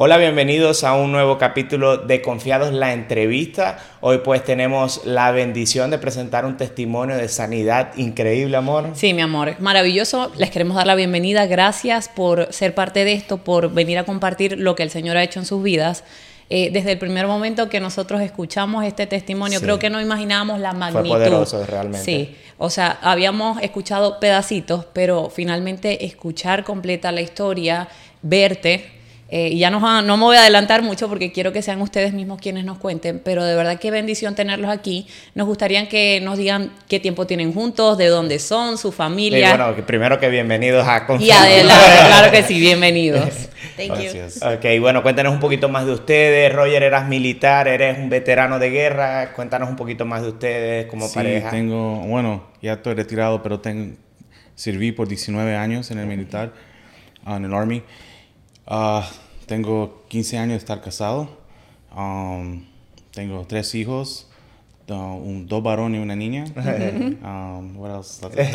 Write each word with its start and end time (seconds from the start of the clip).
Hola, 0.00 0.16
bienvenidos 0.16 0.84
a 0.84 0.94
un 0.94 1.10
nuevo 1.10 1.38
capítulo 1.38 1.96
de 1.96 2.22
Confiados 2.22 2.72
la 2.72 2.92
entrevista. 2.92 3.80
Hoy 4.00 4.18
pues 4.18 4.44
tenemos 4.44 5.04
la 5.04 5.32
bendición 5.32 5.90
de 5.90 5.98
presentar 5.98 6.46
un 6.46 6.56
testimonio 6.56 7.16
de 7.16 7.28
sanidad 7.28 7.96
increíble, 7.96 8.56
amor. 8.56 8.90
Sí, 8.94 9.12
mi 9.12 9.22
amor, 9.22 9.56
maravilloso. 9.58 10.30
Les 10.36 10.52
queremos 10.52 10.76
dar 10.76 10.86
la 10.86 10.94
bienvenida. 10.94 11.46
Gracias 11.46 12.08
por 12.08 12.52
ser 12.52 12.76
parte 12.76 13.04
de 13.04 13.14
esto, 13.14 13.38
por 13.38 13.72
venir 13.74 13.98
a 13.98 14.04
compartir 14.04 14.56
lo 14.56 14.76
que 14.76 14.84
el 14.84 14.90
Señor 14.90 15.16
ha 15.16 15.24
hecho 15.24 15.40
en 15.40 15.46
sus 15.46 15.64
vidas. 15.64 16.04
Eh, 16.48 16.70
desde 16.72 16.92
el 16.92 16.98
primer 16.98 17.26
momento 17.26 17.68
que 17.68 17.80
nosotros 17.80 18.20
escuchamos 18.20 18.84
este 18.84 19.08
testimonio, 19.08 19.60
creo 19.60 19.80
que 19.80 19.90
no 19.90 20.00
imaginábamos 20.00 20.60
la 20.60 20.74
magnitud. 20.74 21.08
Fue 21.08 21.18
poderoso, 21.18 21.66
realmente. 21.66 22.04
Sí, 22.04 22.36
o 22.56 22.70
sea, 22.70 23.00
habíamos 23.02 23.60
escuchado 23.62 24.20
pedacitos, 24.20 24.84
pero 24.92 25.28
finalmente 25.28 26.06
escuchar 26.06 26.62
completa 26.62 27.10
la 27.10 27.20
historia, 27.20 27.88
verte, 28.22 28.97
eh, 29.30 29.54
ya 29.56 29.68
no, 29.68 30.02
no 30.02 30.16
me 30.16 30.24
voy 30.24 30.36
a 30.36 30.40
adelantar 30.40 30.82
mucho 30.82 31.06
porque 31.06 31.32
quiero 31.32 31.52
que 31.52 31.60
sean 31.60 31.82
ustedes 31.82 32.14
mismos 32.14 32.40
quienes 32.40 32.64
nos 32.64 32.78
cuenten, 32.78 33.20
pero 33.22 33.44
de 33.44 33.54
verdad 33.54 33.78
qué 33.78 33.90
bendición 33.90 34.34
tenerlos 34.34 34.70
aquí. 34.70 35.06
Nos 35.34 35.46
gustaría 35.46 35.86
que 35.86 36.20
nos 36.22 36.38
digan 36.38 36.72
qué 36.88 36.98
tiempo 36.98 37.26
tienen 37.26 37.52
juntos, 37.52 37.98
de 37.98 38.06
dónde 38.06 38.38
son, 38.38 38.78
su 38.78 38.90
familia. 38.90 39.54
Y 39.54 39.58
bueno, 39.58 39.86
primero 39.86 40.18
que 40.18 40.30
bienvenidos 40.30 40.88
a 40.88 41.06
Y 41.20 41.30
adelante, 41.30 42.06
claro 42.06 42.30
que 42.30 42.42
sí, 42.42 42.58
bienvenidos. 42.60 43.50
Thank 43.76 43.88
Gracias. 43.88 44.42
Ok, 44.42 44.64
bueno, 44.80 45.02
cuéntanos 45.02 45.34
un 45.34 45.40
poquito 45.40 45.68
más 45.68 45.84
de 45.84 45.92
ustedes. 45.92 46.50
Roger, 46.52 46.82
eras 46.82 47.06
militar, 47.06 47.68
eres 47.68 47.98
un 47.98 48.08
veterano 48.08 48.58
de 48.58 48.70
guerra. 48.70 49.34
Cuéntanos 49.34 49.68
un 49.68 49.76
poquito 49.76 50.06
más 50.06 50.22
de 50.22 50.28
ustedes 50.28 50.86
como 50.86 51.06
sí, 51.06 51.14
pareja. 51.14 51.50
tengo, 51.50 51.96
bueno, 52.06 52.44
ya 52.62 52.74
estoy 52.74 52.94
retirado, 52.94 53.42
pero 53.42 53.60
tengo, 53.60 53.94
serví 54.54 54.90
por 54.92 55.06
19 55.06 55.54
años 55.54 55.90
en 55.90 55.98
el 55.98 56.06
militar, 56.06 56.52
en 57.26 57.44
el 57.44 57.52
Army. 57.52 57.82
Uh, 58.68 59.02
tengo 59.46 60.04
15 60.08 60.38
años 60.38 60.52
de 60.52 60.58
estar 60.58 60.80
casado. 60.82 61.28
Um, 61.96 62.66
tengo 63.12 63.46
tres 63.46 63.74
hijos, 63.74 64.28
un, 64.88 65.46
dos 65.48 65.62
varones 65.62 66.00
y 66.00 66.02
una 66.02 66.14
niña. 66.14 66.44
um, 66.54 67.78
what 67.78 67.96
else? 67.96 68.24
okay, 68.26 68.50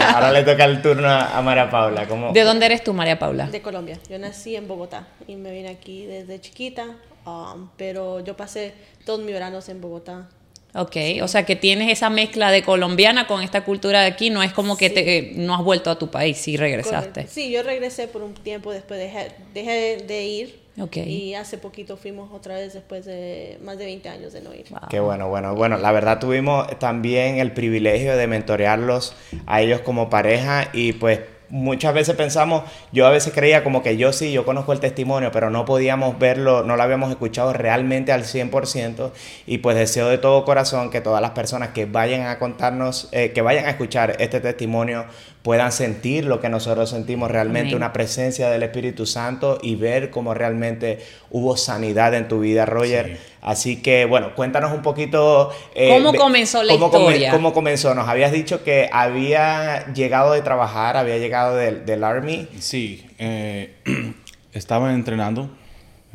ahora 0.00 0.32
le 0.32 0.42
toca 0.42 0.64
el 0.64 0.82
turno 0.82 1.08
a 1.08 1.40
María 1.42 1.70
Paula. 1.70 2.08
¿Cómo? 2.08 2.32
¿De 2.32 2.42
dónde 2.42 2.66
eres 2.66 2.82
tú, 2.82 2.92
María 2.92 3.18
Paula? 3.18 3.46
De 3.46 3.62
Colombia. 3.62 3.98
Yo 4.10 4.18
nací 4.18 4.56
en 4.56 4.66
Bogotá 4.66 5.06
y 5.28 5.36
me 5.36 5.52
vine 5.52 5.68
aquí 5.68 6.06
desde 6.06 6.40
chiquita, 6.40 6.84
um, 7.24 7.68
pero 7.76 8.20
yo 8.20 8.36
pasé 8.36 8.74
todos 9.04 9.20
mis 9.20 9.32
veranos 9.32 9.68
en 9.68 9.80
Bogotá. 9.80 10.28
Ok, 10.76 10.96
o 11.22 11.28
sea 11.28 11.46
que 11.46 11.56
tienes 11.56 11.90
esa 11.90 12.10
mezcla 12.10 12.50
de 12.50 12.62
colombiana 12.62 13.26
con 13.26 13.42
esta 13.42 13.64
cultura 13.64 14.02
de 14.02 14.08
aquí, 14.08 14.28
no 14.28 14.42
es 14.42 14.52
como 14.52 14.76
que 14.76 14.90
te, 14.90 15.32
no 15.34 15.54
has 15.54 15.62
vuelto 15.62 15.90
a 15.90 15.98
tu 15.98 16.10
país, 16.10 16.36
sí 16.36 16.56
regresaste. 16.56 17.08
Correcto. 17.08 17.32
Sí, 17.32 17.50
yo 17.50 17.62
regresé 17.62 18.08
por 18.08 18.22
un 18.22 18.34
tiempo, 18.34 18.72
después 18.72 19.00
dejé, 19.00 19.32
dejé 19.54 20.04
de 20.06 20.24
ir 20.24 20.60
okay. 20.78 21.10
y 21.10 21.34
hace 21.34 21.56
poquito 21.56 21.96
fuimos 21.96 22.30
otra 22.32 22.56
vez 22.56 22.74
después 22.74 23.06
de 23.06 23.58
más 23.62 23.78
de 23.78 23.86
20 23.86 24.08
años 24.08 24.32
de 24.32 24.42
no 24.42 24.54
ir. 24.54 24.66
Wow. 24.68 24.80
Qué 24.90 25.00
bueno, 25.00 25.28
bueno, 25.28 25.54
bueno, 25.54 25.78
la 25.78 25.92
verdad 25.92 26.18
tuvimos 26.18 26.66
también 26.78 27.38
el 27.38 27.52
privilegio 27.52 28.16
de 28.16 28.26
mentorearlos 28.26 29.14
a 29.46 29.62
ellos 29.62 29.80
como 29.80 30.10
pareja 30.10 30.68
y 30.72 30.92
pues 30.92 31.20
muchas 31.48 31.94
veces 31.94 32.16
pensamos, 32.16 32.64
yo 32.92 33.06
a 33.06 33.10
veces 33.10 33.32
creía 33.32 33.62
como 33.62 33.82
que 33.82 33.96
yo 33.96 34.12
sí, 34.12 34.32
yo 34.32 34.44
conozco 34.44 34.72
el 34.72 34.80
testimonio, 34.80 35.30
pero 35.32 35.50
no 35.50 35.64
podíamos 35.64 36.18
verlo, 36.18 36.62
no 36.62 36.76
lo 36.76 36.82
habíamos 36.82 37.10
escuchado 37.10 37.52
realmente 37.52 38.12
al 38.12 38.24
100% 38.24 39.10
y 39.46 39.58
pues 39.58 39.76
deseo 39.76 40.08
de 40.08 40.18
todo 40.18 40.44
corazón 40.44 40.90
que 40.90 41.00
todas 41.00 41.20
las 41.20 41.30
personas 41.30 41.70
que 41.70 41.86
vayan 41.86 42.26
a 42.26 42.38
contarnos, 42.38 43.08
eh, 43.12 43.32
que 43.32 43.42
vayan 43.42 43.66
a 43.66 43.70
escuchar 43.70 44.16
este 44.18 44.40
testimonio 44.40 45.06
puedan 45.46 45.70
sentir 45.70 46.24
lo 46.24 46.40
que 46.40 46.48
nosotros 46.48 46.90
sentimos 46.90 47.30
realmente, 47.30 47.68
Amén. 47.68 47.76
una 47.76 47.92
presencia 47.92 48.50
del 48.50 48.64
Espíritu 48.64 49.06
Santo 49.06 49.60
y 49.62 49.76
ver 49.76 50.10
cómo 50.10 50.34
realmente 50.34 50.98
hubo 51.30 51.56
sanidad 51.56 52.14
en 52.14 52.26
tu 52.26 52.40
vida, 52.40 52.66
Roger. 52.66 53.16
Sí. 53.16 53.32
Así 53.42 53.76
que, 53.80 54.06
bueno, 54.06 54.34
cuéntanos 54.34 54.72
un 54.72 54.82
poquito... 54.82 55.52
Eh, 55.72 55.90
¿Cómo 55.90 56.14
comenzó 56.14 56.64
la 56.64 56.72
cómo 56.72 56.86
historia? 56.86 57.30
Come, 57.30 57.30
¿Cómo 57.30 57.52
comenzó? 57.54 57.94
Nos 57.94 58.08
habías 58.08 58.32
dicho 58.32 58.64
que 58.64 58.90
había 58.92 59.86
llegado 59.94 60.32
de 60.32 60.42
trabajar, 60.42 60.96
había 60.96 61.18
llegado 61.18 61.54
del, 61.54 61.86
del 61.86 62.02
Army. 62.02 62.48
Sí, 62.58 63.06
eh, 63.20 63.76
estaba 64.52 64.92
entrenando, 64.92 65.48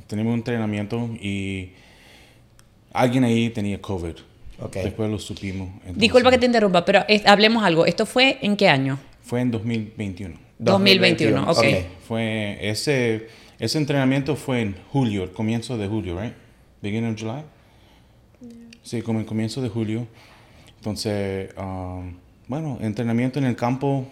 teníamos 0.07 0.33
un 0.33 0.39
entrenamiento 0.39 1.09
y 1.21 1.71
alguien 2.91 3.23
ahí 3.23 3.49
tenía 3.49 3.79
COVID. 3.79 4.15
Okay. 4.59 4.83
Después 4.83 5.09
lo 5.09 5.19
supimos. 5.19 5.69
Entonces, 5.75 5.99
Disculpa 5.99 6.31
que 6.31 6.37
te 6.37 6.47
interrumpa, 6.47 6.83
pero 6.83 7.05
es, 7.07 7.25
hablemos 7.25 7.63
algo. 7.63 7.85
¿Esto 7.85 8.05
fue 8.05 8.37
en 8.41 8.57
qué 8.57 8.67
año? 8.67 8.99
Fue 9.31 9.39
en 9.39 9.49
2021. 9.49 10.35
2021, 10.59 11.43
ok. 11.43 11.57
okay. 11.57 11.87
Fue 12.05 12.57
ese, 12.69 13.29
ese 13.59 13.77
entrenamiento 13.77 14.35
fue 14.35 14.59
en 14.59 14.75
julio, 14.91 15.23
el 15.23 15.31
comienzo 15.31 15.77
de 15.77 15.87
julio, 15.87 16.19
right? 16.19 16.33
Beginning 16.81 17.13
of 17.13 17.17
July. 17.17 17.43
Sí, 18.83 19.01
como 19.01 19.21
el 19.21 19.25
comienzo 19.25 19.61
de 19.61 19.69
julio. 19.69 20.05
Entonces, 20.75 21.49
um, 21.57 22.17
bueno, 22.49 22.77
entrenamiento 22.81 23.39
en 23.39 23.45
el 23.45 23.55
campo, 23.55 24.05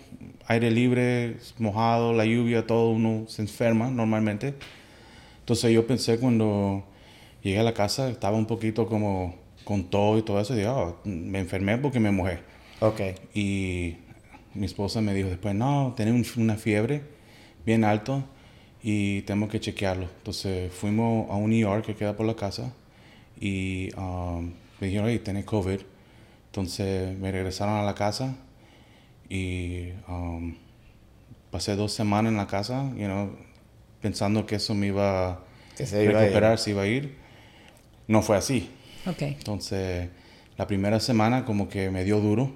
aire 0.48 0.72
libre, 0.72 1.36
mojado, 1.58 2.14
la 2.14 2.24
lluvia, 2.24 2.66
todo 2.66 2.92
uno 2.92 3.26
se 3.28 3.42
enferma 3.42 3.90
normalmente. 3.90 4.54
Entonces 5.42 5.74
yo 5.74 5.86
pensé 5.86 6.18
cuando 6.18 6.86
llegué 7.44 7.60
a 7.60 7.64
la 7.64 7.74
casa, 7.74 8.10
estaba 8.10 8.38
un 8.38 8.46
poquito 8.46 8.88
como 8.88 9.36
con 9.66 9.84
todo 9.84 10.18
y 10.18 10.22
todo 10.22 10.40
eso, 10.40 10.54
y 10.54 10.60
dije, 10.60 10.70
oh, 10.70 10.98
me 11.04 11.40
enfermé 11.40 11.78
porque 11.78 12.00
me 12.00 12.10
mojé. 12.10 12.40
Ok. 12.80 13.02
Y 13.34 13.98
mi 14.54 14.66
esposa 14.66 15.02
me 15.02 15.14
dijo 15.14 15.30
después, 15.30 15.56
no, 15.56 15.94
tenés 15.96 16.38
una 16.38 16.56
fiebre 16.56 17.04
bien 17.66 17.84
alto 17.84 18.24
y 18.82 19.22
tenemos 19.22 19.50
que 19.50 19.60
chequearlo. 19.60 20.08
Entonces 20.18 20.72
fuimos 20.72 21.30
a 21.30 21.36
un 21.36 21.54
ER 21.54 21.82
que 21.82 21.96
queda 21.96 22.16
por 22.16 22.26
la 22.26 22.36
casa 22.36 22.74
y 23.40 23.94
um, 23.96 24.52
me 24.80 24.88
dijeron, 24.88 25.10
hey, 25.10 25.20
tenés 25.20 25.46
COVID. 25.46 25.80
Entonces 26.48 27.18
me 27.18 27.32
regresaron 27.32 27.76
a 27.76 27.84
la 27.84 27.94
casa 27.94 28.36
y 29.30 29.90
um, 30.08 30.56
pasé 31.52 31.76
dos 31.76 31.94
semanas 31.94 32.32
en 32.32 32.38
la 32.38 32.48
casa, 32.48 32.90
you 32.96 33.06
know, 33.06 33.36
pensando 34.02 34.46
que 34.46 34.56
eso 34.56 34.74
me 34.74 34.88
iba 34.88 35.30
a 35.32 35.40
recuperar, 35.78 36.54
a 36.54 36.58
se 36.58 36.72
iba 36.72 36.84
a 36.84 36.88
ir. 36.88 37.18
No 38.08 38.22
fue 38.22 38.38
así. 38.38 38.70
Okay. 39.06 39.34
Entonces, 39.38 40.10
la 40.58 40.66
primera 40.68 41.00
semana 41.00 41.46
como 41.46 41.70
que 41.70 41.90
me 41.90 42.04
dio 42.04 42.20
duro. 42.20 42.52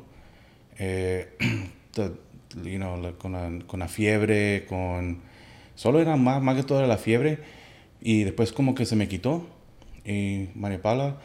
Eh, 0.80 1.38
you 1.96 2.78
know, 2.78 3.02
la, 3.02 3.12
con, 3.14 3.34
la, 3.34 3.66
con, 3.66 3.80
la, 3.80 3.88
fiebre, 3.88 4.66
con... 4.68 5.22
Solo 5.76 6.00
era 6.00 6.16
más, 6.16 6.42
más 6.42 6.56
que 6.56 6.64
todo 6.64 6.80
era 6.80 6.88
la 6.88 6.98
fiebre. 6.98 7.40
Y 8.02 8.24
después 8.24 8.52
como 8.52 8.76
que 8.76 8.86
se 8.86 8.96
me 8.96 9.08
quitó. 9.08 9.46
Y 10.06 10.50
María 10.56 10.82
Paula 10.82 11.18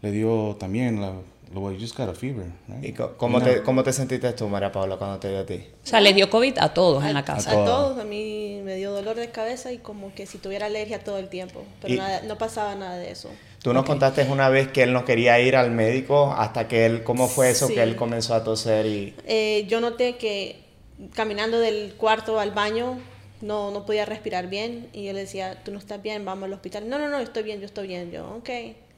le 0.00 0.10
dio 0.10 0.56
también 0.58 1.00
la... 1.00 1.14
Lo 1.52 1.60
just 1.78 1.94
got 1.98 2.08
a 2.08 2.14
fever, 2.14 2.46
right? 2.66 2.82
¿Y 2.82 2.92
cómo, 2.94 3.38
no. 3.38 3.44
te, 3.44 3.62
cómo 3.62 3.82
te 3.82 3.92
sentiste 3.92 4.32
tú, 4.32 4.48
María 4.48 4.72
Paula, 4.72 4.96
cuando 4.96 5.18
te 5.18 5.28
dio 5.28 5.40
a 5.40 5.44
ti? 5.44 5.62
O 5.84 5.86
sea, 5.86 6.00
le 6.00 6.14
dio 6.14 6.30
COVID 6.30 6.56
a 6.56 6.72
todos 6.72 7.04
a, 7.04 7.08
en 7.08 7.14
la 7.14 7.26
casa. 7.26 7.50
A, 7.50 7.62
a 7.62 7.66
todos. 7.66 7.98
A 7.98 8.04
mí 8.04 8.62
me 8.64 8.76
dio 8.76 8.90
dolor 8.90 9.16
de 9.16 9.30
cabeza 9.30 9.70
y 9.70 9.76
como 9.76 10.14
que 10.14 10.24
si 10.24 10.38
tuviera 10.38 10.64
alergia 10.64 11.04
todo 11.04 11.18
el 11.18 11.28
tiempo. 11.28 11.62
Pero 11.82 11.96
nada, 11.96 12.22
no 12.22 12.38
pasaba 12.38 12.74
nada 12.74 12.96
de 12.96 13.10
eso. 13.10 13.28
Tú 13.62 13.72
nos 13.72 13.82
okay. 13.82 13.92
contaste 13.92 14.22
una 14.28 14.48
vez 14.48 14.68
que 14.68 14.82
él 14.82 14.92
no 14.92 15.04
quería 15.04 15.38
ir 15.40 15.54
al 15.54 15.70
médico 15.70 16.34
hasta 16.36 16.66
que 16.66 16.84
él, 16.84 17.04
¿cómo 17.04 17.28
fue 17.28 17.50
eso 17.50 17.68
sí. 17.68 17.74
que 17.74 17.82
él 17.82 17.94
comenzó 17.94 18.34
a 18.34 18.42
toser? 18.42 18.86
y 18.86 19.14
eh, 19.24 19.66
Yo 19.68 19.80
noté 19.80 20.16
que 20.16 20.60
caminando 21.14 21.58
del 21.60 21.94
cuarto 21.94 22.40
al 22.40 22.50
baño 22.50 22.98
no, 23.40 23.70
no 23.70 23.84
podía 23.84 24.04
respirar 24.04 24.48
bien 24.48 24.88
y 24.92 25.04
yo 25.04 25.12
le 25.12 25.20
decía, 25.20 25.62
tú 25.64 25.72
no 25.72 25.78
estás 25.78 26.02
bien, 26.02 26.24
vamos 26.24 26.44
al 26.44 26.52
hospital. 26.52 26.88
No, 26.88 26.98
no, 26.98 27.08
no, 27.08 27.18
estoy 27.18 27.42
bien, 27.42 27.60
yo 27.60 27.66
estoy 27.66 27.88
bien. 27.88 28.10
Yo, 28.10 28.28
ok. 28.36 28.50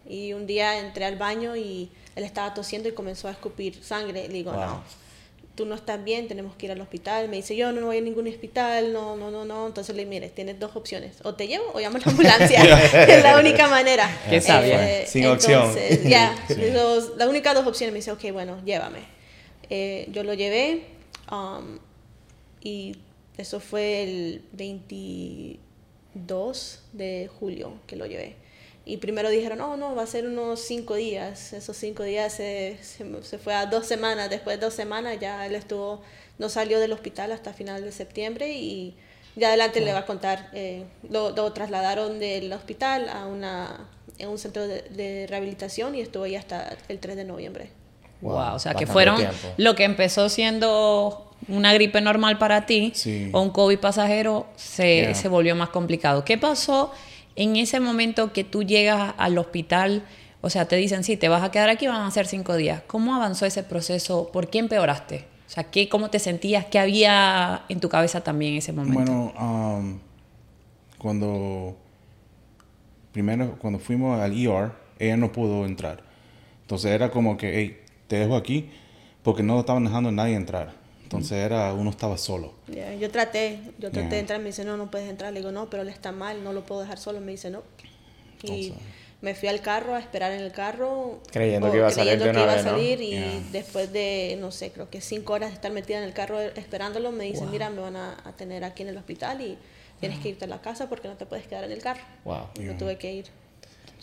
Y 0.06 0.32
un 0.34 0.46
día 0.46 0.78
entré 0.78 1.06
al 1.06 1.16
baño 1.16 1.56
y 1.56 1.90
él 2.14 2.24
estaba 2.24 2.52
tosiendo 2.54 2.88
y 2.88 2.92
comenzó 2.92 3.28
a 3.28 3.32
escupir 3.32 3.82
sangre. 3.82 4.28
Le 4.28 4.34
digo, 4.34 4.52
wow. 4.52 4.60
no, 4.60 4.82
tú 5.54 5.66
no 5.66 5.74
estás 5.74 6.02
bien, 6.02 6.28
tenemos 6.28 6.56
que 6.56 6.64
ir 6.66 6.72
al 6.72 6.80
hospital. 6.80 7.28
Me 7.28 7.36
dice, 7.36 7.54
yo 7.56 7.72
no 7.72 7.84
voy 7.86 7.98
a 7.98 8.00
ningún 8.00 8.26
hospital, 8.28 8.92
no, 8.92 9.16
no, 9.16 9.30
no, 9.30 9.44
no. 9.44 9.66
Entonces 9.66 9.94
le 9.94 10.02
digo, 10.02 10.10
mire, 10.10 10.30
tienes 10.30 10.58
dos 10.58 10.74
opciones. 10.74 11.18
O 11.22 11.34
te 11.34 11.46
llevo 11.46 11.70
o 11.72 11.80
llamo 11.80 11.98
a 11.98 12.00
la 12.00 12.06
ambulancia. 12.06 12.60
es 13.06 13.22
la 13.22 13.38
única 13.38 13.68
manera. 13.68 14.10
Qué 14.30 14.40
sabia. 14.40 15.02
Eh, 15.02 15.06
Sin 15.06 15.26
opción. 15.26 15.74
Ya, 16.04 16.34
yeah, 16.48 17.00
la 17.16 17.28
única 17.28 17.54
dos 17.54 17.66
opciones. 17.66 17.92
Me 17.92 17.98
dice, 17.98 18.12
ok, 18.12 18.32
bueno, 18.32 18.60
llévame. 18.64 19.00
Eh, 19.70 20.08
yo 20.12 20.24
lo 20.24 20.34
llevé 20.34 20.82
um, 21.30 21.78
y 22.60 22.96
eso 23.38 23.60
fue 23.60 24.02
el 24.02 24.42
22 24.52 26.82
de 26.92 27.30
julio 27.38 27.74
que 27.86 27.96
lo 27.96 28.04
llevé. 28.06 28.36
Y 28.86 28.98
primero 28.98 29.30
dijeron, 29.30 29.58
no, 29.58 29.76
no, 29.76 29.94
va 29.94 30.02
a 30.02 30.06
ser 30.06 30.26
unos 30.26 30.60
cinco 30.60 30.94
días. 30.94 31.52
Esos 31.54 31.76
cinco 31.76 32.02
días 32.02 32.34
se, 32.34 32.76
se, 32.82 33.22
se, 33.22 33.38
fue 33.38 33.54
a 33.54 33.66
dos 33.66 33.86
semanas. 33.86 34.28
Después 34.28 34.58
de 34.58 34.66
dos 34.66 34.74
semanas 34.74 35.18
ya 35.20 35.46
él 35.46 35.54
estuvo, 35.54 36.02
no 36.38 36.48
salió 36.50 36.78
del 36.78 36.92
hospital 36.92 37.32
hasta 37.32 37.54
final 37.54 37.82
de 37.82 37.92
septiembre 37.92 38.52
y 38.52 38.94
ya 39.36 39.48
adelante 39.48 39.80
wow. 39.80 39.86
le 39.86 39.92
va 39.94 39.98
a 40.00 40.06
contar. 40.06 40.50
Eh, 40.52 40.84
lo, 41.08 41.30
lo, 41.30 41.52
trasladaron 41.52 42.18
del 42.18 42.52
hospital 42.52 43.08
a 43.08 43.26
una, 43.26 43.88
en 44.18 44.28
un 44.28 44.38
centro 44.38 44.66
de, 44.66 44.82
de, 44.82 45.26
rehabilitación 45.28 45.94
y 45.94 46.00
estuvo 46.00 46.24
ahí 46.24 46.36
hasta 46.36 46.76
el 46.88 46.98
3 46.98 47.16
de 47.16 47.24
noviembre. 47.24 47.70
Wow, 48.20 48.34
wow 48.34 48.54
o 48.54 48.58
sea 48.58 48.74
que 48.74 48.86
fueron 48.86 49.16
tiempo. 49.16 49.48
lo 49.56 49.74
que 49.74 49.84
empezó 49.84 50.28
siendo 50.28 51.30
una 51.48 51.74
gripe 51.74 52.00
normal 52.00 52.38
para 52.38 52.64
ti 52.66 52.92
sí. 52.94 53.30
o 53.32 53.40
un 53.40 53.50
COVID 53.50 53.78
pasajero 53.78 54.46
se, 54.56 54.96
yeah. 54.96 55.14
se 55.14 55.28
volvió 55.28 55.56
más 55.56 55.70
complicado. 55.70 56.24
¿Qué 56.24 56.38
pasó? 56.38 56.92
En 57.36 57.56
ese 57.56 57.80
momento 57.80 58.32
que 58.32 58.44
tú 58.44 58.62
llegas 58.62 59.14
al 59.16 59.38
hospital, 59.38 60.04
o 60.40 60.50
sea, 60.50 60.66
te 60.66 60.76
dicen, 60.76 61.04
sí, 61.04 61.16
te 61.16 61.28
vas 61.28 61.42
a 61.42 61.50
quedar 61.50 61.68
aquí, 61.68 61.86
van 61.86 62.02
a 62.02 62.10
ser 62.10 62.26
cinco 62.26 62.54
días. 62.54 62.82
¿Cómo 62.86 63.14
avanzó 63.14 63.46
ese 63.46 63.62
proceso? 63.62 64.30
¿Por 64.32 64.48
qué 64.48 64.58
empeoraste? 64.58 65.26
O 65.46 65.50
sea, 65.50 65.64
¿qué, 65.64 65.88
¿cómo 65.88 66.10
te 66.10 66.18
sentías? 66.18 66.66
¿Qué 66.66 66.78
había 66.78 67.64
en 67.68 67.80
tu 67.80 67.88
cabeza 67.88 68.22
también 68.22 68.52
en 68.52 68.58
ese 68.58 68.72
momento? 68.72 68.98
Bueno, 68.98 69.32
um, 69.38 69.98
cuando 70.98 71.76
primero 73.12 73.56
cuando 73.58 73.78
fuimos 73.78 74.20
al 74.20 74.32
ER, 74.32 74.72
ella 74.98 75.16
no 75.16 75.32
pudo 75.32 75.64
entrar. 75.64 76.02
Entonces 76.62 76.90
era 76.90 77.10
como 77.10 77.36
que, 77.36 77.58
hey, 77.58 77.80
te 78.08 78.16
dejo 78.16 78.36
aquí 78.36 78.70
porque 79.22 79.42
no 79.42 79.60
estaban 79.60 79.84
dejando 79.84 80.08
a 80.08 80.12
nadie 80.12 80.34
entrar. 80.34 80.83
Entonces 81.18 81.38
era 81.44 81.72
uno 81.74 81.90
estaba 81.90 82.16
solo. 82.18 82.52
Yeah, 82.72 82.94
Yo 82.94 83.10
traté, 83.10 83.60
yo 83.78 83.90
traté 83.90 84.00
Yeah. 84.00 84.08
de 84.10 84.18
entrar, 84.18 84.38
me 84.40 84.46
dice, 84.46 84.64
no, 84.64 84.76
no 84.76 84.90
puedes 84.90 85.08
entrar. 85.08 85.32
Le 85.32 85.40
digo, 85.40 85.52
no, 85.52 85.68
pero 85.70 85.82
él 85.82 85.88
está 85.88 86.12
mal, 86.12 86.42
no 86.44 86.52
lo 86.52 86.64
puedo 86.66 86.80
dejar 86.82 86.98
solo. 86.98 87.20
Me 87.20 87.32
dice, 87.32 87.50
no. 87.50 87.62
Y 88.42 88.66
Entonces- 88.68 88.72
me 89.22 89.34
fui 89.34 89.48
al 89.48 89.62
carro 89.62 89.94
a 89.94 90.00
esperar 90.00 90.32
en 90.32 90.40
el 90.40 90.52
carro. 90.52 91.18
Creyendo 91.32 91.68
o 91.68 91.70
que 91.70 91.78
iba 91.78 91.86
a 91.86 91.90
salir 91.90 92.18
creyendo 92.18 92.24
de 92.26 92.30
que 92.32 92.36
una 92.36 92.52
iba 92.52 92.60
a 92.60 92.62
salir 92.62 93.00
y 93.00 93.10
Yeah. 93.10 93.40
después 93.52 93.90
de, 93.92 94.36
no 94.38 94.50
sé, 94.50 94.70
creo 94.70 94.90
que 94.90 95.00
cinco 95.00 95.32
horas 95.32 95.48
de 95.50 95.54
estar 95.54 95.72
metida 95.72 95.96
en 95.98 96.04
el 96.04 96.12
carro 96.12 96.40
esperándolo, 96.40 97.10
me 97.10 97.24
dicen, 97.24 97.50
mira, 97.50 97.70
me 97.70 97.80
van 97.80 97.96
a, 97.96 98.18
a 98.24 98.32
tener 98.32 98.64
aquí 98.64 98.82
en 98.82 98.88
el 98.90 98.98
hospital 98.98 99.40
y 99.40 99.56
tienes 100.00 100.18
que 100.18 100.28
irte 100.28 100.44
a 100.44 100.48
la 100.48 100.60
casa 100.60 100.90
porque 100.90 101.08
no 101.08 101.14
te 101.14 101.24
puedes 101.24 101.46
quedar 101.46 101.64
en 101.64 101.72
el 101.72 101.80
carro. 101.80 102.02
Wow. 102.24 102.48
Y 102.56 102.60
me 102.64 102.74
tuve 102.74 102.98
que 102.98 103.14
ir. 103.14 103.26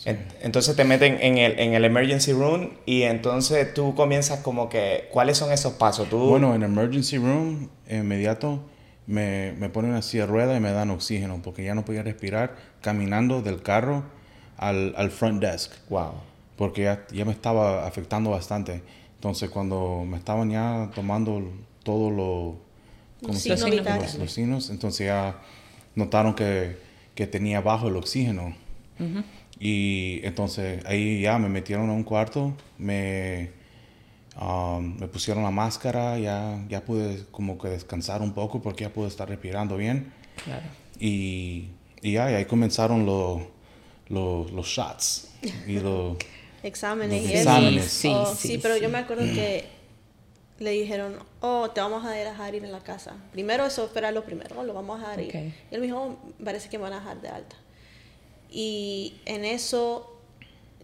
En- 0.04 0.26
Entonces 0.42 0.74
te 0.76 0.84
meten 0.84 1.18
en 1.20 1.38
el, 1.38 1.58
en 1.60 1.74
el 1.74 1.84
emergency 1.84 2.32
room 2.32 2.70
y 2.86 3.02
entonces 3.02 3.72
tú 3.74 3.94
comienzas 3.94 4.40
como 4.40 4.68
que, 4.68 5.08
¿cuáles 5.12 5.38
son 5.38 5.52
esos 5.52 5.74
pasos? 5.74 6.08
Tú, 6.08 6.18
Bueno, 6.18 6.54
en 6.54 6.62
emergency 6.62 7.18
room, 7.18 7.68
inmediato, 7.88 8.60
me, 9.06 9.52
me 9.58 9.68
ponen 9.68 9.92
una 9.92 10.02
silla 10.02 10.24
de 10.26 10.32
rueda 10.32 10.56
y 10.56 10.60
me 10.60 10.72
dan 10.72 10.90
oxígeno 10.90 11.40
porque 11.42 11.64
ya 11.64 11.74
no 11.74 11.84
podía 11.84 12.02
respirar 12.02 12.56
caminando 12.80 13.42
del 13.42 13.62
carro 13.62 14.04
al, 14.56 14.94
al 14.96 15.10
front 15.10 15.40
desk. 15.42 15.72
wow. 15.88 16.12
porque 16.56 16.82
ya, 16.82 17.04
ya 17.12 17.24
me 17.24 17.32
estaba 17.32 17.86
afectando 17.86 18.30
bastante. 18.30 18.82
Entonces, 19.16 19.50
cuando 19.50 20.04
me 20.06 20.16
estaban 20.16 20.50
ya 20.50 20.90
tomando 20.94 21.42
todo 21.84 22.10
lo... 22.10 22.56
¿cómo 23.20 23.34
se 23.34 23.50
Los. 23.50 23.60
Los, 24.02 24.14
los 24.16 24.32
signos, 24.32 24.70
entonces 24.70 25.06
ya 25.06 25.36
notaron 25.94 26.34
que, 26.34 26.76
que 27.14 27.26
tenía 27.28 27.60
bajo 27.60 27.86
el 27.88 27.96
oxígeno. 27.96 28.54
Y 29.64 30.20
entonces 30.24 30.84
ahí 30.86 31.20
ya 31.22 31.38
me 31.38 31.48
metieron 31.48 31.88
a 31.88 31.92
un 31.92 32.02
cuarto, 32.02 32.52
me, 32.78 33.50
um, 34.40 34.96
me 34.98 35.06
pusieron 35.06 35.44
la 35.44 35.52
máscara, 35.52 36.18
ya, 36.18 36.64
ya 36.68 36.84
pude 36.84 37.24
como 37.30 37.58
que 37.58 37.68
descansar 37.68 38.22
un 38.22 38.32
poco 38.32 38.60
porque 38.60 38.82
ya 38.84 38.92
pude 38.92 39.06
estar 39.06 39.28
respirando 39.28 39.76
bien. 39.76 40.12
Claro. 40.44 40.66
Y, 40.98 41.68
y 42.00 42.12
ya, 42.12 42.28
y 42.32 42.34
ahí 42.34 42.44
comenzaron 42.46 43.06
los 43.06 43.42
los 44.08 44.50
los 44.50 44.66
shots. 44.66 45.28
Y 45.68 45.78
los, 45.78 46.16
Exámenes 46.64 47.44
Los. 47.74 47.84
Sí, 47.84 48.12
Oh, 48.12 48.34
sí, 48.34 48.48
sí, 48.48 48.58
pero 48.58 48.74
sí. 48.76 48.80
yo 48.82 48.88
me 48.88 48.98
acuerdo 48.98 49.24
que 49.24 49.64
le 50.58 50.70
dijeron, 50.72 51.16
oh, 51.40 51.70
te 51.70 51.80
vamos 51.80 52.04
a 52.04 52.10
dejar 52.10 52.54
ir 52.54 52.64
en 52.64 52.72
la 52.72 52.80
casa. 52.80 53.14
Primero 53.32 53.64
eso, 53.66 53.84
espera 53.84 54.10
lo 54.12 54.24
primero, 54.24 54.62
lo 54.64 54.74
vamos 54.74 55.02
a 55.02 55.16
dejar 55.16 55.20
Ok. 55.20 55.34
ir. 55.34 55.54
Y 55.70 55.74
él 55.74 55.80
me 55.80 55.86
dijo, 55.86 55.98
"Oh, 55.98 56.44
parece 56.44 56.68
que 56.68 56.78
me 56.78 56.84
van 56.84 56.92
a 56.94 56.98
dejar 57.00 57.20
de 57.20 57.28
alta. 57.28 57.56
Y 58.52 59.14
en 59.24 59.44
eso 59.44 60.08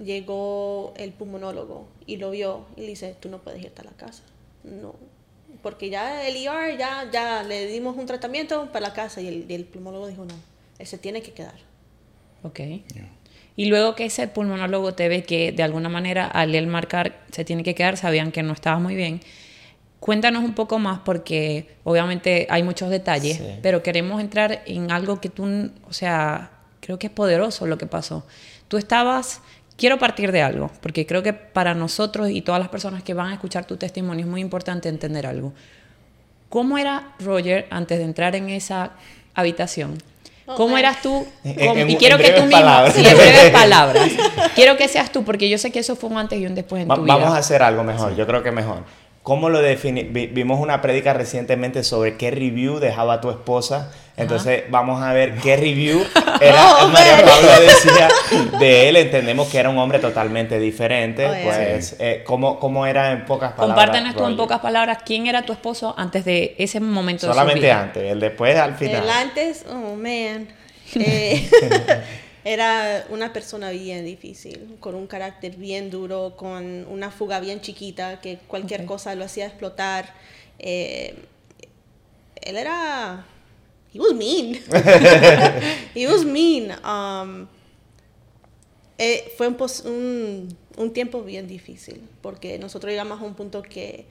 llegó 0.02 0.94
el 0.96 1.12
pulmonólogo 1.12 1.86
y 2.06 2.16
lo 2.16 2.30
vio 2.30 2.64
y 2.76 2.82
le 2.82 2.86
dice, 2.88 3.14
tú 3.20 3.28
no 3.28 3.38
puedes 3.38 3.62
irte 3.62 3.82
a 3.82 3.84
la 3.84 3.90
casa. 3.92 4.22
No, 4.64 4.94
porque 5.62 5.90
ya 5.90 6.26
el 6.26 6.36
ER, 6.36 6.78
ya, 6.78 7.08
ya 7.12 7.42
le 7.42 7.66
dimos 7.66 7.96
un 7.96 8.06
tratamiento 8.06 8.70
para 8.72 8.88
la 8.88 8.94
casa 8.94 9.20
y 9.20 9.28
el, 9.28 9.46
y 9.48 9.54
el 9.54 9.64
pulmonólogo 9.64 10.08
dijo, 10.08 10.24
no, 10.24 10.34
él 10.78 10.86
se 10.86 10.98
tiene 10.98 11.20
que 11.22 11.32
quedar. 11.32 11.54
Ok. 12.42 12.60
Y 13.56 13.66
luego 13.66 13.94
que 13.96 14.04
ese 14.04 14.28
pulmonólogo 14.28 14.94
te 14.94 15.08
ve 15.08 15.24
que 15.24 15.50
de 15.52 15.62
alguna 15.64 15.88
manera 15.88 16.26
al 16.26 16.54
él 16.54 16.68
marcar 16.68 17.24
se 17.32 17.44
tiene 17.44 17.64
que 17.64 17.74
quedar, 17.74 17.96
sabían 17.96 18.30
que 18.30 18.42
no 18.44 18.52
estaba 18.52 18.78
muy 18.78 18.94
bien. 18.94 19.20
Cuéntanos 19.98 20.44
un 20.44 20.54
poco 20.54 20.78
más 20.78 21.00
porque 21.00 21.66
obviamente 21.82 22.46
hay 22.50 22.62
muchos 22.62 22.88
detalles, 22.88 23.38
Sí. 23.38 23.44
pero 23.60 23.82
queremos 23.82 24.20
entrar 24.20 24.62
en 24.66 24.92
algo 24.92 25.20
que 25.20 25.28
tú, 25.28 25.72
o 25.88 25.92
sea, 25.92 26.52
creo 26.88 26.98
que 26.98 27.08
es 27.08 27.12
poderoso 27.12 27.66
lo 27.66 27.76
que 27.76 27.84
pasó. 27.84 28.24
Tú 28.66 28.78
estabas, 28.78 29.42
quiero 29.76 29.98
partir 29.98 30.32
de 30.32 30.40
algo, 30.40 30.70
porque 30.80 31.04
creo 31.04 31.22
que 31.22 31.34
para 31.34 31.74
nosotros 31.74 32.30
y 32.30 32.40
todas 32.40 32.58
las 32.58 32.70
personas 32.70 33.02
que 33.02 33.12
van 33.12 33.26
a 33.28 33.34
escuchar 33.34 33.66
tu 33.66 33.76
testimonio 33.76 34.24
es 34.24 34.30
muy 34.30 34.40
importante 34.40 34.88
entender 34.88 35.26
algo. 35.26 35.52
¿Cómo 36.48 36.78
era 36.78 37.12
Roger 37.20 37.66
antes 37.68 37.98
de 37.98 38.04
entrar 38.04 38.34
en 38.36 38.48
esa 38.48 38.92
habitación? 39.34 39.98
¿Cómo 40.56 40.78
eras 40.78 41.02
tú? 41.02 41.26
En- 41.44 41.56
¿Cómo- 41.68 41.80
en- 41.82 41.90
y 41.90 41.96
quiero 41.98 42.16
en 42.16 42.22
que 42.22 42.28
tú 42.28 42.32
breves 42.36 42.48
mismo, 42.48 42.62
palabras. 42.62 42.94
sí, 42.94 43.06
en 43.06 43.16
breves 43.18 43.50
palabras. 43.50 44.08
Quiero 44.54 44.78
que 44.78 44.88
seas 44.88 45.12
tú, 45.12 45.22
porque 45.24 45.50
yo 45.50 45.58
sé 45.58 45.70
que 45.70 45.80
eso 45.80 45.94
fue 45.94 46.08
un 46.08 46.16
antes 46.16 46.40
y 46.40 46.46
un 46.46 46.54
después 46.54 46.80
en 46.80 46.88
Va- 46.88 46.94
tu 46.94 47.02
vida. 47.02 47.16
vamos 47.16 47.34
a 47.34 47.36
hacer 47.36 47.62
algo 47.62 47.84
mejor, 47.84 48.16
yo 48.16 48.26
creo 48.26 48.42
que 48.42 48.50
mejor. 48.50 48.78
¿Cómo 49.28 49.50
lo 49.50 49.60
defini 49.60 50.04
vi- 50.04 50.26
Vimos 50.28 50.58
una 50.58 50.80
prédica 50.80 51.12
recientemente 51.12 51.84
sobre 51.84 52.16
qué 52.16 52.30
review 52.30 52.78
dejaba 52.78 53.20
tu 53.20 53.28
esposa. 53.28 53.92
Entonces 54.16 54.64
vamos 54.70 55.02
a 55.02 55.12
ver 55.12 55.34
qué 55.34 55.54
review 55.58 56.00
era. 56.40 56.76
Oh, 56.82 56.88
María. 56.88 57.18
Pablo 57.24 57.48
decía 57.60 58.08
de 58.58 58.88
él. 58.88 58.96
Entendemos 58.96 59.48
que 59.48 59.58
era 59.58 59.68
un 59.68 59.76
hombre 59.76 59.98
totalmente 59.98 60.58
diferente. 60.58 61.26
Oh. 61.26 61.34
Pues, 61.44 61.96
eh, 61.98 62.22
¿cómo, 62.26 62.58
¿cómo 62.58 62.86
era 62.86 63.12
en 63.12 63.26
pocas 63.26 63.52
palabras? 63.52 63.76
Compártenos 63.76 64.16
tú 64.16 64.26
en 64.26 64.36
pocas 64.38 64.60
palabras 64.60 65.00
quién 65.04 65.26
era 65.26 65.42
tu 65.42 65.52
esposo 65.52 65.94
antes 65.98 66.24
de 66.24 66.54
ese 66.56 66.80
momento 66.80 67.26
de 67.26 67.32
su 67.32 67.38
Solamente 67.38 67.66
vida. 67.66 67.82
antes, 67.82 68.10
el 68.10 68.20
después 68.20 68.56
al 68.56 68.76
final. 68.76 69.02
El 69.04 69.10
antes, 69.10 69.66
oh 69.70 69.94
man, 69.94 70.48
eh, 70.94 71.48
era 72.44 73.06
una 73.10 73.32
persona 73.32 73.70
bien 73.70 74.04
difícil, 74.04 74.76
con 74.80 74.94
un 74.94 75.06
carácter 75.06 75.56
bien 75.56 75.90
duro, 75.90 76.34
con 76.36 76.86
una 76.88 77.10
fuga 77.10 77.40
bien 77.40 77.60
chiquita, 77.60 78.20
que 78.20 78.38
cualquier 78.48 78.84
cosa 78.86 79.14
lo 79.14 79.24
hacía 79.24 79.46
explotar. 79.46 80.14
Eh, 80.58 81.14
él 82.42 82.56
era... 82.56 83.26
He 83.92 83.98
was 83.98 84.12
mean. 84.14 84.54
he 85.94 86.06
was 86.06 86.24
mean. 86.24 86.72
Um, 86.84 87.46
eh, 88.98 89.32
fue 89.36 89.48
un, 89.48 89.54
pos- 89.54 89.80
un, 89.84 90.56
un 90.76 90.92
tiempo 90.92 91.22
bien 91.22 91.46
difícil, 91.48 92.00
porque 92.20 92.58
nosotros 92.58 92.90
llegamos 92.90 93.20
a 93.20 93.24
un 93.24 93.34
punto 93.34 93.62
que 93.62 94.04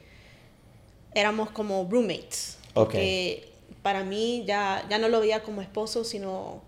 éramos 1.13 1.49
como 1.51 1.87
roommates. 1.89 2.57
Ok. 2.73 2.91
Que 2.91 3.49
para 3.83 4.03
mí 4.03 4.43
ya, 4.47 4.85
ya 4.89 4.97
no 4.97 5.09
lo 5.09 5.19
veía 5.19 5.43
como 5.43 5.61
esposo, 5.61 6.03
sino 6.03 6.61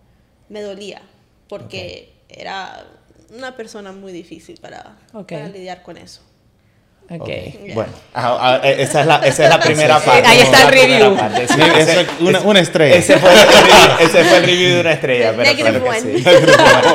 me 0.49 0.61
dolía, 0.61 1.01
porque 1.49 2.13
era 2.29 2.85
una 3.35 3.55
persona 3.57 3.91
muy 3.91 4.13
difícil 4.13 4.57
para, 4.61 4.95
para 5.11 5.47
lidiar 5.49 5.81
con 5.83 5.97
eso. 5.97 6.21
Ok. 7.11 7.21
Ok, 7.21 7.27
Yeah. 7.27 7.73
Bueno, 7.73 7.91
ah, 8.13 8.59
ah, 8.63 8.67
esa, 8.67 9.01
es 9.01 9.07
la, 9.07 9.15
esa 9.25 9.43
es 9.45 9.49
la 9.49 9.59
primera 9.59 9.99
parte. 9.99 10.27
ahí 10.27 10.41
está 10.41 10.61
el 10.61 10.67
review. 10.67 11.17
Sí, 11.47 11.61
ese- 11.79 12.07
una, 12.19 12.39
una 12.41 12.59
estrella. 12.59 12.95
Ese 12.95 13.17
fue, 13.17 13.31
el 13.33 13.39
review, 13.39 13.99
ese 13.99 14.23
fue 14.25 14.37
el 14.37 14.43
review 14.45 14.75
de 14.75 14.81
una 14.81 14.91
estrella. 14.91 15.31
Pero, 15.31 15.41
Negative 15.43 15.69
claro 15.79 15.83
que 15.83 15.89
one. 15.89 16.01
sí. 16.17 16.23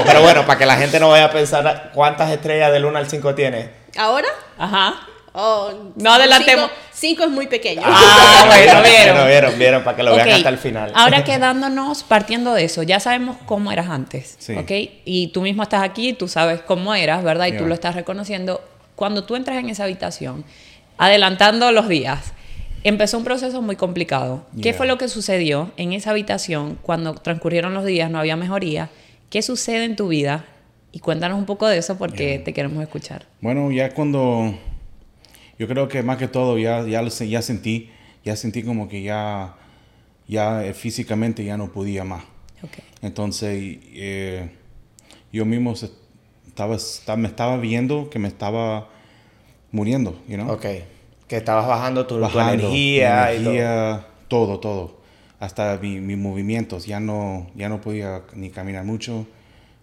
pero 0.06 0.23
bueno, 0.23 0.46
para 0.46 0.58
que 0.58 0.66
la 0.66 0.76
gente 0.76 1.00
no 1.00 1.08
vaya 1.08 1.25
a 1.25 1.30
pensar 1.32 1.90
cuántas 1.92 2.30
estrellas 2.30 2.70
del 2.73 2.84
1 2.84 2.96
al 2.96 3.08
5 3.11 3.34
tiene. 3.34 3.70
¿Ahora? 3.96 4.28
Ajá. 4.56 4.94
Oh, 5.36 5.70
No 5.96 6.12
adelantemos. 6.12 6.70
Cinco, 6.70 6.82
cinco 6.92 7.24
es 7.24 7.30
muy 7.30 7.46
pequeño. 7.48 7.82
Ah, 7.84 8.44
bueno, 8.46 8.82
vieron. 8.84 9.14
Bueno, 9.14 9.26
vieron, 9.26 9.58
vieron, 9.58 9.84
para 9.84 9.96
que 9.96 10.02
lo 10.04 10.14
vean 10.14 10.28
hasta 10.30 10.48
el 10.48 10.58
final. 10.58 10.92
Ahora 10.94 11.24
quedándonos, 11.24 12.04
partiendo 12.04 12.54
de 12.54 12.64
eso, 12.64 12.82
ya 12.84 13.00
sabemos 13.00 13.36
cómo 13.44 13.72
eras 13.72 13.88
antes, 13.88 14.36
Sí. 14.38 14.54
¿ok? 14.54 14.70
Y 15.04 15.28
tú 15.28 15.42
mismo 15.42 15.64
estás 15.64 15.82
aquí, 15.82 16.12
tú 16.12 16.28
sabes 16.28 16.60
cómo 16.60 16.94
eras, 16.94 17.24
¿verdad? 17.24 17.46
Y 17.48 17.56
tú 17.56 17.66
lo 17.66 17.74
estás 17.74 17.96
reconociendo. 17.96 18.62
Cuando 18.94 19.24
tú 19.24 19.34
entras 19.34 19.58
en 19.58 19.68
esa 19.70 19.84
habitación, 19.84 20.44
adelantando 20.98 21.72
los 21.72 21.88
días, 21.88 22.32
empezó 22.84 23.18
un 23.18 23.24
proceso 23.24 23.60
muy 23.60 23.74
complicado. 23.76 24.46
¿Qué 24.56 24.62
Yeah. 24.70 24.74
fue 24.74 24.86
lo 24.86 24.98
que 24.98 25.08
sucedió 25.08 25.72
en 25.76 25.92
esa 25.94 26.10
habitación 26.10 26.78
cuando 26.80 27.14
transcurrieron 27.14 27.74
los 27.74 27.84
días, 27.84 28.08
no 28.10 28.20
había 28.20 28.36
mejoría? 28.36 28.90
¿Qué 29.30 29.42
sucede 29.42 29.84
en 29.84 29.96
tu 29.96 30.08
vida? 30.08 30.44
Y 30.92 31.00
cuéntanos 31.00 31.36
un 31.38 31.44
poco 31.44 31.66
de 31.66 31.78
eso 31.78 31.98
porque 31.98 32.34
Yeah. 32.36 32.44
te 32.44 32.52
queremos 32.52 32.80
escuchar. 32.84 33.24
Bueno, 33.40 33.72
ya 33.72 33.90
cuando 33.92 34.54
yo 35.58 35.68
creo 35.68 35.88
que 35.88 36.02
más 36.02 36.18
que 36.18 36.28
todo 36.28 36.58
ya 36.58 36.82
ya 36.87 37.02
ya 37.02 37.42
sentí, 37.42 37.90
ya 38.25 38.37
sentí 38.37 38.62
como 38.62 38.88
que 38.88 39.02
ya 39.02 39.54
ya 40.26 40.64
eh, 40.64 40.75
físicamente 40.75 41.44
ya 41.44 41.56
no 41.56 41.70
podía 41.73 42.04
más. 42.04 42.25
Ok. 42.62 42.78
Entonces 43.02 43.78
eh, 43.92 44.50
yo 45.32 45.44
mismo 45.44 45.75
estaba, 46.46 46.76
esta- 46.76 47.16
me 47.16 47.28
estaba 47.28 47.56
viendo 47.58 48.08
que 48.11 48.18
me 48.18 48.28
estaba 48.28 48.88
muriendo, 49.73 50.18
you 50.28 50.37
know? 50.37 50.50
Ok. 50.52 50.66
Que 51.28 51.37
estabas 51.37 51.66
bajando 51.66 52.06
tu, 52.06 52.16
tu 52.16 52.20
Bajando, 52.20 52.52
energía, 52.52 53.28
mi 53.30 53.34
y 53.40 53.42
todo. 53.44 53.52
energía, 53.54 54.06
todo, 54.28 54.61
todo. 54.61 55.00
Hasta 55.40 55.78
mi- 55.82 56.00
mis 56.00 56.16
movimientos, 56.16 56.87
ya 56.87 57.00
no, 57.00 57.49
ya 57.54 57.68
no 57.68 57.80
podía 57.80 58.23
ni 58.34 58.50
caminar 58.50 58.84
mucho. 58.84 59.26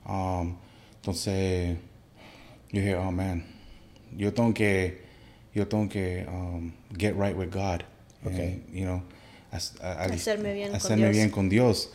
Um, 0.07 0.55
entonces, 0.95 1.77
yo 2.71 2.79
dije, 2.79 2.95
oh 2.95 3.11
man, 3.11 3.43
yo 4.15 4.33
tengo 4.33 4.53
que, 4.53 5.03
yo 5.53 5.67
tengo 5.67 5.89
que 5.89 6.25
um, 6.27 6.71
get 6.97 7.15
right 7.15 7.35
with 7.35 7.49
God. 7.51 7.83
Okay. 8.25 8.61
And, 8.67 8.73
you 8.75 8.85
know, 8.85 9.01
as- 9.51 9.73
a- 9.81 10.03
a- 10.03 10.13
Hacerme 10.13 10.53
bien 10.53 10.67
con 10.69 10.75
hacerme 10.77 11.05
Dios. 11.07 11.15
bien 11.17 11.29
con 11.29 11.49
Dios. 11.49 11.91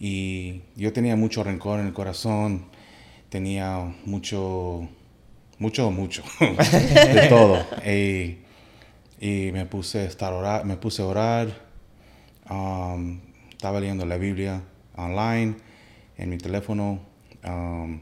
Y 0.00 0.62
yo 0.76 0.92
tenía 0.92 1.16
mucho 1.16 1.42
rencor 1.42 1.80
en 1.80 1.86
el 1.88 1.92
corazón, 1.92 2.66
tenía 3.30 3.92
mucho, 4.06 4.88
mucho, 5.58 5.90
mucho, 5.90 6.22
de 6.40 7.26
todo. 7.28 7.64
Y, 7.84 8.38
y 9.20 9.50
me 9.52 9.66
puse 9.66 9.98
a 10.00 10.04
estar 10.04 10.32
orar, 10.32 10.64
me 10.64 10.76
puse 10.76 11.02
a 11.02 11.06
orar, 11.06 11.48
um, 12.48 13.20
estaba 13.50 13.80
leyendo 13.80 14.06
la 14.06 14.16
Biblia 14.16 14.62
online, 14.96 15.56
en 16.16 16.30
mi 16.30 16.38
teléfono, 16.38 17.00
um, 17.44 18.00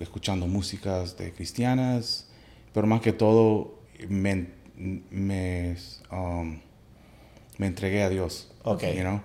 escuchando 0.00 0.46
músicas 0.46 1.16
de 1.16 1.32
cristianas, 1.32 2.28
pero 2.72 2.86
más 2.86 3.00
que 3.00 3.12
todo 3.12 3.78
me, 4.08 4.48
me, 5.10 5.76
um, 6.10 6.60
me 7.58 7.66
entregué 7.66 8.02
a 8.02 8.08
Dios. 8.08 8.50
Ok. 8.64 8.84
You 8.94 9.02
know? 9.02 9.20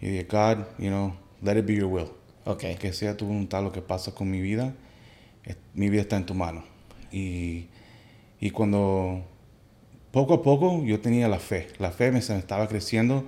Y 0.00 0.06
dije, 0.08 0.24
God, 0.24 0.64
you 0.78 0.88
know, 0.88 1.14
let 1.42 1.58
it 1.58 1.66
be 1.66 1.74
your 1.74 1.86
will. 1.86 2.10
Ok. 2.44 2.64
Que 2.78 2.92
sea 2.92 3.16
tu 3.16 3.26
voluntad 3.26 3.62
lo 3.62 3.72
que 3.72 3.82
pasa 3.82 4.14
con 4.14 4.30
mi 4.30 4.40
vida, 4.40 4.74
mi 5.74 5.88
vida 5.88 6.02
está 6.02 6.16
en 6.16 6.26
tu 6.26 6.34
mano. 6.34 6.64
Y, 7.10 7.66
y 8.40 8.50
cuando 8.50 9.24
poco 10.10 10.34
a 10.34 10.42
poco 10.42 10.84
yo 10.84 11.00
tenía 11.00 11.28
la 11.28 11.38
fe, 11.38 11.68
la 11.78 11.90
fe 11.90 12.12
me, 12.12 12.22
se 12.22 12.32
me 12.32 12.38
estaba 12.38 12.68
creciendo 12.68 13.24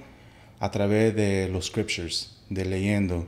a 0.58 0.70
través 0.70 1.14
de 1.14 1.48
los 1.48 1.66
scriptures, 1.66 2.36
de 2.48 2.64
leyendo. 2.64 3.26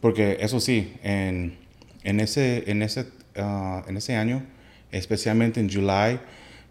Porque 0.00 0.36
eso 0.40 0.60
sí, 0.60 0.94
en, 1.02 1.58
en, 2.04 2.20
ese, 2.20 2.70
en, 2.70 2.82
ese, 2.82 3.06
ah, 3.36 3.84
en 3.88 3.96
ese 3.96 4.14
año, 4.16 4.44
especialmente 4.92 5.60
en 5.60 5.70
July 5.70 6.20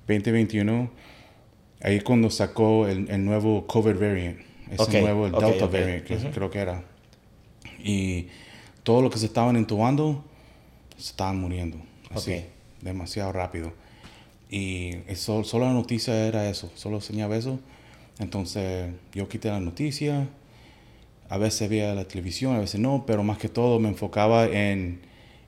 2021, 0.08 0.90
ahí 1.82 2.02
cuando 2.02 2.30
sacó 2.30 2.88
el, 2.88 3.10
el 3.10 3.24
nuevo 3.26 3.68
COVID 3.68 3.96
variant, 3.96 4.40
ese 4.72 4.84
Ok, 4.84 4.94
nuevo 4.94 5.28
el 5.28 5.34
ok, 5.34 5.40
Delta 5.40 5.66
ok. 5.66 5.72
variant, 5.72 6.04
que 6.06 6.18
creo 6.32 6.50
que 6.50 6.60
era. 6.60 6.84
Y 7.80 8.28
todo 8.84 9.02
lo 9.02 9.10
que 9.10 9.18
se 9.18 9.26
estaban 9.28 9.56
entubando, 9.56 10.24
se 10.98 11.12
estaban 11.12 11.38
muriendo. 11.40 11.78
Así, 12.10 12.46
demasiado 12.82 13.32
rápido. 13.32 13.74
Y 14.50 14.96
eso, 15.08 15.44
solo 15.44 15.66
la 15.66 15.74
noticia 15.74 16.28
era 16.28 16.50
eso, 16.50 16.72
solo 16.76 16.98
enseñaba 16.98 17.38
eso. 17.38 17.60
Entonces 18.20 18.92
yo 19.14 19.28
quité 19.30 19.50
la 19.50 19.60
noticia, 19.60 20.30
a 21.30 21.38
veces 21.38 21.70
veía 21.70 21.94
la 21.94 22.06
televisión, 22.08 22.56
a 22.56 22.60
veces 22.60 22.80
no, 22.80 23.06
pero 23.06 23.24
más 23.24 23.38
que 23.38 23.50
todo 23.50 23.80
me 23.80 23.90
enfocaba 23.90 24.46
en, 24.48 25.02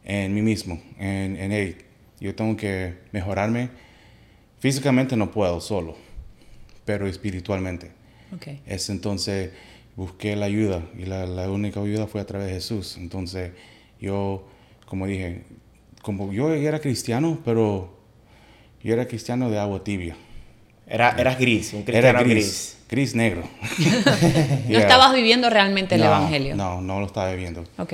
en 0.03 0.33
mí 0.33 0.41
mismo, 0.41 0.81
en, 0.99 1.37
en 1.37 1.51
hey, 1.51 1.77
yo 2.19 2.35
tengo 2.35 2.55
que 2.57 2.95
mejorarme. 3.11 3.69
Físicamente 4.59 5.15
no 5.15 5.31
puedo 5.31 5.61
solo, 5.61 5.95
pero 6.85 7.07
espiritualmente. 7.07 7.91
Ok. 8.35 8.47
Es 8.65 8.89
entonces 8.89 9.51
busqué 9.95 10.35
la 10.35 10.45
ayuda 10.45 10.81
y 10.97 11.05
la, 11.05 11.25
la 11.25 11.49
única 11.49 11.79
ayuda 11.81 12.07
fue 12.07 12.21
a 12.21 12.25
través 12.25 12.47
de 12.47 12.53
Jesús. 12.55 12.97
Entonces 12.97 13.51
yo, 14.01 14.47
como 14.85 15.05
dije, 15.07 15.43
como 16.01 16.31
yo 16.33 16.53
era 16.53 16.79
cristiano, 16.79 17.39
pero 17.45 17.97
yo 18.83 18.93
era 18.93 19.07
cristiano 19.07 19.49
de 19.49 19.59
agua 19.59 19.83
tibia. 19.83 20.15
Era, 20.87 21.11
eras 21.17 21.37
gris, 21.37 21.73
un 21.73 21.81
Era 21.81 21.85
cristiano 21.91 22.19
gris, 22.21 22.33
gris. 22.33 22.77
gris, 22.89 23.15
negro. 23.15 23.43
No 24.65 24.69
Yeah. 24.69 24.79
estabas 24.81 25.13
viviendo 25.13 25.49
realmente 25.49 25.95
el 25.95 26.01
No, 26.01 26.07
Evangelio. 26.07 26.55
No, 26.55 26.81
no 26.81 26.99
lo 26.99 27.05
estaba 27.05 27.31
viviendo. 27.31 27.63
Ok. 27.77 27.93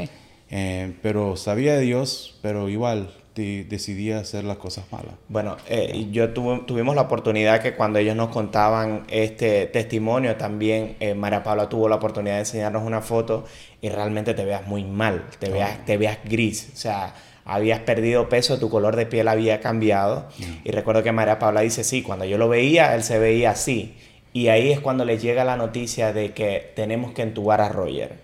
Eh, 0.50 0.94
pero 1.02 1.36
sabía 1.38 1.76
de 1.76 1.82
Dios, 1.82 2.38
pero 2.42 2.70
igual 2.70 3.14
de- 3.36 3.66
decidí 3.66 4.12
hacer 4.12 4.44
las 4.46 4.58
cosas 4.58 4.86
malas. 4.92 5.14
Bueno, 5.30 5.58
eh, 5.68 6.08
yo 6.12 6.34
tuve- 6.34 6.64
tuvimos 6.66 6.96
la 6.96 7.02
oportunidad 7.04 7.62
que 7.62 7.76
cuando 7.76 8.00
ellos 8.00 8.16
nos 8.16 8.30
contaban 8.30 9.04
este 9.10 9.66
testimonio, 9.68 10.36
también 10.38 10.96
eh, 11.00 11.14
María 11.14 11.44
Paula 11.44 11.68
tuvo 11.70 11.90
la 11.90 11.96
oportunidad 11.98 12.36
de 12.36 12.40
enseñarnos 12.40 12.84
una 12.84 13.02
foto 13.02 13.44
y 13.82 13.90
realmente 13.90 14.34
te 14.34 14.46
veas 14.46 14.66
muy 14.68 14.84
mal, 14.86 15.26
te 15.40 15.50
veas, 15.50 15.86
te 15.86 15.98
veas 15.98 16.18
gris, 16.24 16.70
o 16.74 16.78
sea, 16.78 17.14
habías 17.44 17.80
perdido 17.82 18.28
peso, 18.30 18.58
tu 18.58 18.70
color 18.72 18.96
de 18.96 19.06
piel 19.06 19.28
había 19.28 19.60
cambiado. 19.60 20.28
Y 20.64 20.72
recuerdo 20.72 21.04
que 21.04 21.12
María 21.12 21.38
Paula 21.38 21.62
dice, 21.62 21.84
sí, 21.84 22.02
cuando 22.02 22.26
yo 22.26 22.38
lo 22.40 22.50
veía, 22.50 22.96
él 22.96 23.04
se 23.04 23.20
veía 23.20 23.52
así. 23.52 23.96
Y 24.34 24.48
ahí 24.48 24.72
es 24.72 24.80
cuando 24.80 25.06
les 25.06 25.22
llega 25.22 25.44
la 25.44 25.56
noticia 25.56 26.12
de 26.12 26.32
que 26.34 26.72
tenemos 26.76 27.12
que 27.14 27.22
entubar 27.22 27.62
a 27.62 27.70
Roger. 27.70 28.16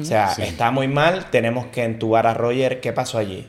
O 0.00 0.04
sea, 0.04 0.28
Sí. 0.34 0.42
está 0.42 0.70
muy 0.70 0.88
mal, 0.88 1.26
tenemos 1.30 1.66
que 1.66 1.84
entubar 1.84 2.26
a 2.26 2.34
Roger. 2.34 2.80
¿Qué 2.80 2.92
pasó 2.92 3.18
allí? 3.18 3.46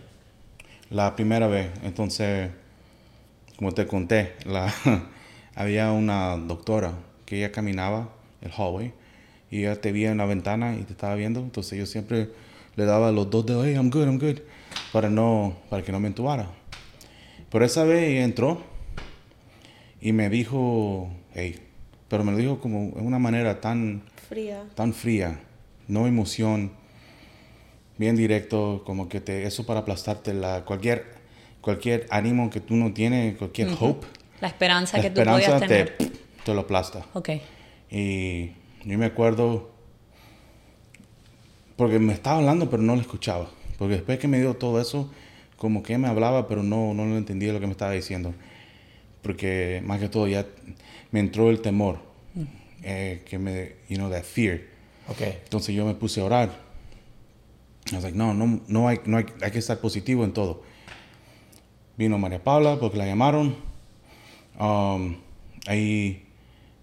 La 0.93 1.15
primera 1.15 1.47
vez, 1.47 1.71
entonces, 1.83 2.51
como 3.57 3.71
te 3.71 3.87
conté, 3.87 4.33
la, 4.45 4.71
había 5.55 5.91
una 5.91 6.37
doctora 6.37 6.93
que 7.25 7.37
ella 7.37 7.51
caminaba 7.51 8.09
el 8.41 8.51
hallway 8.51 8.93
y 9.49 9.61
ella 9.61 9.81
te 9.81 9.91
veía 9.91 10.11
en 10.11 10.17
la 10.19 10.25
ventana 10.27 10.75
y 10.75 10.83
te 10.83 10.91
estaba 10.93 11.15
viendo. 11.15 11.39
Entonces 11.39 11.79
yo 11.79 11.87
siempre 11.87 12.29
le 12.75 12.85
daba 12.85 13.11
los 13.11 13.27
dos 13.31 13.43
dedos, 13.43 13.65
hey, 13.65 13.73
I'm 13.73 13.89
good, 13.89 14.03
I'm 14.05 14.19
good, 14.19 14.37
para, 14.91 15.09
no, 15.09 15.55
para 15.71 15.81
que 15.81 15.91
no 15.91 15.99
me 15.99 16.09
entubara. 16.09 16.47
Pero 17.49 17.65
esa 17.65 17.83
vez 17.85 18.09
ella 18.11 18.23
entró 18.23 18.61
y 19.99 20.11
me 20.11 20.29
dijo, 20.29 21.09
hey, 21.33 21.59
pero 22.07 22.23
me 22.23 22.33
lo 22.33 22.37
dijo 22.37 22.59
como 22.59 22.93
en 22.99 23.03
una 23.07 23.17
manera 23.17 23.59
tan 23.61 24.03
Fría. 24.29 24.63
tan 24.75 24.93
fría, 24.93 25.39
no 25.87 26.05
emoción, 26.05 26.71
bien 27.97 28.15
directo, 28.15 28.83
como 28.85 29.07
que 29.09 29.21
te, 29.21 29.45
eso 29.45 29.65
para 29.65 29.81
aplastarte 29.81 30.33
la, 30.33 30.65
cualquier, 30.65 31.05
cualquier 31.61 32.07
ánimo 32.09 32.49
que 32.49 32.59
tú 32.59 32.75
no 32.75 32.93
tienes, 32.93 33.37
cualquier 33.37 33.69
hope, 33.79 34.07
La 34.41 34.47
esperanza 34.47 34.97
la 34.97 35.03
que 35.03 35.09
tú 35.09 35.23
podías 35.23 35.39
esperanza 35.39 35.67
te, 35.67 35.85
tener. 35.85 36.17
te 36.43 36.53
lo 36.53 36.61
aplasta. 36.61 37.05
Ok. 37.13 37.29
Y 37.91 38.47
yo 38.85 38.97
me 38.97 39.05
acuerdo, 39.05 39.71
porque 41.75 41.99
me 41.99 42.13
estaba 42.13 42.37
hablando 42.37 42.69
pero 42.69 42.81
no 42.81 42.95
lo 42.95 43.01
escuchaba, 43.01 43.49
porque 43.77 43.95
después 43.95 44.19
que 44.19 44.27
me 44.27 44.39
dio 44.39 44.55
todo 44.55 44.81
eso, 44.81 45.11
como 45.57 45.83
que 45.83 45.97
me 45.97 46.07
hablaba 46.07 46.47
pero 46.47 46.63
no, 46.63 46.93
no 46.93 47.05
lo 47.05 47.17
entendía 47.17 47.53
lo 47.53 47.59
que 47.59 47.67
me 47.67 47.71
estaba 47.73 47.91
diciendo, 47.91 48.33
porque 49.21 49.81
más 49.85 49.99
que 49.99 50.09
todo 50.09 50.27
ya 50.27 50.45
me 51.11 51.19
entró 51.19 51.49
el 51.49 51.61
temor, 51.61 51.99
eh, 52.81 53.23
que 53.25 53.37
me, 53.39 53.75
you 53.87 53.95
know, 53.95 54.09
that 54.09 54.23
fear. 54.23 54.59
Ok. 55.07 55.21
Entonces 55.21 55.73
yo 55.75 55.85
me 55.85 55.93
puse 55.93 56.19
a 56.19 56.25
orar. 56.25 56.62
I 57.93 57.97
was 57.97 58.03
like, 58.03 58.17
no, 58.17 58.33
no, 58.33 58.61
no, 58.67 58.87
hay, 58.87 58.99
no 59.05 59.17
hay, 59.17 59.25
hay 59.41 59.51
que 59.51 59.59
estar 59.59 59.79
positivo 59.79 60.23
en 60.23 60.33
todo. 60.33 60.61
Vino 61.97 62.17
María 62.17 62.43
Paula 62.43 62.79
porque 62.79 62.97
la 62.97 63.05
llamaron. 63.05 63.55
Um, 64.59 65.17
ahí 65.67 66.25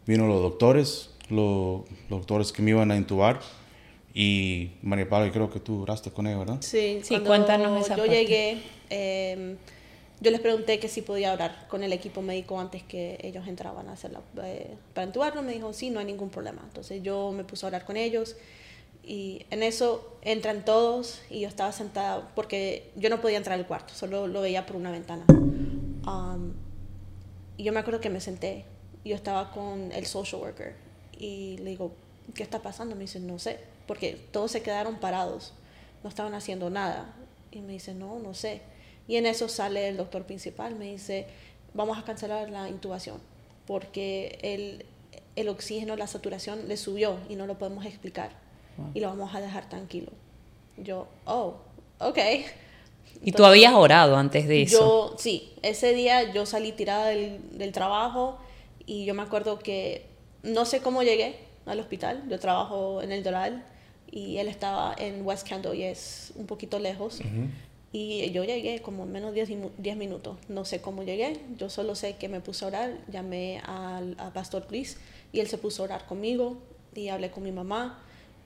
vino 0.06 0.26
los 0.26 0.40
doctores, 0.42 1.10
los, 1.28 1.82
los 2.08 2.20
doctores 2.20 2.52
que 2.52 2.62
me 2.62 2.70
iban 2.70 2.90
a 2.90 2.96
intubar. 2.96 3.40
Y 4.14 4.72
María 4.82 5.08
Paula, 5.08 5.30
creo 5.30 5.50
que 5.50 5.60
tú 5.60 5.82
oraste 5.82 6.10
con 6.10 6.26
ella, 6.26 6.38
¿verdad? 6.38 6.56
Sí, 6.60 7.00
Sí, 7.02 7.10
cuando 7.10 7.28
cuéntanos 7.28 7.84
esa 7.84 7.96
yo 7.96 8.02
parte. 8.02 8.16
llegué, 8.16 8.62
eh, 8.90 9.56
yo 10.20 10.30
les 10.32 10.40
pregunté 10.40 10.78
que 10.80 10.88
si 10.88 11.02
podía 11.02 11.32
orar 11.32 11.66
con 11.68 11.82
el 11.84 11.92
equipo 11.92 12.20
médico 12.20 12.58
antes 12.60 12.82
que 12.82 13.18
ellos 13.22 13.46
entraban 13.46 13.88
a 13.88 13.92
hacer 13.92 14.10
la, 14.12 14.20
eh, 14.44 14.74
para 14.94 15.06
entubarlo. 15.06 15.42
Me 15.42 15.52
dijo, 15.52 15.72
sí, 15.72 15.90
no 15.90 16.00
hay 16.00 16.06
ningún 16.06 16.28
problema. 16.30 16.60
Entonces 16.64 17.02
yo 17.02 17.32
me 17.32 17.44
puse 17.44 17.64
a 17.66 17.68
orar 17.68 17.84
con 17.84 17.96
ellos 17.96 18.36
y 19.10 19.44
en 19.50 19.64
eso 19.64 20.16
entran 20.22 20.64
todos 20.64 21.20
y 21.30 21.40
yo 21.40 21.48
estaba 21.48 21.72
sentada 21.72 22.30
porque 22.36 22.92
yo 22.94 23.10
no 23.10 23.20
podía 23.20 23.38
entrar 23.38 23.58
al 23.58 23.66
cuarto, 23.66 23.92
solo 23.92 24.28
lo 24.28 24.40
veía 24.40 24.66
por 24.66 24.76
una 24.76 24.92
ventana. 24.92 25.24
Um, 26.06 26.52
y 27.56 27.64
yo 27.64 27.72
me 27.72 27.80
acuerdo 27.80 28.00
que 28.00 28.08
me 28.08 28.20
senté, 28.20 28.66
yo 29.04 29.16
estaba 29.16 29.50
con 29.50 29.90
el 29.90 30.06
social 30.06 30.40
worker 30.40 30.76
y 31.18 31.58
le 31.58 31.70
digo, 31.70 31.90
¿qué 32.36 32.44
está 32.44 32.62
pasando? 32.62 32.94
Me 32.94 33.00
dice, 33.00 33.18
no 33.18 33.40
sé, 33.40 33.58
porque 33.88 34.12
todos 34.30 34.52
se 34.52 34.62
quedaron 34.62 35.00
parados, 35.00 35.54
no 36.04 36.08
estaban 36.08 36.34
haciendo 36.34 36.70
nada. 36.70 37.12
Y 37.50 37.62
me 37.62 37.72
dice, 37.72 37.94
no, 37.94 38.20
no 38.20 38.32
sé. 38.32 38.62
Y 39.08 39.16
en 39.16 39.26
eso 39.26 39.48
sale 39.48 39.88
el 39.88 39.96
doctor 39.96 40.24
principal, 40.24 40.76
me 40.76 40.84
dice, 40.84 41.26
vamos 41.74 41.98
a 41.98 42.04
cancelar 42.04 42.48
la 42.48 42.68
intubación, 42.68 43.18
porque 43.66 44.38
el, 44.42 44.86
el 45.34 45.48
oxígeno, 45.48 45.96
la 45.96 46.06
saturación 46.06 46.68
le 46.68 46.76
subió 46.76 47.18
y 47.28 47.34
no 47.34 47.48
lo 47.48 47.58
podemos 47.58 47.84
explicar. 47.86 48.49
Y 48.94 49.00
lo 49.00 49.08
vamos 49.08 49.34
a 49.34 49.40
dejar 49.40 49.68
tranquilo. 49.68 50.08
Yo, 50.76 51.06
oh, 51.26 51.56
ok. 51.98 52.18
Y 53.22 53.32
tú 53.32 53.44
habías 53.44 53.74
orado 53.74 54.16
antes 54.16 54.48
de 54.48 54.62
eso. 54.62 55.10
Yo, 55.10 55.16
sí, 55.18 55.52
ese 55.62 55.92
día 55.94 56.32
yo 56.32 56.46
salí 56.46 56.72
tirada 56.72 57.06
del, 57.08 57.40
del 57.58 57.72
trabajo 57.72 58.38
y 58.86 59.04
yo 59.04 59.14
me 59.14 59.22
acuerdo 59.22 59.58
que 59.58 60.06
no 60.42 60.64
sé 60.64 60.80
cómo 60.80 61.02
llegué 61.02 61.36
al 61.66 61.80
hospital. 61.80 62.22
Yo 62.30 62.38
trabajo 62.38 63.02
en 63.02 63.12
el 63.12 63.22
Doral 63.22 63.64
y 64.10 64.38
él 64.38 64.48
estaba 64.48 64.94
en 64.98 65.24
West 65.26 65.46
Kendall 65.46 65.76
y 65.76 65.82
es 65.84 66.32
un 66.36 66.46
poquito 66.46 66.78
lejos. 66.78 67.20
Y 67.92 68.30
yo 68.30 68.44
llegué 68.44 68.80
como 68.82 69.02
en 69.02 69.12
menos 69.12 69.34
de 69.34 69.44
10 69.44 69.58
mu- 69.60 69.70
10 69.76 69.96
minutos. 69.96 70.36
No 70.48 70.64
sé 70.64 70.80
cómo 70.80 71.02
llegué, 71.02 71.40
yo 71.58 71.68
solo 71.68 71.94
sé 71.96 72.16
que 72.16 72.28
me 72.28 72.40
puse 72.40 72.64
a 72.64 72.68
orar. 72.68 72.96
Llamé 73.10 73.60
al 73.66 74.14
a 74.18 74.30
Pastor 74.32 74.66
Chris 74.68 74.96
y 75.32 75.40
él 75.40 75.48
se 75.48 75.58
puso 75.58 75.82
a 75.82 75.86
orar 75.86 76.06
conmigo 76.06 76.56
y 76.94 77.08
hablé 77.08 77.30
con 77.32 77.42
mi 77.42 77.52
mamá 77.52 77.98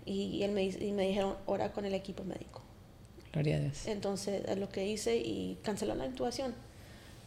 y, 0.07 0.43
él 0.43 0.53
me, 0.53 0.65
y 0.65 0.93
me 0.93 1.07
dijeron 1.09 1.35
orar 1.47 1.73
con 1.73 1.85
el 1.85 1.95
equipo 1.95 2.25
médico. 2.25 2.63
Gloria 3.33 3.57
a 3.57 3.61
Dios. 3.61 3.87
Entonces 3.87 4.43
es 4.47 4.59
lo 4.59 4.69
que 4.69 4.87
hice 4.87 5.17
y 5.17 5.59
canceló 5.63 5.95
la 5.95 6.07
intubación. 6.07 6.55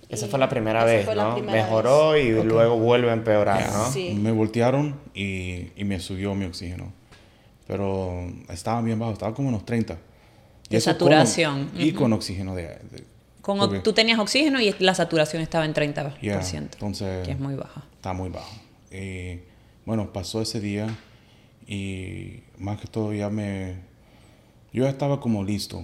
Esa 0.09 0.27
Y 0.27 0.29
fue 0.29 0.39
la 0.39 0.47
primera 0.47 0.85
vez, 0.85 1.05
la 1.07 1.29
¿no? 1.29 1.35
primera 1.35 1.63
Mejoró 1.63 2.11
vez. 2.11 2.25
y 2.27 2.43
luego 2.43 2.77
vuelve 2.77 3.09
a 3.09 3.13
empeorar, 3.13 3.69
¿no? 3.73 3.91
Sí. 3.91 4.13
Me 4.13 4.31
voltearon 4.31 4.99
y, 5.13 5.71
y 5.75 5.83
me 5.83 5.99
subió 5.99 6.33
mi 6.35 6.45
oxígeno. 6.45 6.93
pero 7.67 8.31
estaba 8.49 8.81
bien 8.81 8.97
bajo, 8.99 9.11
estaba 9.11 9.33
como 9.33 9.49
unos 9.49 9.65
30. 9.65 9.97
Y 10.67 10.69
De 10.71 10.77
eso 10.77 10.85
con- 10.91 10.93
saturación. 10.93 11.69
y 11.75 11.89
Ujú. 11.89 11.99
con 11.99 12.13
oxígeno 12.13 12.55
de... 12.55 12.63
de- 12.63 13.03
Con, 13.41 13.57
porque- 13.59 13.79
tú 13.79 13.91
tenías 13.91 14.19
oxígeno 14.19 14.61
y 14.61 14.73
la 14.79 14.93
saturación 14.95 15.41
estaba 15.41 15.65
en 15.65 15.73
30%, 15.73 16.19
Yeah, 16.21 16.41
entonces 16.53 17.25
que 17.25 17.31
es 17.33 17.39
muy 17.39 17.55
baja. 17.55 17.83
está 17.95 18.13
muy 18.13 18.29
bajo. 18.29 18.55
Y 18.91 19.39
bueno, 19.85 20.13
pasó 20.13 20.41
ese 20.41 20.61
día 20.61 20.87
y 21.67 22.43
más 22.57 22.79
que 22.79 22.87
todo 22.87 23.13
ya 23.13 23.29
me... 23.29 23.75
Yo 24.73 24.83
ya 24.83 24.89
estaba 24.89 25.19
como 25.19 25.43
listo, 25.43 25.83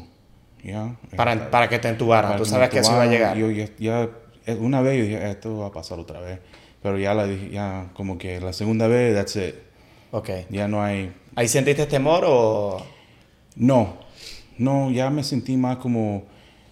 ¿ya? 0.63 0.95
Para, 1.15 1.49
para 1.51 1.67
que 1.69 1.79
te 1.79 1.89
entubaran. 1.89 2.37
Tú 2.37 2.45
sabes 2.45 2.69
que 2.69 2.79
eso 2.79 2.91
iba 2.91 3.03
a 3.03 3.07
llegar. 3.07 3.37
Yo 3.37 3.49
ya, 3.51 3.67
ya- 3.79 4.09
eh, 4.45 4.55
una 4.59 4.81
vez 4.81 4.97
yo 4.97 5.03
dije, 5.05 5.29
esto 5.29 5.57
va 5.57 5.67
a 5.67 5.71
pasar 5.71 5.99
otra 5.99 6.19
vez. 6.19 6.39
Pero 6.81 6.97
ya 6.99 7.13
la 7.13 7.25
dije, 7.25 7.49
ya 7.49 7.89
como 7.93 8.17
que 8.17 8.39
la 8.41 8.51
segunda 8.53 8.87
vez, 8.87 9.15
that's 9.15 9.35
it. 9.37 9.55
Ok. 10.11 10.29
Ya 10.49 10.67
no 10.67 10.83
hay... 10.83 11.11
¿Ahí 11.35 11.47
sentiste 11.47 11.85
temor 11.85 12.23
o...? 12.27 12.85
No, 13.55 13.97
no, 14.57 14.91
ya 14.91 15.09
me 15.09 15.23
sentí 15.23 15.57
más 15.57 15.77
como... 15.77 16.25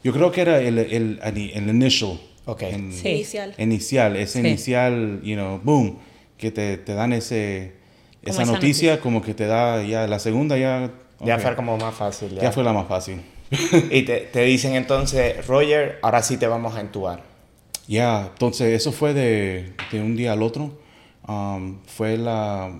Yo 0.03 0.11
creo 0.13 0.31
que 0.31 0.41
era 0.41 0.59
el, 0.59 0.77
el, 0.79 1.19
el 1.23 1.69
initial. 1.69 2.19
Ok. 2.45 2.63
en- 2.63 2.91
Sí. 2.91 3.07
Inicial. 3.09 3.53
Inicial, 3.57 4.15
ese 4.17 4.41
Sí. 4.41 4.47
inicial, 4.47 5.21
you 5.23 5.35
know, 5.35 5.59
boom, 5.63 5.97
que 6.37 6.51
te, 6.51 6.77
te 6.77 6.93
dan 6.93 7.13
ese... 7.13 7.79
Como 8.23 8.33
Esa 8.33 8.43
esa 8.43 8.51
noticia, 8.51 8.99
como 8.99 9.21
que 9.21 9.33
te 9.33 9.47
da 9.47 9.83
ya 9.83 10.07
la 10.07 10.19
segunda 10.19 10.57
ya... 10.57 10.91
Ya 11.23 11.37
fue 11.37 11.55
como 11.55 11.77
más 11.77 11.93
fácil. 11.93 12.37
ya 12.39 12.51
fue 12.51 12.63
la 12.63 12.73
más 12.73 12.87
fácil. 12.87 13.21
Y 13.91 14.03
te, 14.03 14.21
te 14.21 14.43
dicen 14.43 14.75
entonces, 14.75 15.45
Roger, 15.45 15.99
ahora 16.01 16.23
sí 16.23 16.37
te 16.37 16.47
vamos 16.47 16.75
a 16.75 16.81
entubar. 16.81 17.23
Ya, 17.87 18.27
entonces 18.31 18.73
eso 18.73 18.91
fue 18.91 19.13
de, 19.13 19.73
de 19.91 20.01
un 20.01 20.15
día 20.15 20.33
al 20.33 20.41
otro. 20.41 20.79
Um, 21.27 21.79
fue 21.85 22.17
la, 22.17 22.71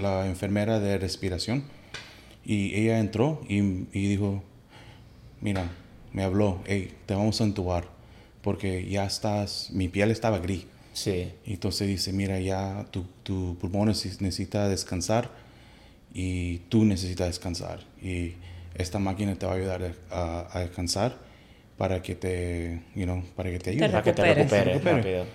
la 0.00 0.26
enfermera 0.26 0.78
de 0.78 0.98
respiración 0.98 1.64
y 2.44 2.74
ella 2.74 2.98
entró 2.98 3.40
y, 3.48 3.58
y 3.58 4.08
dijo, 4.08 4.42
mira, 5.40 5.70
me 6.12 6.22
habló, 6.22 6.60
hey, 6.66 6.94
te 7.06 7.14
vamos 7.14 7.40
a 7.40 7.44
entubar 7.44 7.84
porque 8.42 8.88
ya 8.88 9.04
estás, 9.04 9.70
mi 9.72 9.88
piel 9.88 10.10
estaba 10.10 10.38
gris. 10.38 10.66
Sí. 10.98 11.32
Y 11.46 11.52
entonces 11.54 11.86
dice, 11.86 12.12
mira, 12.12 12.40
ya 12.40 12.84
tu, 12.90 13.04
tu 13.22 13.56
pulmón 13.60 13.88
neces- 13.88 14.20
necesita 14.20 14.68
descansar 14.68 15.30
y 16.12 16.58
tú 16.70 16.84
necesitas 16.84 17.28
descansar. 17.28 17.80
Y 18.02 18.32
esta 18.74 18.98
máquina 18.98 19.34
te 19.36 19.46
va 19.46 19.52
a 19.52 19.56
ayudar 19.56 19.94
a, 20.10 20.48
a 20.52 20.60
descansar 20.60 21.16
para 21.76 22.02
que 22.02 22.16
te, 22.16 22.80
you 22.96 23.04
know, 23.04 23.22
para 23.36 23.50
que 23.50 23.58
te 23.60 23.70
ayude. 23.70 23.88
Para 23.88 24.02
que 24.02 24.12
te 24.12 24.22
recuperes. 24.22 24.50
recuperes 24.50 24.74
Recupere. 24.74 24.96
rápido. 24.96 25.26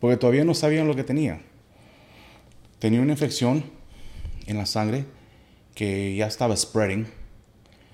Porque 0.00 0.16
todavía 0.16 0.44
no 0.44 0.54
sabían 0.54 0.86
lo 0.86 0.94
que 0.94 1.02
tenía. 1.02 1.40
Tenía 2.78 3.00
una 3.00 3.12
infección 3.12 3.64
en 4.46 4.56
la 4.56 4.66
sangre 4.66 5.04
que 5.74 6.14
ya 6.14 6.26
estaba 6.28 6.56
spreading 6.56 7.06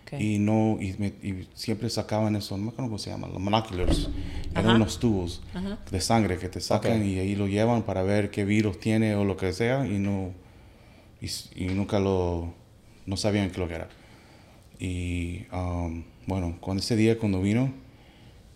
Ok. 0.06 0.20
y 0.20 0.38
no 0.38 0.78
y, 0.80 0.94
me- 0.98 1.14
y 1.22 1.48
siempre 1.54 1.88
sacaban 1.90 2.36
eso, 2.36 2.56
no 2.56 2.64
me 2.64 2.68
acuerdo 2.70 2.88
cómo 2.90 2.98
se 2.98 3.10
llama, 3.10 3.26
los 3.28 3.40
monoculars. 3.40 4.08
Eran 4.52 4.66
Ajá. 4.66 4.74
unos 4.76 4.98
tubos 5.00 5.42
de 5.90 6.00
sangre 6.00 6.38
que 6.38 6.48
te 6.48 6.60
sacan 6.60 7.00
Ok. 7.00 7.06
y 7.06 7.18
ahí 7.18 7.34
lo 7.34 7.46
llevan 7.48 7.82
para 7.82 8.02
ver 8.02 8.30
qué 8.30 8.44
virus 8.44 8.78
tiene 8.78 9.14
o 9.16 9.24
lo 9.24 9.36
que 9.36 9.52
sea 9.52 9.86
y 9.86 9.98
no 9.98 10.32
y, 11.20 11.26
y 11.64 11.66
nunca 11.74 11.98
lo 11.98 12.52
no 13.06 13.16
sabían 13.16 13.50
qué 13.50 13.58
lo 13.60 13.66
que 13.68 13.74
era. 13.74 13.88
Y 14.78 15.46
um, 15.52 16.04
bueno, 16.26 16.56
con 16.60 16.78
ese 16.78 16.96
día 16.96 17.18
cuando 17.18 17.40
vino 17.40 17.70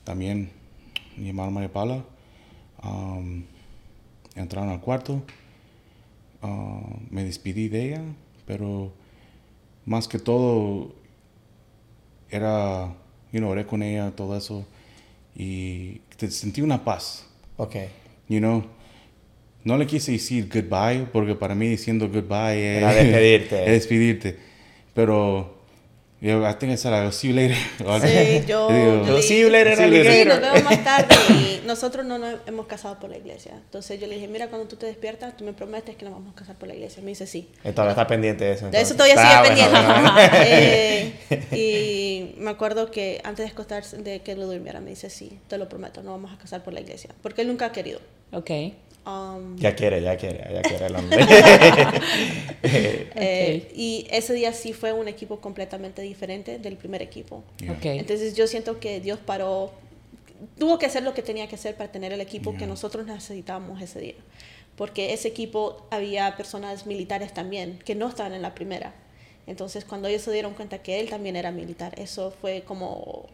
también 0.04 0.50
llamaron 1.16 1.52
a 1.52 1.54
María 1.54 1.72
Paula, 1.72 2.04
um, 2.84 3.42
entraron 4.36 4.70
al 4.70 4.80
cuarto, 4.80 5.22
uh, 6.42 6.46
me 7.10 7.24
despedí 7.24 7.68
de 7.68 7.86
ella, 7.88 8.02
pero 8.46 8.92
más 9.84 10.06
que 10.08 10.18
todo 10.18 10.94
era, 12.30 12.94
you 13.32 13.40
know, 13.40 13.50
oré 13.50 13.64
con 13.66 13.82
ella, 13.82 14.10
todo 14.14 14.36
eso, 14.36 14.66
y 15.36 16.00
te- 16.16 16.30
sentí 16.30 16.60
una 16.62 16.84
paz, 16.84 17.26
Ok. 17.56 17.76
you 18.28 18.38
know. 18.38 18.64
No 19.64 19.76
le 19.76 19.86
quise 19.86 20.12
decir 20.12 20.48
goodbye, 20.52 21.06
porque 21.12 21.34
para 21.34 21.54
mí 21.54 21.66
diciendo 21.68 22.08
goodbye 22.08 22.76
es 22.76 22.82
Era 22.82 22.94
despedirte. 22.94 23.62
es 23.64 23.70
despedirte. 23.72 24.38
Pero, 24.94 25.57
yo, 26.20 26.44
I 26.48 26.54
think 26.54 26.72
I 26.72 26.76
said, 26.76 26.92
I'll 26.92 27.12
see 27.12 27.28
you 27.28 27.34
later. 27.34 27.56
Sí, 27.78 28.44
yo- 28.46 28.68
Digo, 28.68 29.06
yo 29.06 29.16
le 29.16 29.22
See 29.22 29.40
you 29.40 29.50
later, 29.50 29.76
See 29.76 29.84
you 29.84 29.90
later. 29.90 30.12
Sí, 30.12 30.24
nos 30.28 30.40
vemos 30.40 30.64
más 30.64 30.82
tarde 30.84 31.14
y 31.30 31.62
nosotros 31.66 32.04
no 32.04 32.18
nos 32.18 32.34
hemos 32.46 32.66
casado 32.66 32.98
por 32.98 33.08
la 33.10 33.18
iglesia. 33.18 33.52
Entonces 33.54 34.00
yo 34.00 34.06
le 34.08 34.16
dije, 34.16 34.26
mira, 34.28 34.48
cuando 34.48 34.66
tú 34.66 34.76
te 34.76 34.86
despiertas, 34.86 35.36
tú 35.36 35.44
me 35.44 35.52
prometes 35.52 35.94
que 35.96 36.04
nos 36.04 36.14
vamos 36.14 36.32
a 36.32 36.36
casar 36.38 36.56
por 36.56 36.66
la 36.68 36.74
iglesia. 36.74 37.02
Me 37.02 37.10
dice, 37.10 37.26
sí. 37.26 37.48
Todavía 37.62 37.90
está 37.92 38.06
pendiente 38.06 38.44
de 38.44 38.52
eso. 38.52 38.68
De 38.70 38.80
eso 38.80 38.94
entonces. 38.94 38.96
todavía 38.96 39.16
sigue 39.16 39.34
Ah, 39.34 39.40
bueno, 39.40 39.54
pendiente. 39.54 39.80
bueno, 39.80 40.12
bueno. 40.12 41.48
Eh, 41.52 42.32
y 42.34 42.40
me 42.40 42.50
acuerdo 42.50 42.90
que 42.90 43.20
antes 43.24 43.46
de 43.46 43.52
acostarse, 43.52 43.98
de 43.98 44.20
que 44.20 44.34
lo 44.34 44.46
durmiera, 44.46 44.80
me 44.80 44.90
dice, 44.90 45.10
sí, 45.10 45.38
te 45.48 45.56
lo 45.58 45.68
prometo, 45.68 46.02
no 46.02 46.10
vamos 46.12 46.32
a 46.32 46.38
casar 46.38 46.64
por 46.64 46.72
la 46.74 46.80
iglesia. 46.80 47.10
Porque 47.22 47.42
él 47.42 47.48
nunca 47.48 47.66
ha 47.66 47.72
querido. 47.72 48.00
Ok. 48.32 48.50
Um, 49.08 49.56
Ya 49.56 49.74
quiere, 49.74 50.02
ya 50.02 50.16
quiere, 50.18 50.52
ya 50.52 50.60
quiere 50.60 50.86
el 50.86 50.96
hombre. 50.96 51.18
eh, 52.62 53.72
y 53.74 54.06
ese 54.10 54.34
día 54.34 54.52
sí 54.52 54.74
fue 54.74 54.92
un 54.92 55.08
equipo 55.08 55.40
completamente 55.40 56.02
diferente 56.02 56.58
del 56.58 56.76
primer 56.76 57.00
equipo. 57.00 57.42
Yeah. 57.58 57.78
Entonces 57.94 58.36
yo 58.36 58.46
siento 58.46 58.80
que 58.80 59.00
Dios 59.00 59.18
paró, 59.18 59.72
tuvo 60.58 60.78
que 60.78 60.84
hacer 60.84 61.02
lo 61.02 61.14
que 61.14 61.22
tenía 61.22 61.48
que 61.48 61.54
hacer 61.54 61.74
para 61.74 61.90
tener 61.90 62.12
el 62.12 62.20
equipo 62.20 62.54
que 62.56 62.66
nosotros 62.66 63.06
necesitábamos 63.06 63.80
ese 63.80 63.98
día. 64.00 64.14
Porque 64.76 65.14
ese 65.14 65.28
equipo 65.28 65.86
había 65.90 66.36
personas 66.36 66.86
militares 66.86 67.32
también 67.32 67.78
que 67.84 67.94
no 67.94 68.08
estaban 68.08 68.34
en 68.34 68.42
la 68.42 68.54
primera. 68.54 68.94
Entonces 69.46 69.86
cuando 69.86 70.08
ellos 70.08 70.20
se 70.22 70.32
dieron 70.32 70.52
cuenta 70.52 70.82
que 70.82 71.00
él 71.00 71.08
también 71.08 71.34
era 71.34 71.50
militar, 71.50 71.98
eso 71.98 72.30
fue 72.30 72.62
como... 72.62 73.26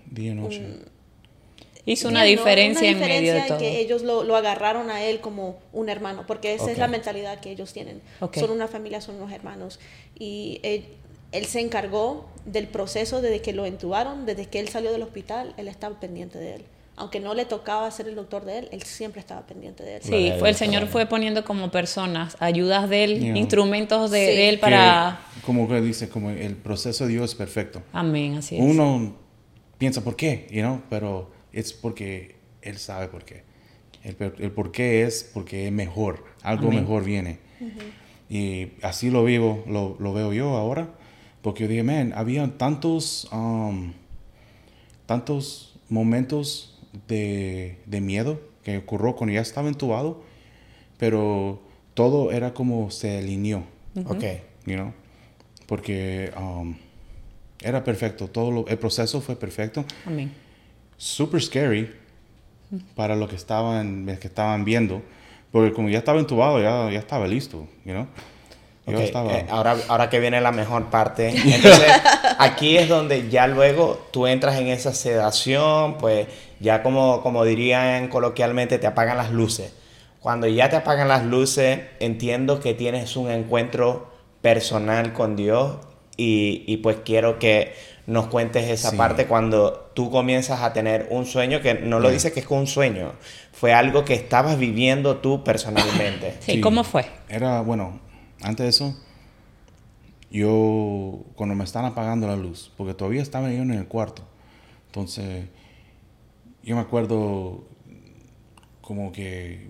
Un- 0.60 0.93
Hizo 1.86 2.08
una 2.08 2.24
bien, 2.24 2.36
¿no? 2.36 2.42
diferencia 2.44 2.88
en 2.88 2.94
diferencia 2.94 3.20
medio 3.32 3.42
de 3.42 3.48
todo. 3.48 3.58
que 3.58 3.78
ellos 3.80 4.02
lo, 4.02 4.24
lo 4.24 4.36
agarraron 4.36 4.90
a 4.90 5.02
él 5.02 5.20
como 5.20 5.58
un 5.72 5.88
hermano, 5.88 6.24
porque 6.26 6.54
esa 6.54 6.64
Ok. 6.64 6.70
es 6.70 6.78
la 6.78 6.88
mentalidad 6.88 7.40
que 7.40 7.50
ellos 7.50 7.72
tienen. 7.72 8.00
Ok. 8.20 8.36
Son 8.38 8.50
una 8.50 8.68
familia, 8.68 9.00
son 9.00 9.16
unos 9.16 9.30
hermanos. 9.32 9.78
Y 10.18 10.60
él, 10.62 10.84
él 11.32 11.44
se 11.46 11.60
encargó 11.60 12.28
del 12.46 12.68
proceso 12.68 13.20
desde 13.20 13.42
que 13.42 13.52
lo 13.52 13.66
entubaron, 13.66 14.24
desde 14.24 14.46
que 14.46 14.60
él 14.60 14.68
salió 14.68 14.92
del 14.92 15.02
hospital, 15.02 15.52
él 15.58 15.68
estaba 15.68 15.98
pendiente 16.00 16.38
de 16.38 16.54
él. 16.56 16.62
Aunque 16.96 17.18
no 17.18 17.34
le 17.34 17.44
tocaba 17.44 17.90
ser 17.90 18.06
el 18.08 18.14
doctor 18.14 18.44
de 18.44 18.58
él, 18.60 18.68
él 18.70 18.82
siempre 18.84 19.18
estaba 19.20 19.44
pendiente 19.44 19.82
de 19.82 19.96
él. 19.96 20.02
Sí, 20.02 20.10
Vale, 20.12 20.38
fue 20.38 20.48
el 20.48 20.54
Señor 20.54 20.86
fue 20.86 21.06
poniendo 21.06 21.44
como 21.44 21.70
personas, 21.70 22.36
ayudas 22.38 22.88
de 22.88 23.02
él, 23.04 23.20
Yeah. 23.20 23.36
instrumentos 23.36 24.10
de, 24.12 24.20
Sí. 24.20 24.26
de 24.36 24.48
él 24.48 24.54
Que, 24.54 24.60
para... 24.60 25.20
como 25.44 25.68
que 25.68 25.80
dice, 25.80 26.08
como 26.08 26.30
el 26.30 26.54
proceso 26.56 27.04
de 27.06 27.10
Dios 27.14 27.30
es 27.32 27.34
perfecto. 27.34 27.82
Amén, 27.92 28.36
así 28.36 28.54
es. 28.56 28.62
Uno 28.62 29.16
piensa, 29.76 30.02
¿por 30.04 30.14
qué? 30.14 30.46
You 30.52 30.62
know? 30.62 30.82
Pero 30.88 31.33
es 31.54 31.72
porque 31.72 32.36
Él 32.62 32.78
sabe 32.78 33.08
por 33.08 33.24
qué. 33.24 33.42
El, 34.02 34.16
el 34.38 34.50
por 34.50 34.70
qué 34.72 35.02
es 35.04 35.30
porque 35.32 35.66
es 35.66 35.72
mejor, 35.72 36.24
algo 36.42 36.68
Amén. 36.68 36.80
mejor 36.80 37.04
viene. 37.04 37.38
Y 38.28 38.68
así 38.82 39.10
lo 39.10 39.24
vivo, 39.24 39.64
lo, 39.66 39.96
lo 39.98 40.12
veo 40.12 40.32
yo 40.32 40.56
ahora, 40.56 40.88
porque 41.42 41.62
yo 41.64 41.68
dije, 41.68 41.82
man, 41.82 42.12
había 42.16 42.56
tantos, 42.58 43.28
um, 43.32 43.92
tantos 45.06 45.74
momentos 45.88 46.78
de, 47.08 47.78
de 47.86 48.00
miedo 48.00 48.40
que 48.62 48.78
ocurrió 48.78 49.14
cuando 49.14 49.34
ya 49.34 49.40
estaba 49.40 49.68
entubado, 49.68 50.22
pero 50.98 51.60
todo 51.94 52.32
era 52.32 52.54
como 52.54 52.90
se 52.90 53.18
alineó, 53.18 53.64
Ok. 54.06 54.24
you 54.66 54.74
know, 54.74 54.92
porque 55.66 56.32
um, 56.38 56.76
era 57.62 57.84
perfecto, 57.84 58.28
todo 58.28 58.50
lo- 58.50 58.66
el 58.66 58.78
proceso 58.78 59.20
fue 59.20 59.36
perfecto, 59.36 59.84
Amén. 60.06 60.32
Super 60.96 61.42
scary 61.42 61.90
para 62.94 63.16
lo 63.16 63.28
que 63.28 63.36
estaban, 63.36 64.06
que 64.20 64.26
estaban 64.26 64.64
viendo, 64.64 65.02
porque 65.52 65.72
como 65.72 65.88
ya 65.88 65.98
estaba 65.98 66.18
entubado, 66.18 66.60
ya, 66.60 66.90
ya 66.90 66.98
estaba 66.98 67.26
listo, 67.26 67.66
you 67.84 67.92
know. 67.92 68.06
Yo 68.86 68.98
Ok, 68.98 69.04
estaba... 69.04 69.32
eh, 69.32 69.46
ahora, 69.48 69.76
ahora 69.88 70.10
que 70.10 70.20
viene 70.20 70.40
la 70.42 70.52
mejor 70.52 70.90
parte. 70.90 71.28
Entonces, 71.30 71.86
aquí 72.38 72.76
es 72.76 72.88
donde 72.88 73.30
ya 73.30 73.46
luego 73.46 74.06
tú 74.10 74.26
entras 74.26 74.56
en 74.60 74.66
esa 74.66 74.92
sedación, 74.92 75.96
pues 75.98 76.26
ya 76.60 76.82
como, 76.82 77.22
como 77.22 77.44
dirían 77.44 78.08
coloquialmente, 78.08 78.78
te 78.78 78.86
apagan 78.86 79.16
las 79.16 79.30
luces. 79.30 79.72
Cuando 80.20 80.46
ya 80.48 80.68
te 80.68 80.76
apagan 80.76 81.08
las 81.08 81.24
luces, 81.24 81.80
entiendo 82.00 82.60
que 82.60 82.74
tienes 82.74 83.16
un 83.16 83.30
encuentro 83.30 84.10
personal 84.42 85.14
con 85.14 85.36
Dios 85.36 85.76
y, 86.18 86.64
y 86.66 86.78
pues 86.78 86.98
quiero 87.04 87.38
que 87.38 87.74
nos 88.06 88.26
cuentes 88.26 88.68
esa 88.68 88.90
Sí. 88.90 88.96
parte 88.96 89.26
cuando 89.26 89.90
tú 89.94 90.10
comienzas 90.10 90.60
a 90.60 90.72
tener 90.72 91.08
un 91.10 91.24
sueño 91.24 91.60
que 91.62 91.74
no 91.74 92.00
lo 92.00 92.08
Yeah. 92.08 92.14
dices 92.14 92.32
que 92.32 92.40
es 92.40 92.46
un 92.50 92.66
sueño, 92.66 93.12
fue 93.52 93.72
algo 93.72 94.04
que 94.04 94.14
estabas 94.14 94.58
viviendo 94.58 95.18
tú 95.18 95.42
personalmente. 95.42 96.34
Sí, 96.40 96.60
¿cómo 96.60 96.84
fue? 96.84 97.06
Era, 97.28 97.62
bueno, 97.62 98.00
antes 98.42 98.64
de 98.64 98.68
eso, 98.70 98.96
yo, 100.30 101.24
cuando 101.36 101.54
me 101.54 101.64
estaban 101.64 101.92
apagando 101.92 102.26
la 102.26 102.36
luz, 102.36 102.72
porque 102.76 102.94
todavía 102.94 103.22
estaba 103.22 103.50
yo 103.50 103.62
en 103.62 103.70
el 103.70 103.86
cuarto, 103.86 104.22
entonces, 104.86 105.46
yo 106.62 106.74
me 106.76 106.82
acuerdo 106.82 107.64
como 108.80 109.12
que 109.12 109.66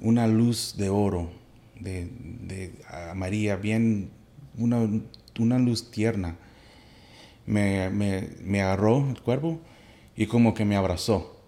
una 0.00 0.26
luz 0.26 0.74
de 0.76 0.88
oro, 0.88 1.30
de, 1.78 2.08
de 2.10 2.74
amarilla, 3.10 3.56
bien, 3.56 4.10
una, 4.56 4.88
una 5.38 5.58
luz 5.58 5.90
tierna 5.90 6.36
me, 7.48 7.88
me, 7.90 8.28
me 8.42 8.62
agarró 8.62 9.08
el 9.08 9.20
cuerpo 9.20 9.58
y 10.16 10.26
como 10.26 10.54
que 10.54 10.64
me 10.64 10.76
abrazó. 10.76 11.40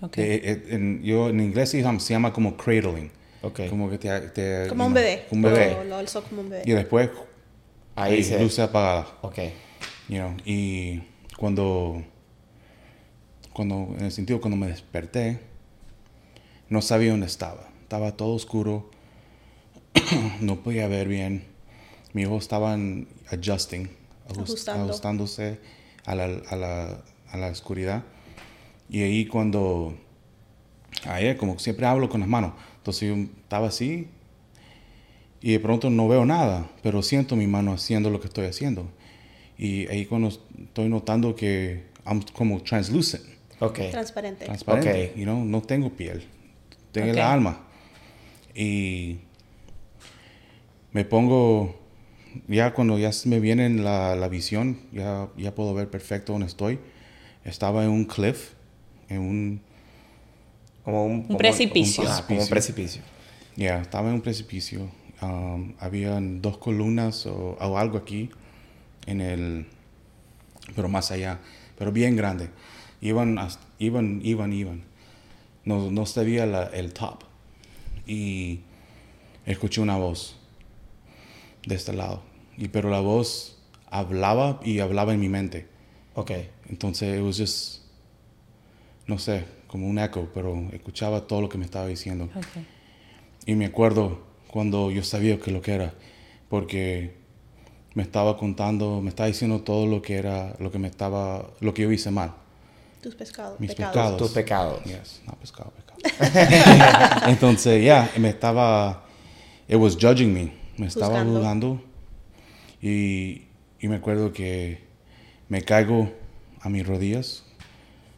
Ok. 0.00 0.18
Eh, 0.18 0.40
eh, 0.44 0.64
en, 0.70 1.02
yo 1.02 1.28
en 1.28 1.40
inglés 1.40 1.70
se 1.70 1.82
llama, 1.82 2.00
se 2.00 2.14
llama 2.14 2.32
como 2.32 2.56
cradling. 2.56 3.10
Ok. 3.42 3.60
Como 3.68 3.90
que 3.90 3.98
te, 3.98 4.20
te- 4.30 4.68
Como 4.68 4.86
un 4.86 4.92
know, 4.92 5.02
bebé. 5.02 5.24
Un 5.30 5.42
bebé. 5.42 5.74
Lo, 5.74 5.84
lo 5.84 5.96
alzó 5.96 6.22
como 6.22 6.42
un 6.42 6.50
bebé. 6.50 6.62
Y 6.66 6.72
después, 6.72 7.10
Ahí 7.96 8.22
se... 8.22 8.40
luces 8.40 8.60
apagadas. 8.60 9.08
Ok. 9.22 9.38
You 10.08 10.16
know, 10.16 10.36
y 10.44 11.02
cuando, 11.36 12.02
cuando, 13.52 13.94
en 13.98 14.04
el 14.06 14.12
sentido, 14.12 14.40
cuando 14.40 14.56
me 14.56 14.68
desperté, 14.68 15.40
no 16.68 16.80
sabía 16.80 17.10
dónde 17.10 17.26
estaba. 17.26 17.68
Estaba 17.82 18.12
todo 18.16 18.34
oscuro, 18.34 18.90
no 20.40 20.56
podía 20.62 20.86
ver 20.88 21.08
bien. 21.08 21.44
Mis 22.12 22.26
ojos 22.26 22.44
estaban 22.44 23.08
adjusting, 23.30 23.90
Ajustando. 24.28 24.84
ajustándose 24.84 25.58
a 26.04 26.14
la, 26.14 26.24
a, 26.24 26.56
la, 26.56 27.02
a 27.30 27.36
la 27.36 27.48
oscuridad. 27.48 28.04
Y 28.90 29.02
ahí 29.02 29.26
cuando, 29.26 29.94
ahí 31.04 31.34
como 31.36 31.58
siempre 31.58 31.86
hablo 31.86 32.08
con 32.08 32.20
las 32.20 32.28
manos, 32.28 32.52
entonces 32.76 33.08
yo 33.08 33.14
estaba 33.42 33.68
así 33.68 34.08
y 35.40 35.52
de 35.52 35.60
pronto 35.60 35.90
no 35.90 36.08
veo 36.08 36.24
nada, 36.24 36.70
pero 36.82 37.02
siento 37.02 37.36
mi 37.36 37.46
mano 37.46 37.72
haciendo 37.72 38.10
lo 38.10 38.20
que 38.20 38.26
estoy 38.28 38.46
haciendo. 38.46 38.88
Y 39.56 39.86
ahí 39.88 40.06
cuando 40.06 40.28
estoy 40.28 40.88
notando 40.88 41.34
que 41.34 41.84
I'm 42.06 42.22
como 42.32 42.62
translucent, 42.62 43.24
Ok. 43.60 43.80
Transparente. 43.90 44.44
transparente, 44.44 45.10
Ok. 45.12 45.16
you 45.18 45.24
know, 45.24 45.44
no 45.44 45.60
tengo 45.62 45.90
piel, 45.90 46.24
tengo 46.92 47.08
Ok. 47.10 47.16
el 47.16 47.22
alma. 47.22 47.60
Y 48.54 49.18
me 50.92 51.04
pongo, 51.04 51.74
ya 52.46 52.74
cuando 52.74 52.98
ya 52.98 53.10
me 53.26 53.40
viene 53.40 53.68
la, 53.70 54.14
la 54.16 54.28
visión, 54.28 54.78
ya, 54.92 55.28
ya 55.36 55.54
puedo 55.54 55.74
ver 55.74 55.90
perfecto 55.90 56.32
dónde 56.32 56.46
estoy. 56.46 56.78
Estaba 57.44 57.84
en 57.84 57.90
un 57.90 58.04
cliff, 58.04 58.50
en 59.08 59.20
un, 59.20 59.60
Como 60.84 61.04
un, 61.06 61.22
como- 61.24 61.38
precipicio. 61.38 62.04
Ah, 62.06 62.24
como 62.26 62.40
un 62.42 62.48
precipicio. 62.48 63.02
ya, 63.56 63.80
estaba 63.80 64.08
en 64.08 64.14
un 64.14 64.20
precipicio. 64.20 64.90
Um, 65.20 65.74
habían 65.80 66.40
dos 66.40 66.58
columnas 66.58 67.26
o, 67.26 67.56
o 67.60 67.78
algo 67.78 67.98
aquí, 67.98 68.30
en 69.06 69.20
el, 69.20 69.66
pero 70.76 70.88
más 70.88 71.10
allá, 71.10 71.40
pero 71.76 71.90
bien 71.92 72.14
grande. 72.16 72.50
Iban, 73.00 73.38
hasta- 73.38 73.66
iban, 73.78 74.20
iban, 74.22 74.52
iban. 74.52 74.82
No, 75.64 75.90
no 75.90 76.04
la- 76.46 76.66
el 76.72 76.92
top. 76.92 77.24
Y 78.06 78.60
escuché 79.44 79.80
una 79.80 79.96
voz 79.96 80.37
de 81.68 81.74
este 81.74 81.92
lado. 81.92 82.22
Y, 82.56 82.68
pero 82.68 82.90
la 82.90 83.00
voz 83.00 83.58
hablaba 83.90 84.58
y 84.64 84.80
hablaba 84.80 85.14
en 85.14 85.20
mi 85.20 85.28
mente. 85.28 85.68
Ok. 86.14 86.32
Entonces, 86.68 87.18
it 87.18 87.24
was 87.24 87.38
just, 87.38 87.82
no 89.06 89.18
sé, 89.18 89.44
como 89.68 89.86
un 89.86 89.98
eco, 89.98 90.28
pero 90.34 90.68
escuchaba 90.72 91.26
todo 91.26 91.42
lo 91.42 91.48
que 91.48 91.58
me 91.58 91.64
estaba 91.64 91.86
diciendo. 91.86 92.28
Ok. 92.34 92.64
Y 93.46 93.54
me 93.54 93.66
acuerdo 93.66 94.26
cuando 94.48 94.90
yo 94.90 95.02
sabía 95.04 95.38
que 95.38 95.50
lo 95.50 95.62
que 95.62 95.72
era, 95.72 95.94
porque 96.48 97.14
me 97.94 98.02
estaba 98.02 98.36
contando, 98.36 99.00
me 99.00 99.10
estaba 99.10 99.26
diciendo 99.26 99.60
todo 99.60 99.86
lo 99.86 100.02
que 100.02 100.16
era, 100.16 100.54
lo 100.58 100.70
que 100.70 100.78
me 100.78 100.88
estaba, 100.88 101.50
lo 101.60 101.72
que 101.72 101.82
yo 101.82 101.92
hice 101.92 102.10
mal. 102.10 102.34
Tus 103.02 103.14
pescados. 103.14 103.60
Mis 103.60 103.74
pecados. 103.74 103.94
pecados. 103.94 104.18
Tus 104.18 104.30
pecados. 104.30 104.84
Yes, 104.84 105.20
no 105.26 105.34
pescado, 105.34 105.70
pecado. 105.70 105.98
Entonces, 107.28 107.84
ya, 107.84 108.10
me 108.18 108.30
estaba, 108.30 109.04
it 109.68 109.76
was 109.76 109.96
judging 109.96 110.32
me, 110.32 110.52
me 110.78 110.86
estaba 110.86 111.06
Juzgando. 111.08 111.34
juzgando. 111.34 111.82
Y, 112.80 113.42
y 113.80 113.88
me 113.88 113.96
acuerdo 113.96 114.32
que 114.32 114.78
me 115.48 115.62
caigo 115.62 116.10
a 116.60 116.68
mis 116.68 116.86
rodillas, 116.86 117.44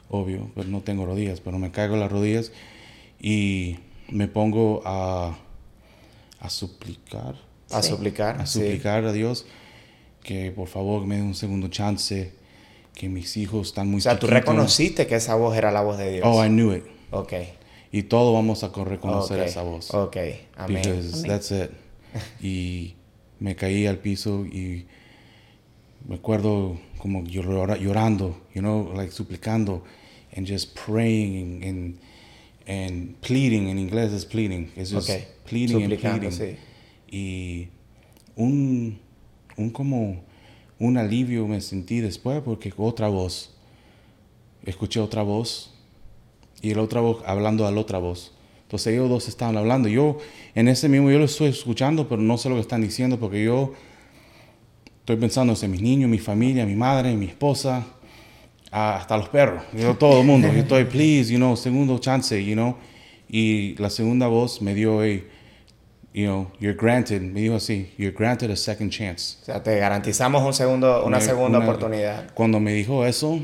obvio, 0.08 0.50
pero 0.54 0.68
no 0.68 0.80
tengo 0.80 1.06
rodillas, 1.06 1.40
pero 1.40 1.58
me 1.58 1.70
caigo 1.70 1.94
a 1.94 1.98
las 1.98 2.10
rodillas 2.12 2.52
y 3.20 3.78
me 4.08 4.28
pongo 4.28 4.82
a, 4.84 5.36
a 6.40 6.50
suplicar, 6.50 7.36
A 7.70 7.82
Sí. 7.82 7.90
suplicar. 7.90 8.40
a 8.40 8.46
sí. 8.46 8.60
suplicar 8.60 9.04
a 9.04 9.12
Dios 9.12 9.46
que 10.22 10.50
por 10.50 10.68
favor 10.68 11.06
me 11.06 11.16
dé 11.16 11.22
un 11.22 11.34
segundo 11.34 11.68
chance, 11.68 12.32
que 12.94 13.08
mis 13.08 13.36
hijos 13.38 13.68
están 13.68 13.88
muy 13.88 13.98
O 13.98 14.00
sea, 14.02 14.18
tú 14.18 14.26
chiquitos. 14.26 14.40
reconociste 14.40 15.06
que 15.06 15.14
esa 15.14 15.34
voz 15.36 15.56
era 15.56 15.70
la 15.70 15.80
voz 15.80 15.96
de 15.96 16.12
Dios. 16.12 16.26
Oh, 16.28 16.44
I 16.44 16.48
knew 16.48 16.72
it. 16.74 16.84
Ok. 17.10 17.32
Y 17.92 18.02
todos 18.04 18.34
vamos 18.34 18.62
a 18.62 18.70
co- 18.72 18.84
reconocer 18.84 19.40
Ok. 19.40 19.46
esa 19.46 19.62
voz. 19.62 19.94
Ok. 19.94 20.16
Amén. 20.56 20.82
Because 20.82 21.14
Amén. 21.14 21.26
that's 21.26 21.50
it. 21.52 21.70
Y 22.42 22.94
me 23.38 23.54
caí 23.56 23.86
al 23.86 23.98
piso 23.98 24.44
y 24.46 24.86
me 26.08 26.16
acuerdo 26.16 26.78
como 26.98 27.22
llora- 27.24 27.78
llorando, 27.78 28.40
you 28.54 28.60
know, 28.60 28.92
like 28.94 29.12
suplicando 29.12 29.82
and 30.36 30.46
just 30.48 30.78
praying 30.86 31.62
and, 31.62 31.64
and, 31.64 31.98
and 32.66 33.14
pleading. 33.20 33.68
En 33.68 33.78
inglés 33.78 34.12
es 34.12 34.24
pleading. 34.24 34.70
It's 34.76 34.90
just 34.90 35.08
Ok. 35.10 35.16
pleading 35.44 35.76
and 35.76 35.82
Suplicando, 35.84 36.28
pleading. 36.30 36.56
sí. 36.56 36.56
Y 37.12 37.68
un, 38.36 38.98
un 39.56 39.70
como 39.70 40.22
un 40.78 40.96
alivio 40.96 41.46
me 41.46 41.60
sentí 41.60 42.00
después 42.00 42.40
porque 42.42 42.72
otra 42.76 43.08
voz, 43.08 43.50
escuché 44.64 45.00
otra 45.00 45.22
voz 45.22 45.74
y 46.62 46.72
la 46.74 46.82
otra 46.82 47.00
voz 47.00 47.22
hablando 47.26 47.66
a 47.66 47.70
la 47.70 47.80
otra 47.80 47.98
voz. 47.98 48.32
Entonces 48.70 48.92
ellos 48.92 49.08
dos 49.08 49.26
estaban 49.26 49.56
hablando. 49.56 49.88
Yo 49.88 50.18
en 50.54 50.68
ese 50.68 50.88
mismo 50.88 51.10
yo 51.10 51.18
lo 51.18 51.24
estoy 51.24 51.48
escuchando, 51.48 52.08
pero 52.08 52.22
no 52.22 52.38
sé 52.38 52.48
lo 52.48 52.54
que 52.54 52.60
están 52.60 52.80
diciendo 52.80 53.18
porque 53.18 53.42
yo 53.42 53.72
estoy 55.00 55.16
pensando 55.16 55.56
en 55.60 55.70
mis 55.72 55.82
niños, 55.82 56.08
mi 56.08 56.20
familia, 56.20 56.64
mi 56.64 56.76
madre, 56.76 57.16
mi 57.16 57.26
esposa, 57.26 57.84
hasta 58.70 59.16
los 59.16 59.28
perros, 59.28 59.64
yo, 59.76 59.96
todo 59.96 60.20
el 60.20 60.26
mundo. 60.28 60.46
Yo 60.52 60.60
estoy, 60.60 60.84
please, 60.84 61.32
you 61.32 61.38
know, 61.38 61.56
segundo 61.56 61.98
chance, 61.98 62.44
you 62.44 62.54
know. 62.54 62.76
Y 63.28 63.74
la 63.78 63.90
segunda 63.90 64.28
voz 64.28 64.62
me 64.62 64.72
dio, 64.72 65.02
hey, 65.02 65.26
you 66.14 66.26
know, 66.26 66.52
you're 66.60 66.78
granted, 66.80 67.22
me 67.22 67.40
dijo 67.40 67.56
así, 67.56 67.90
you're 67.98 68.16
granted 68.16 68.52
a 68.52 68.56
second 68.56 68.92
chance. 68.92 69.38
O 69.42 69.46
sea, 69.46 69.60
te 69.60 69.80
garantizamos 69.80 70.44
un 70.44 70.54
segundo, 70.54 71.04
una, 71.04 71.20
segunda 71.20 71.58
oportunidad. 71.58 72.32
Cuando 72.34 72.60
me 72.60 72.72
dijo 72.72 73.04
eso, 73.04 73.40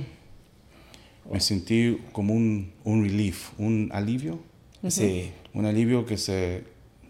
me 1.28 1.40
sentí 1.40 1.98
como 2.12 2.32
un, 2.32 2.72
un 2.84 3.02
relief, 3.02 3.50
un 3.58 3.90
alivio, 3.92 4.38
Sí. 4.88 5.32
un 5.54 5.66
alivio 5.66 6.04
que 6.06 6.16
se, 6.16 6.64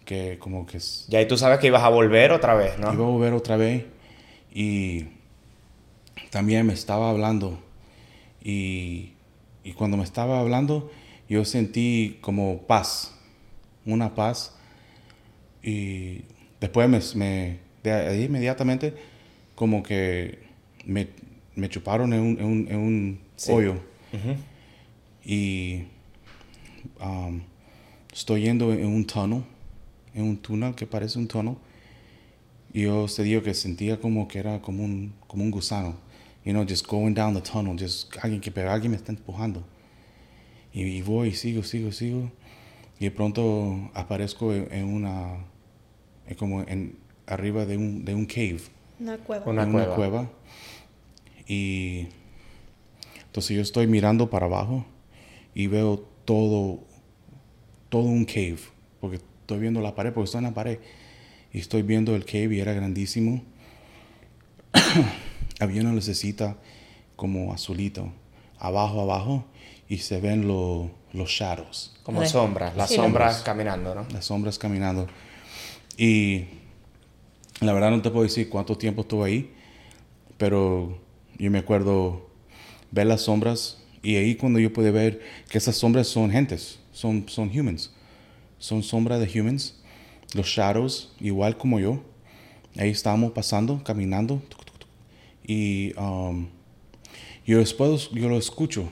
que 0.04 0.38
como 0.38 0.66
que 0.66 0.76
s- 0.78 1.04
Y 1.10 1.16
ahí 1.16 1.26
tú 1.28 1.36
sabes 1.36 1.58
que 1.58 1.66
ibas 1.66 1.82
a 1.82 1.88
volver 1.88 2.32
otra 2.32 2.54
vez, 2.54 2.78
¿no? 2.78 2.92
iba 2.92 3.04
a 3.04 3.08
volver 3.08 3.32
otra 3.32 3.56
vez 3.56 3.84
y 4.54 5.06
también 6.30 6.66
me 6.66 6.72
estaba 6.72 7.10
hablando 7.10 7.58
y, 8.42 9.12
y 9.64 9.72
cuando 9.72 9.96
me 9.96 10.04
estaba 10.04 10.40
hablando 10.40 10.90
yo 11.28 11.44
sentí 11.44 12.18
como 12.20 12.62
paz, 12.62 13.14
una 13.84 14.14
paz 14.14 14.54
y 15.62 16.22
después 16.60 16.88
me, 16.88 17.00
me- 17.16 17.58
de 17.82 17.92
ahí 17.92 18.24
inmediatamente 18.24 18.94
como 19.54 19.82
que 19.82 20.38
me, 20.84 21.08
me 21.54 21.68
chuparon 21.68 22.12
en 22.12 22.20
un, 22.20 22.38
en 22.38 22.44
un, 22.46 22.68
en 22.70 22.76
un 22.78 23.20
Sí. 23.36 23.52
hoyo 23.52 23.74
y 25.24 25.84
um, 27.00 27.40
estoy 28.16 28.42
yendo 28.42 28.72
en 28.72 28.86
un 28.86 29.04
tunnel, 29.04 29.44
en 30.14 30.22
un 30.22 30.36
túnel 30.38 30.74
que 30.74 30.86
parece 30.86 31.18
un 31.18 31.28
tunnel. 31.28 31.56
Y 32.72 32.82
yo 32.82 33.08
se 33.08 33.22
digo 33.22 33.42
que 33.42 33.52
sentía 33.54 34.00
como 34.00 34.26
que 34.26 34.38
era 34.38 34.60
como 34.62 34.82
un, 34.84 35.12
como 35.26 35.44
un 35.44 35.50
gusano. 35.50 35.96
You 36.44 36.52
know, 36.52 36.64
just 36.66 36.86
going 36.86 37.12
down 37.12 37.34
the 37.34 37.40
tunnel, 37.40 37.76
just 37.78 38.14
alguien 38.22 38.40
que 38.40 38.50
pero 38.50 38.70
alguien 38.70 38.92
me 38.92 38.96
está 38.96 39.12
empujando. 39.12 39.64
Y, 40.72 40.82
y 40.82 41.02
voy, 41.02 41.34
sigo, 41.34 41.62
sigo, 41.62 41.92
sigo. 41.92 42.30
Y 42.98 43.04
de 43.04 43.10
pronto 43.10 43.90
aparezco 43.92 44.54
en, 44.54 44.72
en 44.72 44.84
una, 44.84 45.44
en 46.26 46.34
como 46.36 46.62
en 46.62 46.98
arriba 47.26 47.66
de 47.66 47.76
un, 47.76 48.04
de 48.04 48.14
un 48.14 48.24
cave 48.26 48.60
Una 48.98 49.18
cueva. 49.18 49.50
Una 49.50 49.62
en 49.64 49.72
cueva. 49.72 49.86
una 49.86 49.96
cueva. 49.96 50.30
Y 51.46 52.08
entonces 53.26 53.56
yo 53.56 53.62
estoy 53.62 53.86
mirando 53.86 54.30
para 54.30 54.46
abajo 54.46 54.86
y 55.54 55.66
veo 55.66 55.98
todo, 56.24 56.80
todo 57.88 58.02
un 58.02 58.24
cave, 58.24 58.58
porque 59.00 59.16
estoy 59.16 59.58
viendo 59.60 59.80
la 59.80 59.94
pared, 59.94 60.12
porque 60.12 60.24
estoy 60.26 60.38
en 60.38 60.44
la 60.44 60.54
pared. 60.54 60.78
Y 61.52 61.60
estoy 61.60 61.82
viendo 61.82 62.14
el 62.16 62.24
cave 62.24 62.54
y 62.56 62.60
era 62.60 62.72
grandísimo. 62.72 63.42
Había 65.60 65.80
una 65.82 65.92
lucecita 65.92 66.56
como 67.16 67.52
azulito, 67.52 68.12
abajo, 68.58 69.00
abajo, 69.00 69.44
y 69.88 69.98
se 69.98 70.20
ven 70.20 70.46
lo- 70.46 70.90
los 71.12 71.30
shadows 71.30 71.94
Como 72.02 72.22
Sí. 72.24 72.28
sombras, 72.30 72.76
las 72.76 72.88
Sí, 72.90 72.96
sombras 72.96 73.42
caminando, 73.42 73.94
¿no? 73.94 74.06
las 74.12 74.24
sombras 74.26 74.58
caminando. 74.58 75.06
Y 75.96 76.44
la 77.60 77.72
verdad 77.72 77.90
no 77.90 78.02
te 78.02 78.10
puedo 78.10 78.24
decir 78.24 78.48
cuánto 78.50 78.76
tiempo 78.76 79.00
estuve 79.02 79.24
ahí, 79.26 79.52
pero 80.36 80.98
yo 81.38 81.50
me 81.50 81.58
acuerdo 81.58 82.28
ver 82.90 83.06
las 83.06 83.22
sombras 83.22 83.78
y 84.02 84.16
ahí 84.16 84.34
cuando 84.36 84.58
yo 84.58 84.72
pude 84.72 84.90
ver 84.90 85.20
que 85.48 85.56
esas 85.58 85.76
sombras 85.76 86.06
son 86.06 86.30
gentes, 86.30 86.78
son, 86.96 87.28
son 87.28 87.50
humans, 87.50 87.90
son 88.58 88.82
sombras 88.82 89.20
de 89.20 89.28
humans, 89.40 89.74
los 90.34 90.46
shadows 90.46 91.12
igual 91.20 91.56
como 91.58 91.78
yo, 91.78 92.00
ahí 92.78 92.88
estábamos 92.90 93.32
pasando, 93.32 93.82
caminando, 93.84 94.40
tuc, 94.48 94.64
tuc, 94.64 94.78
tuc, 94.78 94.88
y 95.46 95.92
um, 95.98 96.48
yo 97.44 97.58
después 97.58 98.08
yo 98.12 98.28
lo 98.28 98.38
escucho, 98.38 98.88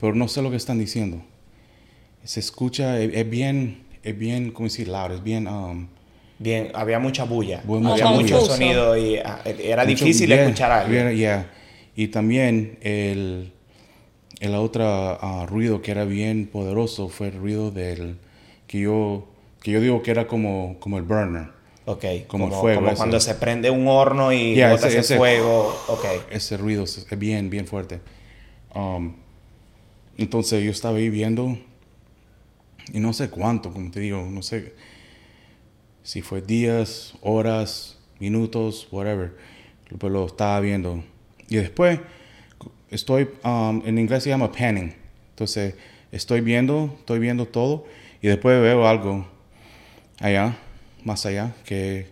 pero 0.00 0.14
no 0.14 0.26
sé 0.28 0.42
lo 0.42 0.50
que 0.50 0.56
están 0.56 0.78
diciendo. 0.78 1.22
Se 2.24 2.40
escucha, 2.40 3.00
es, 3.00 3.14
es 3.14 3.30
bien, 3.30 3.84
es 4.02 4.18
bien, 4.18 4.50
¿cómo 4.50 4.66
decir? 4.66 4.88
Loud, 4.88 5.12
es 5.12 5.22
bien... 5.22 5.46
um, 5.46 5.86
Bien, 6.36 6.72
había 6.74 6.98
mucha 6.98 7.22
bulla, 7.24 7.62
Bueno, 7.64 7.92
había 7.92 8.06
mucha 8.06 8.22
mucho 8.22 8.40
bulla. 8.40 8.52
sonido 8.56 8.96
y 8.96 9.16
ah, 9.18 9.40
era 9.44 9.84
mucho- 9.84 10.04
difícil 10.04 10.28
yeah, 10.28 10.42
escuchar 10.42 10.70
a 10.72 10.80
alguien. 10.80 11.02
yeah, 11.10 11.12
yeah. 11.14 11.50
Y 11.94 12.08
también 12.08 12.76
el, 12.82 13.52
el 14.44 14.54
otro 14.54 14.84
ah, 14.86 15.46
ruido 15.48 15.82
que 15.82 15.90
era 15.90 16.04
bien 16.04 16.46
poderoso 16.46 17.08
fue 17.08 17.28
el 17.28 17.34
ruido 17.38 17.70
del 17.70 18.18
que 18.66 18.80
yo 18.80 19.26
que 19.62 19.70
yo 19.70 19.80
digo 19.80 20.02
que 20.02 20.10
era 20.10 20.26
como 20.26 20.76
como 20.80 20.98
el 20.98 21.04
burner. 21.04 21.48
Ok, 21.86 22.04
Como 22.28 22.48
como, 22.48 22.60
fuego, 22.62 22.80
como 22.82 22.94
cuando 22.96 23.20
se 23.20 23.34
prende 23.34 23.68
un 23.70 23.86
horno 23.88 24.32
y 24.32 24.54
Yeah, 24.54 24.70
bota 24.70 24.86
ese- 24.86 24.98
ese, 24.98 25.00
ese- 25.00 25.16
fuego. 25.18 25.76
Ok, 25.88 26.04
Ese 26.30 26.56
ruido 26.56 26.84
es 26.84 26.98
es 27.10 27.18
bien 27.18 27.50
bien 27.50 27.66
fuerte. 27.66 28.00
Um, 28.74 29.14
entonces 30.16 30.62
yo 30.64 30.70
estaba 30.70 30.98
ahí 30.98 31.10
viendo 31.10 31.58
y 32.92 33.00
no 33.00 33.12
sé 33.12 33.30
cuánto, 33.30 33.72
como 33.72 33.90
te 33.90 34.00
digo, 34.00 34.26
no 34.30 34.42
sé 34.42 34.74
si 36.02 36.22
fue 36.22 36.42
días, 36.42 37.14
horas, 37.22 37.98
minutos, 38.18 38.88
whatever, 38.90 39.36
pero 39.98 40.10
lo 40.10 40.26
estaba 40.26 40.60
viendo. 40.60 41.02
Y 41.48 41.56
después 41.56 42.00
estoy, 42.94 43.28
um, 43.44 43.82
en 43.84 43.98
inglés 43.98 44.22
se 44.22 44.30
llama 44.30 44.50
panning. 44.50 44.94
Entonces 45.30 45.74
estoy 46.12 46.40
viendo, 46.40 46.94
estoy 47.00 47.18
viendo 47.18 47.46
todo 47.46 47.86
y 48.22 48.28
después 48.28 48.60
veo 48.60 48.86
algo 48.86 49.26
allá, 50.20 50.56
más 51.04 51.26
allá, 51.26 51.54
que 51.64 52.06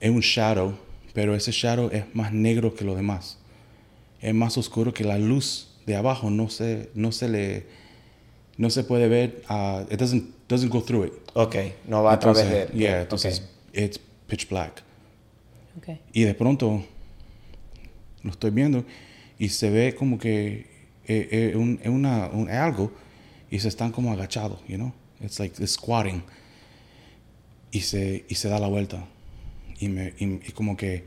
es 0.00 0.10
un 0.10 0.20
shadow, 0.20 0.74
pero 1.12 1.34
ese 1.34 1.52
shadow 1.52 1.90
es 1.92 2.04
más 2.14 2.32
negro 2.32 2.74
que 2.74 2.84
lo 2.84 2.94
demás. 2.94 3.38
Es 4.20 4.34
más 4.34 4.58
oscuro 4.58 4.92
que 4.92 5.04
la 5.04 5.18
luz 5.18 5.68
de 5.86 5.96
abajo, 5.96 6.30
no 6.30 6.48
se, 6.48 6.90
no 6.94 7.12
se 7.12 7.28
le, 7.28 7.66
no 8.56 8.70
se 8.70 8.84
puede 8.84 9.08
ver, 9.08 9.42
uh, 9.48 9.82
it 9.92 9.98
doesn't, 9.98 10.24
doesn't 10.48 10.72
go 10.72 10.82
through 10.82 11.06
it. 11.06 11.12
ok, 11.34 11.56
no 11.86 12.02
va 12.02 12.14
a 12.14 12.18
través 12.18 12.44
Entonces, 12.44 12.72
de... 12.72 12.78
yeah, 12.78 13.00
entonces 13.02 13.42
it's 13.72 14.00
pitch 14.26 14.48
black. 14.48 14.82
Ok. 15.76 15.98
Y 16.12 16.22
de 16.22 16.34
pronto 16.34 16.84
lo 18.22 18.30
estoy 18.30 18.50
viendo 18.50 18.84
y 19.38 19.48
se 19.50 19.70
ve 19.70 19.94
como 19.94 20.18
que 20.18 20.66
eh, 21.06 21.28
eh, 21.30 21.56
un, 21.56 21.80
eh, 21.82 21.88
una, 21.88 22.28
un- 22.32 22.48
algo 22.50 22.92
y 23.50 23.58
se 23.58 23.68
están 23.68 23.92
como 23.92 24.12
agachados, 24.12 24.60
you 24.68 24.76
know? 24.76 24.92
It's 25.20 25.38
like 25.38 25.54
they're 25.54 25.66
squatting. 25.68 26.22
Y 27.70 27.80
se, 27.80 28.24
y 28.28 28.34
se 28.36 28.48
da 28.48 28.58
la 28.58 28.68
vuelta. 28.68 29.04
Y, 29.80 29.88
me, 29.88 30.14
y, 30.18 30.24
y 30.48 30.52
como 30.52 30.76
que 30.76 31.04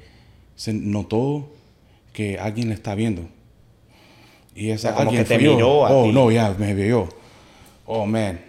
se 0.55 0.73
notó 0.73 1.49
que 2.13 2.37
alguien 2.39 2.67
le 2.69 2.73
está 2.75 2.95
viendo. 2.95 3.27
Y 4.55 4.69
esa 4.71 4.89
sea, 4.89 4.95
como 4.97 5.09
alguien 5.09 5.23
que 5.23 5.37
te 5.37 5.43
yo. 5.43 5.53
miró 5.55 5.85
a 5.85 5.91
Oh, 5.91 6.05
ti. 6.05 6.11
no, 6.11 6.31
ya, 6.31 6.53
me 6.57 6.73
vio. 6.73 7.07
Oh, 7.85 8.05
man. 8.05 8.39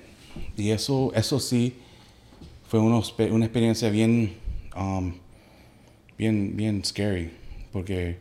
Y 0.57 0.71
eso, 0.71 1.13
eso 1.15 1.39
sí 1.39 1.75
fue 2.69 2.81
una, 2.81 3.01
una 3.31 3.45
experiencia 3.45 3.91
bien, 3.91 4.35
um, 4.77 5.13
bien, 6.17 6.57
bien 6.57 6.85
scary, 6.85 7.31
porque 7.73 8.19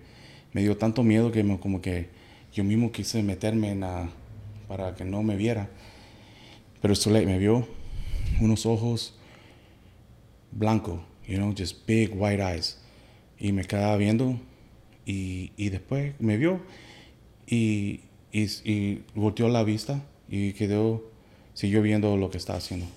me 0.57 0.63
dio 0.63 0.75
tanto 0.75 1.03
miedo 1.03 1.31
que 1.31 1.43
me- 1.43 1.59
como 1.59 1.81
que 1.81 2.07
yo 2.51 2.63
mismo 2.63 2.91
quise 2.91 3.21
meterme 3.21 3.69
en 3.73 3.81
la, 3.81 4.09
para 4.67 4.95
que 4.95 5.05
no 5.05 5.21
me 5.21 5.35
viera. 5.35 5.69
Pero 6.81 6.95
Soleil 6.95 7.27
me 7.27 7.37
vio, 7.37 7.67
unos 8.41 8.65
ojos 8.65 9.13
blancos, 10.51 10.99
you 11.27 11.35
know, 11.37 11.53
just 11.55 11.85
big 11.85 12.11
white 12.15 12.41
eyes. 12.41 12.79
Y 13.39 13.51
me 13.51 13.65
quedaba 13.65 13.95
viendo 13.97 14.39
y, 15.05 15.51
y 15.57 15.69
después 15.69 16.15
me 16.19 16.37
vio 16.37 16.59
y, 17.45 17.99
y, 18.31 18.45
y 18.65 19.03
volteó 19.13 19.49
la 19.49 19.63
vista 19.63 20.01
y 20.27 20.53
quedó, 20.53 21.03
siguió 21.53 21.83
viendo 21.83 22.17
lo 22.17 22.31
que 22.31 22.37
estaba 22.39 22.57
haciendo. 22.57 22.87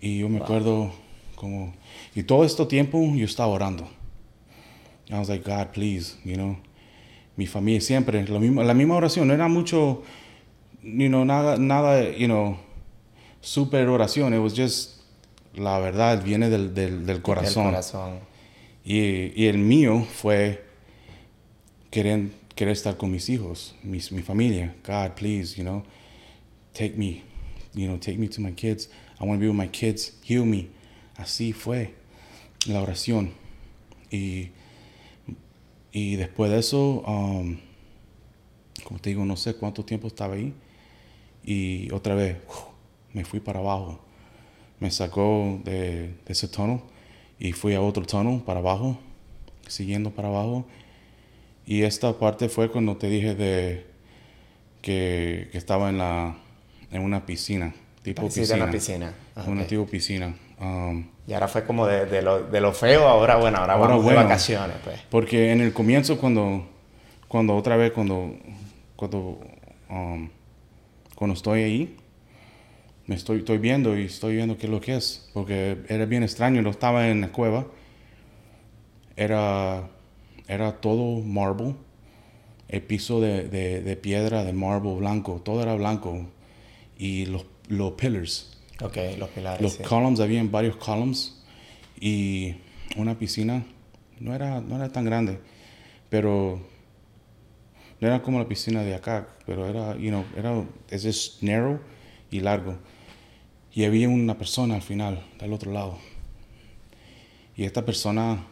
Y 0.00 0.20
yo 0.20 0.28
me 0.28 0.38
acuerdo 0.44 0.92
como, 1.34 1.74
y 2.14 2.22
todo 2.22 2.44
este 2.44 2.64
tiempo 2.66 3.02
yo 3.16 3.24
estaba 3.24 3.48
orando. 3.48 3.90
I 5.12 5.18
was 5.18 5.28
like, 5.28 5.44
God, 5.44 5.72
please, 5.72 6.16
you 6.24 6.36
know. 6.36 6.56
Mi 7.36 7.46
familia 7.46 7.80
siempre, 7.80 8.26
lo 8.26 8.38
mismo, 8.38 8.62
la 8.62 8.74
misma 8.74 8.96
oración, 8.96 9.26
no 9.26 9.32
era 9.32 9.48
mucho, 9.48 10.02
you 10.82 11.08
know, 11.08 11.24
nada, 11.24 11.56
nada, 11.56 12.10
you 12.14 12.26
know, 12.26 12.58
super 13.40 13.86
oración. 13.86 14.34
It 14.34 14.40
was 14.40 14.52
just, 14.52 15.00
la 15.56 15.78
verdad 15.78 16.22
viene 16.22 16.50
del, 16.50 16.74
del, 16.74 17.06
del 17.06 17.22
corazón. 17.22 17.68
El 17.68 17.72
corazón. 17.72 18.20
Y, 18.84 19.32
y 19.34 19.46
el 19.46 19.56
mío 19.56 20.02
fue 20.04 20.62
querer, 21.90 22.28
querer 22.54 22.72
estar 22.72 22.98
con 22.98 23.10
mis 23.10 23.30
hijos, 23.30 23.74
mis, 23.82 24.12
mi 24.12 24.20
familia. 24.20 24.74
God, 24.82 25.14
please, 25.16 25.56
you 25.56 25.64
know, 25.64 25.82
take 26.74 26.98
me, 26.98 27.22
you 27.74 27.86
know, 27.86 27.96
take 27.96 28.18
me 28.18 28.28
to 28.28 28.40
my 28.42 28.52
kids. 28.52 28.88
I 29.18 29.24
want 29.24 29.38
to 29.38 29.40
be 29.40 29.48
with 29.48 29.56
my 29.56 29.68
kids. 29.68 30.12
Heal 30.22 30.44
me. 30.44 30.68
Así 31.16 31.54
fue 31.54 31.94
la 32.66 32.82
oración. 32.82 33.30
Y, 34.12 34.50
y 35.92 36.16
después 36.16 36.50
de 36.50 36.58
eso, 36.58 37.00
um, 37.06 37.58
como 38.84 39.00
te 39.00 39.10
digo, 39.10 39.24
no 39.24 39.36
sé 39.36 39.54
cuánto 39.54 39.84
tiempo 39.84 40.06
estaba 40.06 40.34
ahí. 40.34 40.54
Y 41.44 41.90
otra 41.92 42.14
vez, 42.14 42.36
me 43.12 43.24
fui 43.24 43.40
para 43.40 43.60
abajo. 43.60 44.00
Me 44.78 44.90
sacó 44.90 45.60
de, 45.64 46.08
de 46.24 46.32
ese 46.32 46.48
tono 46.48 46.82
y 47.38 47.52
fui 47.52 47.74
a 47.74 47.80
otro 47.80 48.04
tono 48.06 48.42
para 48.44 48.60
abajo, 48.60 48.98
siguiendo 49.66 50.10
para 50.10 50.28
abajo. 50.28 50.66
Y 51.66 51.82
esta 51.82 52.18
parte 52.18 52.48
fue 52.48 52.70
cuando 52.70 52.96
te 52.96 53.08
dije 53.08 53.34
de 53.34 53.86
que, 54.82 55.48
que 55.52 55.58
estaba 55.58 55.90
en 55.90 55.98
la 55.98 56.36
en 56.90 57.02
una 57.02 57.24
piscina, 57.24 57.72
tipo 58.02 58.22
Parecida 58.22 58.42
piscina. 58.42 58.58
en 58.58 58.66
la 58.66 58.72
piscina. 58.72 59.14
Ah, 59.36 59.44
Una 59.46 59.66
tipo 59.66 59.86
piscina. 59.86 60.34
Um, 60.60 61.06
Y 61.30 61.32
ahora 61.32 61.46
fue 61.46 61.64
como 61.64 61.86
de, 61.86 62.06
de 62.06 62.22
lo, 62.22 62.42
de 62.42 62.60
lo 62.60 62.72
feo, 62.72 63.06
ahora 63.06 63.36
bueno, 63.36 63.58
ahora, 63.58 63.74
Ahora 63.74 63.86
vamos 63.90 64.02
bueno. 64.02 64.18
de 64.18 64.24
vacaciones, 64.24 64.76
pues. 64.82 65.00
Porque 65.10 65.52
en 65.52 65.60
el 65.60 65.72
comienzo, 65.72 66.18
cuando, 66.18 66.66
cuando 67.28 67.54
otra 67.54 67.76
vez, 67.76 67.92
cuando, 67.92 68.34
cuando, 68.96 69.38
um, 69.88 70.28
cuando 71.14 71.34
estoy 71.34 71.62
ahí, 71.62 71.96
me 73.06 73.14
estoy, 73.14 73.38
estoy 73.38 73.58
viendo 73.58 73.96
y 73.96 74.06
estoy 74.06 74.34
viendo 74.34 74.58
qué 74.58 74.66
es 74.66 74.72
lo 74.72 74.80
que 74.80 74.96
es. 74.96 75.30
Porque 75.32 75.78
era 75.88 76.04
bien 76.04 76.24
extraño, 76.24 76.62
no 76.62 76.70
estaba 76.70 77.06
en 77.06 77.20
la 77.20 77.28
cueva. 77.28 77.64
Era, 79.14 79.88
era 80.48 80.80
todo 80.80 81.22
marble. 81.22 81.76
El 82.66 82.82
piso 82.82 83.20
de, 83.20 83.44
de, 83.48 83.82
de 83.82 83.96
piedra, 83.96 84.42
de 84.42 84.52
marble 84.52 84.96
blanco, 84.96 85.40
todo 85.44 85.62
era 85.62 85.76
blanco. 85.76 86.26
Y 86.98 87.26
los, 87.26 87.46
los 87.68 87.92
pillars, 87.92 88.59
Ok, 88.82 88.96
los 89.18 89.28
pilares. 89.30 89.60
los 89.60 89.72
sí. 89.74 89.82
columns, 89.82 90.20
habían 90.20 90.50
varios 90.50 90.76
columns 90.76 91.42
y 92.00 92.54
una 92.96 93.18
piscina. 93.18 93.64
No 94.18 94.34
era, 94.34 94.60
no 94.60 94.76
era 94.76 94.90
tan 94.90 95.04
grande, 95.04 95.40
pero 96.08 96.60
no 98.00 98.06
era 98.06 98.22
como 98.22 98.38
la 98.38 98.48
piscina 98.48 98.82
de 98.82 98.94
acá, 98.94 99.28
pero 99.46 99.66
era, 99.66 99.96
you 99.96 100.08
know, 100.10 100.24
era, 100.36 100.64
es 100.88 101.04
just 101.04 101.42
narrow 101.42 101.80
y 102.30 102.40
largo. 102.40 102.76
Y 103.72 103.84
había 103.84 104.08
una 104.08 104.36
persona 104.36 104.74
al 104.74 104.82
final, 104.82 105.24
del 105.38 105.52
otro 105.52 105.72
lado. 105.72 105.98
Y 107.56 107.64
esta 107.64 107.84
persona 107.84 108.46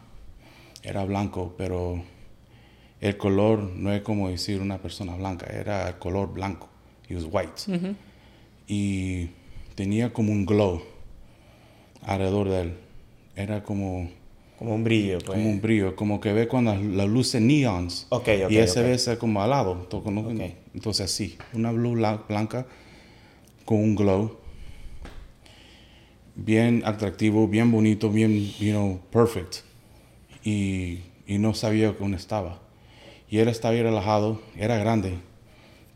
era 0.83 1.03
blanco, 1.03 1.55
pero 1.57 2.03
el 3.01 3.17
color 3.17 3.59
no 3.59 3.91
es 3.91 4.01
como 4.01 4.29
decir 4.29 4.61
una 4.61 4.77
persona 4.77 5.15
blanca, 5.15 5.47
era 5.47 5.87
el 5.87 5.97
color 5.97 6.31
blanco. 6.33 6.69
He 7.07 7.15
was 7.15 7.25
white. 7.29 7.95
Y 8.67 9.29
tenía 9.79 10.11
como 10.11 10.33
un 10.33 10.45
glow 10.45 10.81
alrededor 12.01 12.49
de 12.49 12.61
él. 12.63 12.73
Era 13.37 13.63
como, 13.63 14.09
Como 14.57 14.75
un 14.75 14.83
brillo, 14.83 15.19
pues. 15.19 15.37
como 15.37 15.49
un 15.49 15.61
brillo, 15.61 15.95
como 15.95 16.19
que 16.19 16.33
ve 16.33 16.49
cuando 16.49 16.73
las 16.75 16.83
las 16.83 17.07
luces 17.07 17.41
neons. 17.41 18.05
Ok, 18.09 18.27
ok, 18.43 18.51
y 18.51 18.57
ese 18.57 18.81
ok. 18.81 18.85
ve 19.13 19.17
como 19.17 19.41
al 19.41 19.51
lado. 19.51 19.87
Entonces 20.73 21.05
así, 21.05 21.37
una 21.53 21.71
luz 21.71 21.97
bla- 21.97 22.27
blanca 22.27 22.65
con 23.63 23.77
un 23.77 23.95
glow. 23.95 24.35
Bien 26.35 26.81
atractivo, 26.85 27.47
bien 27.47 27.71
bonito, 27.71 28.09
bien, 28.09 28.51
you 28.59 28.71
know, 28.71 28.99
perfect. 29.11 29.59
Y, 30.43 30.99
y 31.25 31.37
no 31.37 31.53
sabía 31.53 31.93
dónde 31.93 32.17
estaba. 32.17 32.59
Y 33.29 33.37
él 33.37 33.47
estaba 33.47 33.75
ahí 33.75 33.81
relajado, 33.81 34.41
era 34.57 34.77
grande, 34.77 35.19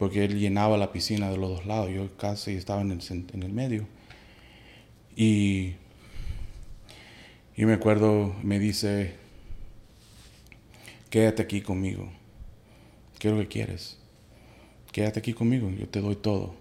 porque 0.03 0.25
él 0.25 0.37
llenaba 0.37 0.77
la 0.77 0.91
piscina 0.91 1.29
de 1.31 1.37
los 1.37 1.49
dos 1.51 1.65
lados. 1.65 1.89
Yo 1.89 2.09
casi 2.17 2.51
estaba 2.51 2.81
en 2.81 2.91
el, 2.91 2.99
en 3.33 3.41
el 3.41 3.53
medio. 3.53 3.87
Y, 5.15 5.75
y 7.55 7.63
me 7.63 7.71
acuerdo, 7.71 8.35
me 8.43 8.59
dice, 8.59 9.15
quédate 11.09 11.41
aquí 11.41 11.61
conmigo. 11.61 12.11
¿Qué 13.17 13.29
es 13.29 13.33
lo 13.33 13.39
que 13.39 13.47
quieres? 13.47 13.97
Quédate 14.91 15.19
aquí 15.19 15.31
conmigo, 15.31 15.69
yo 15.69 15.87
te 15.87 16.01
doy 16.01 16.17
todo. 16.17 16.53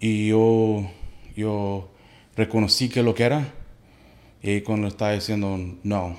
Y 0.00 0.28
yo, 0.28 0.88
yo 1.34 1.90
reconocí 2.36 2.88
que 2.88 3.02
lo 3.02 3.16
que 3.16 3.24
era, 3.24 3.52
Y 4.40 4.60
cuando 4.60 4.86
estaba 4.86 5.10
diciendo, 5.10 5.58
no, 5.82 6.16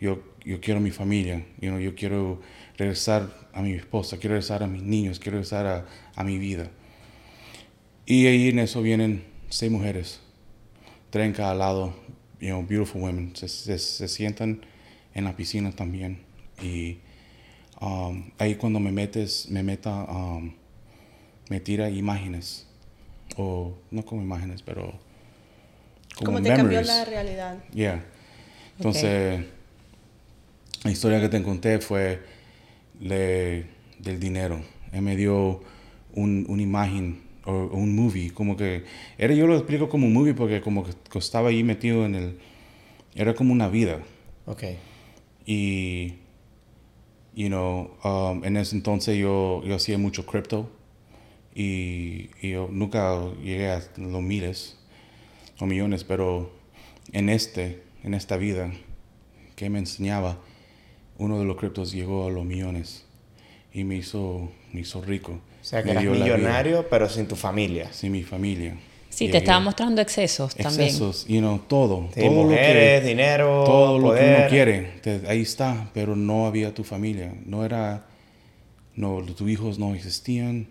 yo, 0.00 0.34
yo 0.44 0.60
quiero 0.60 0.80
mi 0.80 0.90
familia, 0.90 1.46
you 1.60 1.68
know, 1.68 1.78
yo 1.78 1.94
quiero 1.94 2.40
regresar 2.76 3.45
a 3.56 3.62
mi 3.62 3.72
esposa, 3.72 4.18
quiero 4.18 4.34
regresar 4.34 4.62
a 4.62 4.66
mis 4.66 4.82
niños, 4.82 5.18
quiero 5.18 5.38
regresar 5.38 5.66
a, 5.66 5.86
a 6.14 6.22
mi 6.24 6.36
vida. 6.36 6.70
Y 8.04 8.26
ahí 8.26 8.50
en 8.50 8.58
eso 8.58 8.82
vienen 8.82 9.24
seis 9.48 9.72
mujeres, 9.72 10.20
tres 11.08 11.26
en 11.26 11.32
cada 11.32 11.54
lado, 11.54 11.94
you 12.38 12.48
know, 12.48 12.62
beautiful 12.62 13.00
women, 13.00 13.34
se, 13.34 13.48
se, 13.48 13.78
se 13.78 14.08
sientan 14.08 14.60
en 15.14 15.24
la 15.24 15.34
piscina 15.34 15.72
también. 15.72 16.18
Y 16.62 16.98
um, 17.80 18.30
ahí 18.38 18.56
cuando 18.56 18.78
me 18.78 18.92
metes, 18.92 19.48
me 19.48 19.62
meta, 19.62 20.04
um, 20.04 20.52
me 21.48 21.58
tira 21.58 21.88
imágenes, 21.88 22.66
o 23.38 23.74
no 23.90 24.04
como 24.04 24.20
imágenes, 24.20 24.60
pero 24.60 25.00
como 26.14 26.26
¿Cómo 26.26 26.42
te 26.42 26.48
cambió 26.50 26.78
memories. 26.80 26.86
la 26.88 27.04
realidad? 27.06 27.64
Yeah. 27.72 28.04
Entonces, 28.76 29.44
la 30.84 30.90
historia 30.90 31.20
que 31.22 31.30
te 31.30 31.42
conté 31.42 31.78
fue 31.78 32.35
de- 33.00 33.66
del 33.98 34.20
dinero. 34.20 34.60
Él 34.92 35.02
me 35.02 35.16
dio 35.16 35.60
un, 36.14 36.44
una 36.48 36.62
imagen 36.62 37.20
o 37.44 37.52
un 37.76 37.94
movie, 37.94 38.30
como 38.32 38.56
que 38.56 38.82
era 39.18 39.32
yo 39.34 39.46
lo 39.46 39.54
explico 39.56 39.88
como 39.88 40.06
un 40.06 40.12
movie 40.12 40.34
porque 40.34 40.60
como 40.60 40.82
que, 40.84 40.90
que 41.10 41.18
estaba 41.18 41.50
ahí 41.50 41.62
metido 41.62 42.04
en 42.04 42.14
el 42.16 42.38
era 43.14 43.34
como 43.34 43.52
una 43.52 43.68
vida 43.68 44.00
Ok. 44.46 44.64
y 45.46 46.14
you 47.34 47.46
know 47.48 47.90
um, 48.02 48.44
en 48.44 48.56
ese 48.56 48.74
entonces 48.74 49.16
yo 49.16 49.62
yo 49.64 49.76
hacía 49.76 49.96
mucho 49.96 50.26
cripto 50.26 50.68
y, 51.54 52.30
y 52.42 52.50
yo 52.50 52.68
nunca 52.70 53.16
llegué 53.42 53.70
a 53.70 53.82
los 53.96 54.22
miles 54.22 54.76
o 55.60 55.66
millones 55.66 56.02
pero 56.02 56.50
en 57.12 57.28
este 57.28 57.82
en 58.02 58.14
esta 58.14 58.36
vida 58.36 58.72
que 59.54 59.70
me 59.70 59.78
enseñaba 59.78 60.38
uno 61.18 61.38
de 61.38 61.44
los 61.44 61.56
criptos 61.56 61.92
llegó 61.92 62.26
a 62.26 62.30
los 62.30 62.44
millones 62.44 63.04
y 63.72 63.84
me 63.84 63.96
hizo 63.96 64.50
me 64.72 64.80
hizo 64.80 65.00
rico 65.02 65.32
O 65.32 65.64
sea, 65.64 65.80
que 65.82 65.86
Me 65.86 65.92
eras 65.92 66.04
millonario, 66.04 66.88
pero 66.88 67.08
sin 67.08 67.26
tu 67.26 67.36
familia. 67.36 67.92
sin 67.92 68.12
mi 68.12 68.22
familia 68.22 68.76
Sí, 69.10 69.26
Y 69.26 69.30
te 69.30 69.38
estaba 69.38 69.60
mostrando 69.60 70.02
excesos 70.02 70.54
también. 70.54 70.88
excesos 70.90 71.26
you 71.26 71.38
know 71.40 71.58
todo 71.68 72.08
Sí, 72.14 72.20
todo 72.20 72.30
mujeres, 72.30 73.00
lo 73.00 73.00
que 73.00 73.08
dinero, 73.08 73.62
todo 73.64 73.98
lo 73.98 74.02
que 74.08 74.08
poder. 74.08 74.38
uno 74.40 74.48
quiere, 74.48 74.82
te- 75.02 75.22
ahí 75.28 75.40
está, 75.42 75.90
pero 75.94 76.14
no 76.16 76.46
había 76.46 76.74
tu 76.74 76.84
familia, 76.84 77.32
no 77.46 77.64
era, 77.64 78.04
no, 78.94 79.22
tus 79.22 79.48
hijos 79.48 79.78
no 79.78 79.94
existían, 79.94 80.66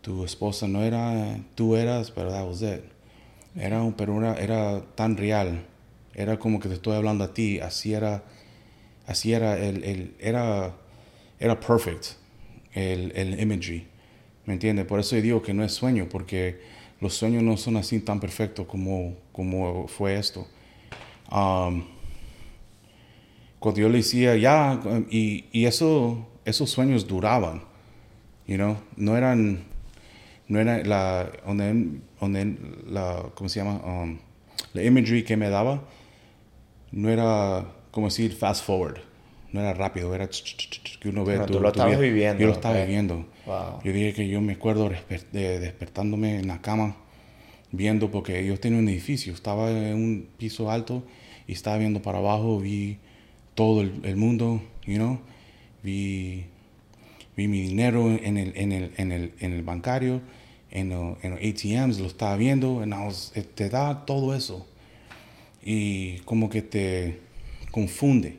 tu 0.00 0.24
esposa 0.24 0.66
no 0.68 0.82
era, 0.82 1.38
tú 1.54 1.76
eras, 1.76 2.10
pero 2.10 2.30
that 2.30 2.46
was 2.46 2.62
it. 2.62 2.82
Era, 3.56 3.82
un- 3.82 3.92
pero 3.94 4.18
era, 4.18 4.34
era 4.40 4.82
tan 4.94 5.16
real, 5.16 5.66
era 6.14 6.38
como 6.38 6.60
que 6.60 6.68
te 6.68 6.74
estoy 6.74 6.96
hablando 6.96 7.24
a 7.24 7.34
ti, 7.34 7.60
así 7.60 7.92
era, 7.94 8.22
así 9.08 9.32
era, 9.32 9.58
el, 9.58 9.82
el- 9.82 10.14
era, 10.20 10.76
era 11.40 11.58
perfect, 11.58 12.04
el, 12.74 13.10
el 13.16 13.40
imagery, 13.40 13.86
¿me 14.46 14.52
entiendes? 14.52 14.86
Por 14.86 15.00
eso 15.00 15.16
digo 15.16 15.42
que 15.42 15.52
no 15.52 15.64
es 15.64 15.72
sueño, 15.72 16.06
porque 16.08 16.60
los 17.00 17.14
sueños 17.14 17.42
no 17.42 17.56
son 17.56 17.76
así 17.76 17.98
tan 18.00 18.20
perfectos 18.20 18.66
como, 18.66 19.16
como 19.32 19.88
fue 19.88 20.16
esto. 20.16 20.46
Um, 21.32 21.84
cuando 23.58 23.80
yo 23.80 23.88
le 23.88 23.98
decía 23.98 24.36
ya, 24.36 24.80
y, 25.10 25.46
y 25.52 25.64
eso, 25.66 26.28
esos 26.44 26.70
sueños 26.70 27.06
duraban, 27.08 27.62
you 28.46 28.56
know, 28.56 28.76
no 28.96 29.16
eran, 29.16 29.64
no 30.46 30.60
era 30.60 30.82
la, 30.84 31.30
donde, 31.44 32.00
donde 32.20 32.56
la, 32.86 33.26
¿cómo 33.34 33.48
se 33.48 33.60
llama? 33.60 33.80
Um, 33.84 34.18
la 34.74 34.82
imagery 34.84 35.24
que 35.24 35.36
me 35.36 35.48
daba, 35.50 35.82
no 36.92 37.08
era, 37.08 37.66
como 37.90 38.08
decir, 38.08 38.32
fast 38.34 38.64
forward, 38.64 38.98
no 39.52 39.60
era 39.60 39.74
rápido, 39.74 40.14
era 40.14 40.28
que 40.28 41.08
uno 41.08 41.24
ve 41.24 41.38
No, 41.38 41.46
tu- 41.46 41.54
tú 41.54 41.60
lo 41.60 41.68
estabas 41.68 41.98
viviendo, 41.98 42.40
Yo 42.40 42.46
lo 42.48 42.52
estaba 42.52 42.74
ok. 42.76 42.84
viviendo. 42.86 43.26
Wow. 43.46 43.80
Yo 43.84 43.92
dije 43.92 44.12
que 44.14 44.28
yo 44.28 44.40
me 44.40 44.54
acuerdo 44.54 44.90
de 45.32 45.58
despertándome 45.60 46.38
en 46.38 46.48
la 46.48 46.60
cama, 46.60 46.96
viendo, 47.72 48.10
porque 48.10 48.44
yo 48.46 48.58
tenía 48.58 48.78
un 48.78 48.88
edificio, 48.88 49.32
estaba 49.32 49.70
en 49.70 49.94
un 49.94 50.28
piso 50.38 50.70
alto 50.70 51.02
y 51.46 51.52
estaba 51.52 51.78
viendo 51.78 52.02
para 52.02 52.18
abajo, 52.18 52.58
vi 52.60 52.98
todo 53.54 53.80
el, 53.82 54.00
el 54.04 54.16
mundo, 54.16 54.60
you 54.86 54.96
know, 54.96 55.18
vi, 55.82 56.44
vi 57.36 57.48
mi 57.48 57.60
dinero 57.62 58.10
en 58.10 58.36
el, 58.36 58.52
en 58.56 58.72
el, 58.72 58.92
en 58.96 59.12
el, 59.12 59.32
en 59.40 59.52
el 59.52 59.62
bancario, 59.62 60.20
en, 60.70 60.90
lo- 60.90 61.16
en 61.22 61.30
los 61.32 61.40
ATMs, 61.40 61.98
lo 62.00 62.06
estaba 62.06 62.36
viendo, 62.36 62.76
was- 63.06 63.32
eh, 63.34 63.42
te 63.42 63.68
da 63.70 64.04
todo 64.04 64.34
eso 64.34 64.66
y 65.62 66.18
como 66.20 66.48
que 66.50 66.62
te 66.62 67.20
confunde. 67.70 68.38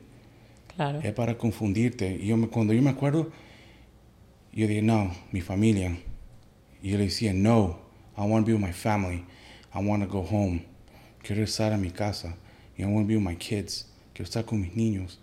Claro. 0.76 1.00
Es 1.02 1.14
para 1.14 1.38
confundirte. 1.38 2.18
Y 2.22 2.28
yo 2.28 2.38
me, 2.38 2.48
cuando 2.48 2.74
yo 2.74 2.82
me 2.82 2.90
acuerdo, 2.90 3.32
yo 4.54 4.68
dije, 4.68 4.82
no, 4.82 5.12
mi 5.32 5.42
familia. 5.42 5.98
Y 6.82 6.92
yo 6.92 6.98
le 6.98 7.06
decía, 7.06 7.34
no, 7.34 7.80
I 8.18 8.22
want 8.22 8.46
to 8.46 8.52
be 8.52 8.54
with 8.54 8.66
my 8.66 8.74
family. 8.74 9.24
I 9.74 9.84
want 9.84 10.04
to 10.04 10.10
go 10.10 10.26
home. 10.26 10.64
Quiero 11.22 11.44
estar 11.44 11.74
a 11.74 11.78
mi 11.78 11.92
casa. 11.92 12.36
Y 12.78 12.84
I 12.84 12.86
want 12.86 13.06
to 13.06 13.08
be 13.08 13.16
with 13.16 13.26
my 13.26 13.36
kids. 13.36 13.88
Quiero 14.14 14.26
estar 14.26 14.46
con 14.46 14.62
mis 14.62 14.76
niños. 14.76 15.20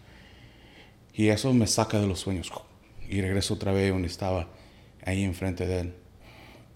Y 1.15 1.29
eso 1.29 1.53
me 1.53 1.67
saca 1.67 1.99
de 1.99 2.07
los 2.07 2.21
sueños. 2.21 2.53
Y 3.09 3.21
regreso 3.21 3.55
otra 3.55 3.73
vez 3.73 3.91
donde 3.91 4.09
estaba, 4.09 4.49
ahí 5.05 5.23
enfrente 5.23 5.67
de 5.67 5.81
él. 5.81 5.95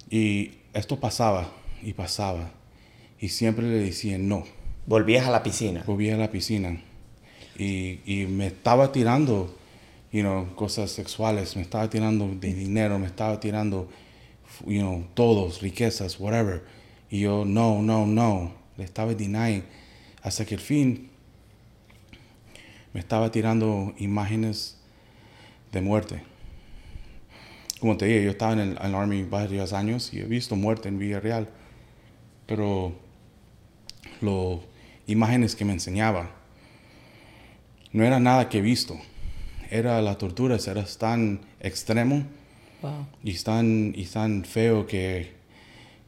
Y 0.08 0.52
esto 0.72 0.98
pasaba 0.98 1.52
y 1.82 1.92
pasaba. 1.92 2.50
Y 3.20 3.28
siempre 3.28 3.66
le 3.66 3.78
decía, 3.78 4.16
no. 4.16 4.44
Volvías 4.86 5.26
a 5.26 5.30
la 5.30 5.42
piscina. 5.42 5.82
Volví 5.86 6.08
a 6.10 6.16
la 6.16 6.30
piscina 6.30 6.80
y, 7.56 8.00
y 8.04 8.26
me 8.26 8.48
estaba 8.48 8.92
tirando, 8.92 9.56
you 10.12 10.22
know, 10.22 10.54
cosas 10.54 10.90
sexuales, 10.90 11.56
me 11.56 11.62
estaba 11.62 11.88
tirando 11.88 12.28
de 12.28 12.54
dinero, 12.54 12.98
me 12.98 13.06
estaba 13.06 13.38
tirando, 13.40 13.88
you 14.66 14.80
know, 14.80 15.04
todos, 15.14 15.60
riquezas, 15.60 16.18
whatever. 16.18 16.62
Y 17.10 17.20
yo, 17.20 17.44
no, 17.44 17.82
no, 17.82 18.06
no, 18.06 18.52
le 18.76 18.84
estaba 18.84 19.14
denying. 19.14 19.64
Hasta 20.22 20.44
que 20.44 20.54
al 20.54 20.60
fin 20.60 21.10
me 22.92 23.00
estaba 23.00 23.30
tirando 23.30 23.94
imágenes 23.98 24.76
de 25.72 25.80
muerte. 25.80 26.22
Como 27.80 27.96
te 27.96 28.06
dije, 28.06 28.24
yo 28.24 28.30
estaba 28.30 28.52
en 28.52 28.60
el, 28.60 28.78
en 28.78 28.86
el 28.86 28.94
Army 28.94 29.22
varios 29.22 29.72
años 29.72 30.12
y 30.12 30.20
he 30.20 30.24
visto 30.24 30.56
muerte 30.56 30.88
en 30.88 30.98
vida 30.98 31.20
real. 31.20 31.48
Pero 32.46 32.92
las 34.20 34.58
imágenes 35.06 35.56
que 35.56 35.64
me 35.64 35.72
enseñaba 35.72 36.39
no 37.92 38.04
era 38.04 38.18
nada 38.20 38.48
que 38.48 38.58
he 38.58 38.62
visto. 38.62 38.98
Era 39.70 40.00
la 40.02 40.16
tortura, 40.18 40.56
era 40.66 40.84
tan 40.84 41.40
extremo 41.60 42.24
Wow. 42.82 43.06
y 43.22 43.34
tan, 43.34 43.92
y 43.94 44.04
tan 44.06 44.44
feo 44.44 44.86
que, 44.86 45.32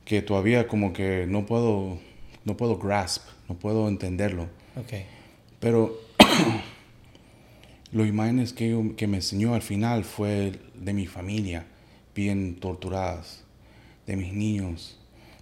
que 0.07 0.23
todavía 0.23 0.66
como 0.66 0.92
que 0.95 1.27
no 1.29 1.45
puedo, 1.47 1.99
no 2.45 2.57
puedo 2.57 2.79
grasp, 2.79 3.25
no 3.49 3.57
puedo 3.57 3.88
entenderlo. 3.88 4.45
Ok. 4.77 4.95
Pero 5.61 5.97
las 7.92 8.07
imágenes 8.09 8.53
que, 8.53 8.92
que 8.97 9.07
me 9.07 9.18
enseñó 9.18 9.55
al 9.55 9.62
final 9.62 10.05
fue 10.05 10.53
de 10.75 10.92
mi 10.95 11.07
familia 11.07 11.66
bien 12.14 12.57
torturadas, 12.59 13.45
de 14.07 14.16
mis 14.16 14.33
niños, 14.33 14.99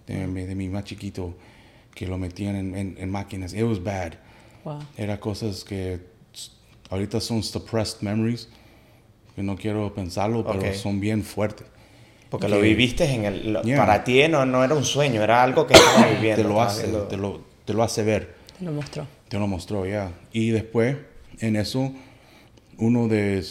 de, 0.07 0.27
mi- 0.27 0.43
de 0.43 0.55
mi 0.55 0.67
más 0.67 0.83
chiquito 0.83 1.33
que 1.95 2.07
lo 2.07 2.17
metían 2.17 2.55
en, 2.55 2.75
en- 2.75 2.95
en 2.99 3.09
máquinas. 3.09 3.53
It 3.53 3.63
was 3.63 3.81
bad. 3.81 4.13
Wow. 4.65 4.79
Era 4.97 5.19
cosas 5.19 5.63
que 5.63 5.99
ahorita 6.91 7.19
son 7.19 7.41
suppressed 7.41 8.01
memories, 8.01 8.47
que 9.35 9.41
no 9.41 9.55
quiero 9.55 9.91
pensarlo, 9.95 10.45
pero 10.45 10.59
Ok. 10.59 10.73
son 10.75 10.99
bien 10.99 11.23
fuertes. 11.23 11.65
Porque 12.29 12.45
Que 12.47 12.53
lo 12.53 12.61
viviste 12.61 13.03
en 13.05 13.25
el... 13.25 13.53
lo- 13.53 13.61
Yeah. 13.63 13.77
Para 13.77 14.03
ti 14.03 14.21
no, 14.29 14.45
no 14.45 14.63
era 14.63 14.75
un 14.75 14.85
sueño, 14.85 15.21
era 15.23 15.41
algo 15.41 15.65
que 15.65 15.73
estabas 15.75 16.11
viviendo. 16.11 16.43
Te 16.43 16.47
lo 16.47 16.61
hace, 16.61 16.81
viendo- 16.83 17.07
te 17.07 17.17
lo, 17.17 17.41
te 17.65 17.73
lo 17.73 17.83
hace 17.83 18.03
ver. 18.03 18.35
Te 18.59 18.63
lo 18.65 18.71
mostró. 18.71 19.07
Te 19.27 19.39
lo 19.39 19.47
mostró, 19.47 19.85
ya. 19.87 20.11
Y 20.31 20.51
después, 20.51 20.97
en 21.39 21.55
eso, 21.55 21.91
uno 22.77 23.07
de, 23.07 23.43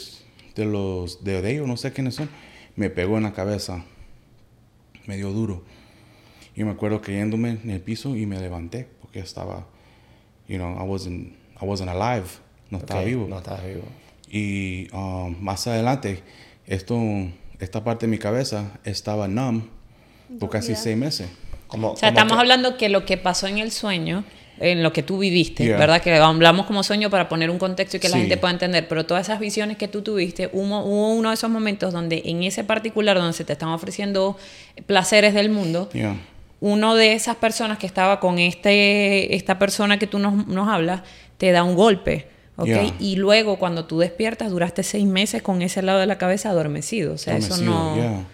de 0.54 0.64
los 0.64 1.24
de 1.24 1.50
ellos, 1.50 1.66
no 1.66 1.76
sé 1.76 1.92
quiénes 1.92 2.14
son, 2.14 2.28
me 2.76 2.88
pegó 2.90 3.16
en 3.16 3.24
la 3.24 3.32
cabeza, 3.32 3.84
me 5.06 5.16
dio 5.16 5.30
duro. 5.32 5.62
Y 6.54 6.64
me 6.64 6.70
acuerdo 6.72 7.00
cayéndome 7.00 7.58
en 7.62 7.70
el 7.70 7.80
piso 7.80 8.16
y 8.16 8.26
me 8.26 8.38
levanté, 8.38 8.88
porque 9.00 9.20
estaba, 9.20 9.66
you 10.48 10.56
know, 10.56 10.72
I 10.78 10.86
wasn't, 10.88 11.34
I 11.60 11.64
wasn't 11.64 11.90
alive, 11.90 12.26
no 12.70 12.78
estaba 12.78 13.00
Ok, 13.00 13.06
vivo. 13.06 13.26
No 13.28 13.38
estabas 13.38 13.64
vivo. 13.66 13.82
Y 14.30 14.88
um, 14.94 15.34
más 15.40 15.66
adelante, 15.66 16.22
esto, 16.66 16.98
esta 17.58 17.82
parte 17.84 18.06
de 18.06 18.10
mi 18.10 18.18
cabeza 18.18 18.78
estaba 18.84 19.26
numb 19.28 19.64
por 20.38 20.50
casi 20.50 20.68
Dormida. 20.68 20.82
seis 20.82 20.96
meses. 20.96 21.28
Como, 21.66 21.92
O 21.92 21.96
sea, 21.96 22.08
como 22.10 22.18
estamos 22.18 22.32
que- 22.34 22.40
hablando 22.40 22.76
que 22.76 22.88
lo 22.88 23.04
que 23.04 23.16
pasó 23.16 23.46
en 23.46 23.58
el 23.58 23.70
sueño, 23.72 24.24
en 24.60 24.82
lo 24.82 24.92
que 24.92 25.02
tú 25.02 25.18
viviste, 25.18 25.64
Yeah. 25.64 25.78
¿verdad? 25.78 26.02
Que 26.02 26.14
hablamos 26.14 26.66
como 26.66 26.82
sueño 26.82 27.08
para 27.10 27.28
poner 27.28 27.48
un 27.50 27.58
contexto 27.58 27.96
y 27.96 28.00
que 28.00 28.08
la 28.08 28.16
Sí. 28.16 28.20
gente 28.22 28.36
pueda 28.36 28.52
entender, 28.52 28.86
pero 28.88 29.06
todas 29.06 29.26
esas 29.26 29.40
visiones 29.40 29.76
que 29.78 29.88
tú 29.88 30.02
tuviste, 30.02 30.50
hubo, 30.52 30.80
hubo 30.84 31.14
uno 31.14 31.30
de 31.30 31.34
esos 31.34 31.48
momentos 31.50 31.92
donde 31.94 32.22
en 32.26 32.42
ese 32.42 32.62
particular, 32.64 33.16
donde 33.16 33.32
se 33.32 33.44
te 33.44 33.54
están 33.54 33.70
ofreciendo 33.70 34.36
placeres 34.86 35.32
del 35.34 35.48
mundo, 35.50 35.88
Yeah. 35.94 36.16
uno 36.60 36.94
de 36.94 37.14
esas 37.14 37.36
personas 37.36 37.78
que 37.78 37.86
estaba 37.86 38.20
con 38.20 38.38
este, 38.38 39.34
esta 39.34 39.58
persona 39.58 39.98
que 39.98 40.06
tú 40.06 40.18
nos, 40.18 40.46
nos 40.46 40.68
hablas, 40.68 41.02
te 41.38 41.50
da 41.52 41.64
un 41.64 41.74
golpe. 41.74 42.26
¿Ok? 42.60 42.66
Yeah. 42.66 42.94
Y 43.00 43.16
luego 43.16 43.58
cuando 43.58 43.84
tú 43.86 43.98
despiertas, 43.98 44.50
duraste 44.50 44.82
seis 44.82 45.06
meses 45.06 45.42
con 45.42 45.62
ese 45.62 45.82
lado 45.82 46.00
de 46.00 46.06
la 46.06 46.18
cabeza 46.18 46.50
adormecido. 46.50 47.14
O 47.14 47.18
sea, 47.18 47.36
eso 47.36 47.54
Adormecido, 47.54 47.74
no, 47.74 47.96
yeah. 47.96 48.24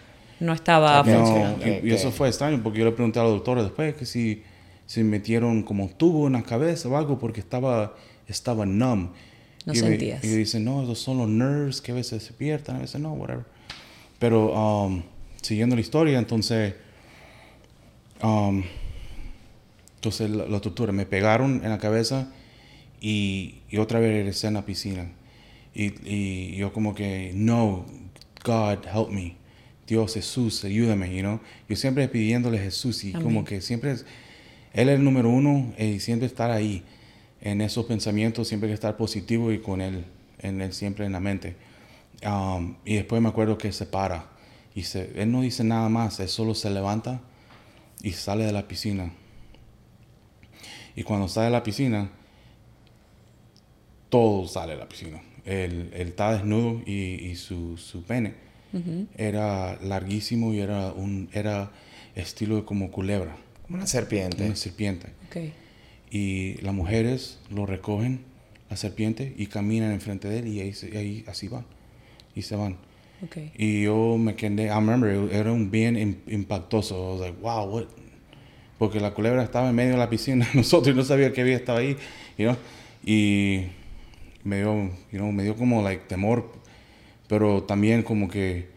no 0.40 0.52
estaba. 0.52 1.02
No, 1.02 1.04
funcionando. 1.26 1.66
y, 1.66 1.90
y 1.90 1.92
eso 1.92 2.10
fue 2.12 2.28
extraño 2.28 2.62
porque 2.62 2.78
yo 2.80 2.84
le 2.84 2.92
pregunté 2.92 3.18
a 3.18 3.22
la 3.24 3.28
doctora 3.30 3.62
después 3.62 3.94
que 3.94 4.06
si, 4.06 4.42
si 4.86 5.02
metieron 5.02 5.62
como 5.62 5.88
tubo 5.88 6.26
en 6.26 6.34
la 6.34 6.42
cabeza 6.42 6.88
o 6.88 6.96
algo 6.96 7.18
porque 7.18 7.40
estaba, 7.40 7.94
estaba 8.28 8.66
numb. 8.66 9.10
No 9.64 9.72
y 9.74 9.80
me- 9.82 9.88
sentías. 9.88 10.22
y 10.22 10.28
dicen, 10.28 10.64
no, 10.64 10.82
esos 10.84 10.98
son 11.00 11.18
los 11.18 11.28
nerves 11.28 11.80
que 11.80 11.90
a 11.92 11.94
veces 11.96 12.22
se 12.22 12.32
pierden, 12.32 12.76
a 12.76 12.78
veces 12.78 13.00
no, 13.00 13.12
whatever. 13.14 13.44
Pero 14.20 14.52
um, 14.52 15.02
siguiendo 15.42 15.74
la 15.74 15.80
historia, 15.80 16.18
entonces, 16.18 16.74
um, 18.22 18.62
entonces 19.96 20.30
la, 20.30 20.46
la 20.46 20.60
tortura, 20.60 20.92
me 20.92 21.04
pegaron 21.04 21.62
en 21.64 21.70
la 21.70 21.78
cabeza 21.78 22.28
y, 23.00 23.56
y 23.70 23.78
otra 23.78 24.00
vez 24.00 24.10
regresé 24.12 24.46
en 24.48 24.54
la 24.54 24.64
piscina. 24.64 25.10
Y, 25.74 25.92
y 26.10 26.56
yo 26.56 26.72
como 26.72 26.94
que, 26.94 27.32
no, 27.34 27.84
God, 28.44 28.86
help 28.86 29.10
me. 29.10 29.36
Dios, 29.86 30.14
Jesús, 30.14 30.64
ayúdame, 30.64 31.14
you 31.14 31.20
know. 31.20 31.40
Yo 31.68 31.76
siempre 31.76 32.08
pidiéndole 32.08 32.58
a 32.58 32.62
Jesús 32.62 33.04
y 33.04 33.10
Amén. 33.10 33.22
como 33.22 33.44
que 33.44 33.60
siempre, 33.60 33.92
es- 33.92 34.06
Él 34.72 34.88
es 34.88 34.98
el 34.98 35.04
número 35.04 35.28
uno 35.30 35.72
y 35.78 36.00
siempre 36.00 36.26
estar 36.26 36.50
ahí 36.50 36.82
en 37.40 37.60
esos 37.60 37.86
pensamientos, 37.86 38.48
siempre 38.48 38.68
que 38.68 38.74
estar 38.74 38.96
positivo 38.96 39.52
y 39.52 39.58
con 39.60 39.80
Él, 39.80 40.04
en 40.40 40.60
Él 40.60 40.72
siempre 40.72 41.06
en 41.06 41.12
la 41.12 41.20
mente. 41.20 41.54
Um, 42.26 42.76
y 42.84 42.94
después 42.94 43.20
me 43.22 43.28
acuerdo 43.28 43.58
que 43.58 43.70
se 43.72 43.84
para 43.86 44.26
y 44.74 44.82
se, 44.84 45.12
Él 45.20 45.30
no 45.30 45.42
dice 45.42 45.62
nada 45.62 45.88
más, 45.88 46.18
Él 46.18 46.28
solo 46.28 46.54
se 46.54 46.70
levanta 46.70 47.20
y 48.02 48.12
sale 48.12 48.44
de 48.44 48.52
la 48.52 48.66
piscina. 48.66 49.12
Y 50.96 51.02
cuando 51.02 51.28
sale 51.28 51.46
de 51.46 51.52
la 51.52 51.62
piscina, 51.62 52.10
todo 54.08 54.46
sale 54.48 54.72
de 54.74 54.78
la 54.78 54.88
piscina. 54.88 55.20
Él, 55.44 55.90
él 55.94 56.08
está 56.08 56.32
desnudo 56.32 56.82
y, 56.86 56.92
y 57.30 57.36
su, 57.36 57.76
su 57.76 58.02
pene 58.02 58.34
era 59.16 59.78
larguísimo 59.82 60.52
y 60.52 60.60
era 60.60 60.92
un 60.92 61.28
era 61.32 61.70
estilo 62.14 62.56
de 62.56 62.64
como 62.64 62.90
culebra, 62.90 63.36
Como 63.64 63.78
una 63.78 63.86
serpiente. 63.86 64.44
una 64.44 64.56
serpiente. 64.56 65.08
Ok. 65.28 65.36
Y 66.10 66.54
las 66.62 66.74
mujeres 66.74 67.38
lo 67.50 67.64
recogen, 67.66 68.20
la 68.70 68.76
serpiente, 68.76 69.32
y 69.36 69.46
caminan 69.46 69.92
enfrente 69.92 70.28
de 70.28 70.38
él 70.40 70.48
y 70.48 70.60
ahí, 70.60 70.74
y 70.92 70.96
ahí 70.96 71.24
así 71.26 71.48
van. 71.48 71.64
Y 72.34 72.42
se 72.42 72.54
van. 72.56 72.76
ok. 73.24 73.36
Y 73.56 73.82
yo 73.84 74.16
me 74.18 74.34
quedé, 74.34 74.64
I 74.66 74.68
remember, 74.68 75.32
era 75.32 75.52
un 75.52 75.70
bien 75.70 75.96
im- 75.96 76.16
impactoso. 76.26 76.94
I 76.96 77.12
was 77.12 77.20
like, 77.30 77.40
wow, 77.40 77.64
what? 77.74 77.84
Porque 78.78 79.00
la 79.00 79.14
culebra 79.14 79.42
estaba 79.42 79.70
en 79.70 79.74
medio 79.74 79.92
de 79.92 79.98
la 79.98 80.10
piscina, 80.10 80.46
nosotros 80.54 80.94
no 80.94 81.02
sabía 81.04 81.32
que 81.32 81.40
había 81.40 81.56
estado 81.56 81.78
ahí, 81.78 81.96
you 82.36 82.44
know? 82.46 82.56
Y 83.04 83.62
me 84.46 84.58
dio, 84.58 84.74
you 85.10 85.18
know, 85.18 85.32
me 85.32 85.42
dio 85.42 85.56
como, 85.56 85.82
like, 85.82 86.04
temor, 86.06 86.52
pero 87.28 87.64
también 87.64 88.02
como 88.02 88.28
que, 88.28 88.68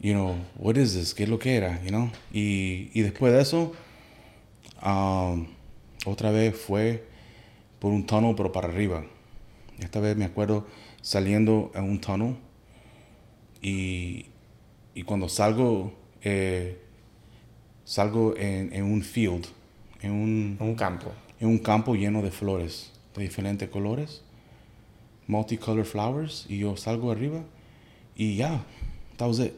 you 0.00 0.12
know, 0.12 0.36
what 0.56 0.76
is 0.76 0.94
this? 0.94 1.14
¿Qué 1.14 1.24
es 1.24 1.28
lo 1.28 1.38
que 1.38 1.56
era, 1.56 1.82
you 1.82 1.88
know? 1.88 2.10
Y, 2.32 2.90
y 2.94 3.02
después 3.02 3.32
de 3.32 3.40
eso, 3.42 3.72
um, 4.84 5.46
otra 6.06 6.30
vez 6.30 6.56
fue 6.56 7.04
por 7.80 7.92
un 7.92 8.06
tunnel, 8.06 8.34
pero 8.36 8.52
para 8.52 8.68
arriba. 8.68 9.04
Esta 9.78 10.00
vez 10.00 10.16
me 10.16 10.24
acuerdo 10.24 10.66
saliendo 11.02 11.72
en 11.74 11.84
un 11.84 12.00
tunnel 12.00 12.36
y, 13.60 14.26
y 14.94 15.02
cuando 15.02 15.28
salgo, 15.28 15.92
eh, 16.22 16.78
salgo 17.84 18.36
en, 18.36 18.72
en 18.72 18.84
un 18.84 19.02
field, 19.02 19.46
en 20.02 20.12
un, 20.12 20.56
Un 20.60 20.74
campo. 20.76 21.12
en 21.40 21.48
un 21.48 21.58
campo 21.58 21.94
lleno 21.94 22.22
de 22.22 22.30
flores 22.30 22.92
de 23.14 23.22
diferentes 23.22 23.68
colores, 23.68 24.22
multicolor 25.26 25.84
flowers, 25.84 26.46
y 26.48 26.58
yo 26.58 26.76
salgo 26.76 27.10
arriba 27.10 27.42
y 28.16 28.36
ya, 28.36 28.64
that 29.16 29.28
was 29.28 29.38
it. 29.38 29.52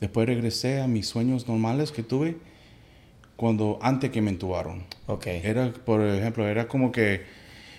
Después 0.00 0.26
regresé 0.26 0.80
a 0.80 0.86
mis 0.86 1.06
sueños 1.06 1.46
normales 1.48 1.92
que 1.92 2.02
tuve 2.02 2.36
cuando 3.36 3.78
antes 3.80 4.10
que 4.10 4.20
me 4.20 4.30
entubaron. 4.30 4.84
Ok. 5.06 5.26
Era, 5.26 5.72
por 5.72 6.02
ejemplo, 6.02 6.46
era 6.46 6.68
como 6.68 6.92
que 6.92 7.22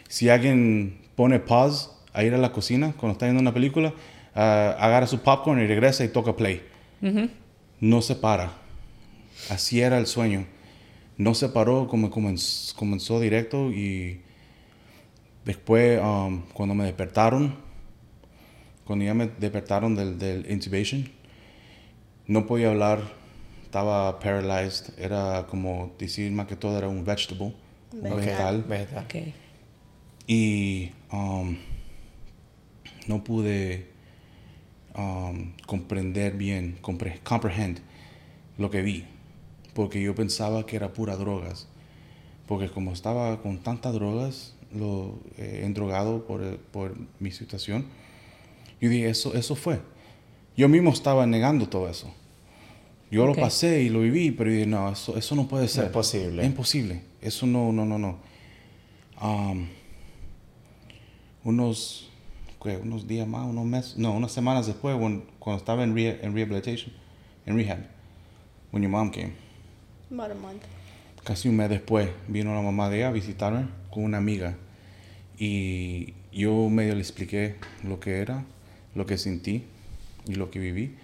si 0.07 0.29
alguien 0.29 0.97
pone 1.15 1.39
pause 1.39 1.89
a 2.13 2.23
ir 2.23 2.33
a 2.33 2.37
la 2.37 2.51
cocina 2.51 2.93
cuando 2.97 3.13
está 3.13 3.25
viendo 3.25 3.41
una 3.41 3.53
película, 3.53 3.93
ah, 4.33 4.75
agarra 4.79 5.07
su 5.07 5.19
popcorn 5.19 5.61
y 5.61 5.67
regresa 5.67 6.03
y 6.03 6.07
toca 6.07 6.35
play. 6.35 6.61
No 7.79 8.01
se 8.01 8.15
para. 8.15 8.53
Así 9.49 9.81
era 9.81 9.97
el 9.97 10.07
sueño. 10.07 10.45
No 11.17 11.35
se 11.35 11.49
paró, 11.49 11.87
como 11.87 12.09
comenzó, 12.09 12.75
comenzó 12.75 13.19
directo 13.19 13.71
y 13.71 14.21
después 15.45 16.01
um, 16.01 16.41
cuando 16.53 16.75
me 16.75 16.85
despertaron, 16.85 17.55
cuando 18.85 19.05
ya 19.05 19.13
me 19.13 19.27
despertaron 19.27 19.95
del, 19.95 20.19
del 20.19 20.51
intubation, 20.51 21.09
no 22.27 22.45
podía 22.45 22.69
hablar, 22.69 22.99
estaba 23.63 24.19
paralyzed, 24.19 24.97
era 24.97 25.45
como 25.49 25.93
decir 25.99 26.31
más 26.31 26.47
que 26.47 26.55
todo 26.55 26.77
era 26.77 26.87
un 26.87 27.03
vegetable, 27.05 27.53
un 27.93 28.01
Vegetal. 28.01 28.63
vegetal. 28.63 28.63
Vegetal. 28.63 29.03
Ok. 29.05 29.33
Y 30.27 30.91
um, 31.11 31.55
no 33.07 33.23
pude 33.23 33.87
um, 34.95 35.53
comprender 35.67 36.33
bien, 36.35 36.79
compre- 36.81 37.19
comprehend 37.23 37.79
lo 38.57 38.71
que 38.71 38.81
vi, 38.81 39.05
porque 39.75 40.01
yo 40.01 40.15
pensaba 40.15 40.65
que 40.65 40.77
era 40.77 40.93
pura 40.93 41.15
drogas. 41.15 41.67
Porque 42.47 42.69
como 42.69 42.91
estaba 42.91 43.41
con 43.41 43.59
tantas 43.59 43.93
drogas, 43.93 44.54
lo 44.75 45.19
eh, 45.37 45.61
endrogado 45.63 46.25
por, 46.25 46.43
eh, 46.43 46.57
por 46.71 46.95
mi 47.19 47.31
situación, 47.31 47.85
yo 48.81 48.89
dije, 48.89 49.09
eso, 49.09 49.33
eso 49.33 49.55
fue. 49.55 49.79
Yo 50.57 50.67
mismo 50.69 50.91
estaba 50.91 51.25
negando 51.25 51.67
todo 51.67 51.89
eso. 51.89 52.13
Yo 53.11 53.23
Ok. 53.23 53.35
lo 53.35 53.41
pasé 53.41 53.81
y 53.83 53.89
lo 53.89 54.01
viví, 54.01 54.31
pero 54.31 54.49
dije, 54.51 54.65
no, 54.65 54.91
eso, 54.91 55.17
eso 55.17 55.35
no 55.35 55.47
puede 55.47 55.67
ser. 55.67 55.85
es 55.85 55.91
posible. 55.91 56.41
Es 56.41 56.47
imposible. 56.47 57.01
Eso 57.21 57.45
no, 57.47 57.71
no, 57.71 57.85
no, 57.85 57.97
no. 57.97 58.17
Um, 59.21 59.67
unos, 61.43 62.09
¿qué? 62.61 62.77
unos 62.77 63.07
días 63.07 63.27
más, 63.27 63.45
unos 63.47 63.65
meses, 63.65 63.97
no, 63.97 64.13
unas 64.13 64.31
semanas 64.31 64.65
después, 64.67 64.95
when- 64.97 65.23
cuando 65.39 65.59
estaba 65.59 65.83
en, 65.83 65.95
rea- 65.95 66.19
en 66.21 66.33
rehabilitation, 66.33 66.91
en 67.45 67.55
rehab, 67.55 67.79
when 68.71 68.83
your 68.83 68.91
mom 68.91 69.09
came, 69.11 69.33
About 70.11 70.31
a 70.31 70.35
month. 70.35 70.61
casi 71.23 71.47
un 71.49 71.55
mes 71.57 71.69
después, 71.69 72.09
vino 72.27 72.53
la 72.53 72.61
mamá 72.61 72.89
de 72.89 72.97
ella 72.97 73.09
a 73.09 73.11
visitarme 73.11 73.67
con 73.91 74.03
una 74.03 74.17
amiga. 74.17 74.57
Y 75.37 76.13
yo 76.31 76.69
medio 76.69 76.93
le 76.95 77.01
expliqué 77.01 77.55
lo 77.83 77.99
que 77.99 78.19
era, 78.19 78.45
lo 78.93 79.05
que 79.05 79.17
sentí 79.17 79.63
y 80.27 80.35
lo 80.35 80.49
que 80.49 80.59
viví. 80.59 80.95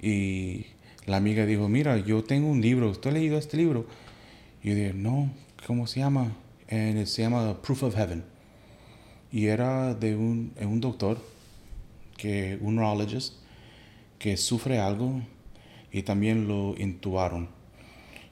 Y 0.00 0.66
la 1.06 1.18
amiga 1.18 1.46
dijo, 1.46 1.68
mira, 1.68 1.98
yo 1.98 2.24
tengo 2.24 2.48
un 2.48 2.60
libro, 2.60 2.90
¿usted 2.90 3.10
ha 3.10 3.12
leído 3.14 3.38
este 3.38 3.56
libro? 3.56 3.86
Y 4.62 4.70
yo 4.70 4.74
dije, 4.74 4.92
no, 4.94 5.30
¿cómo 5.66 5.86
se 5.86 6.00
llama? 6.00 6.34
And 6.70 6.98
it 6.98 7.06
se 7.06 7.22
llama 7.22 7.60
Proof 7.62 7.82
of 7.84 7.96
Heaven. 7.96 8.24
Y 9.30 9.46
era 9.46 9.94
de 9.94 10.16
un, 10.16 10.52
de 10.54 10.66
un 10.66 10.80
doctor, 10.80 11.18
que, 12.16 12.58
un 12.60 12.76
neurologist, 12.76 13.34
que 14.18 14.36
sufre 14.36 14.78
algo 14.78 15.20
y 15.92 16.02
también 16.02 16.48
lo 16.48 16.74
intubaron. 16.78 17.48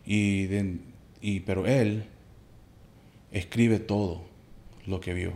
Y, 0.07 0.45
de- 0.47 0.78
y 1.20 1.40
pero 1.40 1.66
él 1.66 2.05
escribe 3.32 3.78
todo 3.78 4.22
lo 4.87 5.01
que 5.01 5.14
vio. 5.14 5.32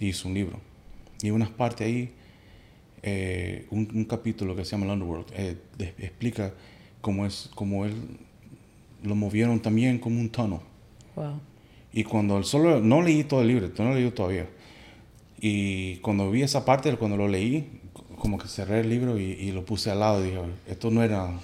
Y 0.00 0.08
hizo 0.08 0.28
un 0.28 0.34
libro. 0.34 0.60
Y 1.22 1.30
unas 1.30 1.50
partes 1.50 1.86
ahí, 1.86 2.12
eh, 3.02 3.66
un, 3.70 3.88
un 3.94 4.04
capítulo 4.04 4.54
que 4.56 4.64
se 4.64 4.72
llama 4.72 4.86
El 4.86 4.92
Underworld, 4.92 5.26
eh, 5.34 5.56
de- 5.76 5.94
explica 5.98 6.54
cómo 7.00 7.26
es, 7.26 7.50
cómo 7.54 7.84
él 7.84 7.94
lo 9.02 9.14
movieron 9.14 9.60
también 9.60 9.98
como 9.98 10.20
un 10.20 10.30
tono. 10.30 10.62
Wow. 11.16 11.40
Y 11.92 12.04
cuando 12.04 12.38
el 12.38 12.44
solo, 12.44 12.80
no 12.80 13.02
leí 13.02 13.24
todo 13.24 13.42
el 13.42 13.48
libro, 13.48 13.70
no 13.78 13.84
lo 13.90 13.94
leí 13.94 14.10
todavía. 14.10 14.46
Y 15.40 15.96
cuando 15.96 16.30
vi 16.30 16.42
esa 16.42 16.64
parte, 16.64 16.94
cuando 16.96 17.16
lo 17.16 17.28
leí, 17.28 17.80
como 18.18 18.38
que 18.38 18.48
cerré 18.48 18.80
el 18.80 18.88
libro 18.90 19.18
y, 19.18 19.24
y 19.32 19.52
lo 19.52 19.64
puse 19.64 19.90
al 19.90 20.00
lado 20.00 20.20
y 20.24 20.30
dije, 20.30 20.40
esto 20.66 20.90
no 20.90 21.02
era, 21.02 21.26
O 21.26 21.40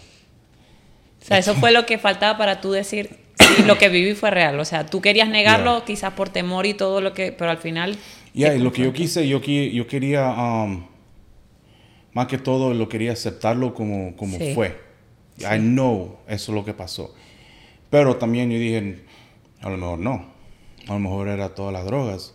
sea, 1.21 1.39
eso 1.39 1.55
fue 1.55 1.71
lo 1.73 1.87
que 1.87 1.99
faltaba 1.99 2.37
para 2.37 2.61
tú 2.61 2.73
decir, 2.73 3.17
sí, 3.39 3.63
lo 3.65 3.79
que 3.79 3.89
viví 3.89 4.15
fue 4.15 4.31
real. 4.31 4.59
O 4.61 4.65
sea, 4.65 4.87
tú 4.87 5.01
querías 5.01 5.29
negarlo 5.29 5.77
Yeah. 5.77 5.85
quizás 5.85 6.13
por 6.15 6.29
temor 6.29 6.67
y 6.67 6.75
todo 6.75 7.01
lo 7.01 7.13
que, 7.13 7.33
pero 7.33 7.51
al 7.51 7.59
final... 7.59 7.97
Ya, 8.33 8.51
te 8.51 8.57
y 8.57 8.59
lo 8.61 8.73
que 8.73 8.83
yo 8.83 8.93
quise, 8.93 9.27
yo, 9.29 9.41
yo 9.41 9.87
quería, 9.87 10.29
um, 10.31 10.85
más 12.13 12.27
que 12.27 12.39
todo, 12.39 12.75
lo 12.75 12.89
quería 12.89 13.13
aceptarlo 13.13 13.75
como, 13.75 14.17
como 14.17 14.39
Sí. 14.39 14.53
fue. 14.55 14.81
I 15.41 15.59
know 15.59 16.19
eso 16.29 16.53
es 16.53 16.57
lo 16.57 16.65
que 16.65 16.75
pasó. 16.75 17.15
Pero 17.91 18.17
también 18.17 18.51
yo 18.51 18.59
dije, 18.59 19.03
a 19.61 19.71
lo 19.71 19.77
mejor 19.77 19.99
no. 19.99 20.27
A 20.89 20.93
lo 20.93 20.99
mejor 20.99 21.29
era 21.29 21.55
todas 21.55 21.73
las 21.73 21.85
drogas. 21.85 22.35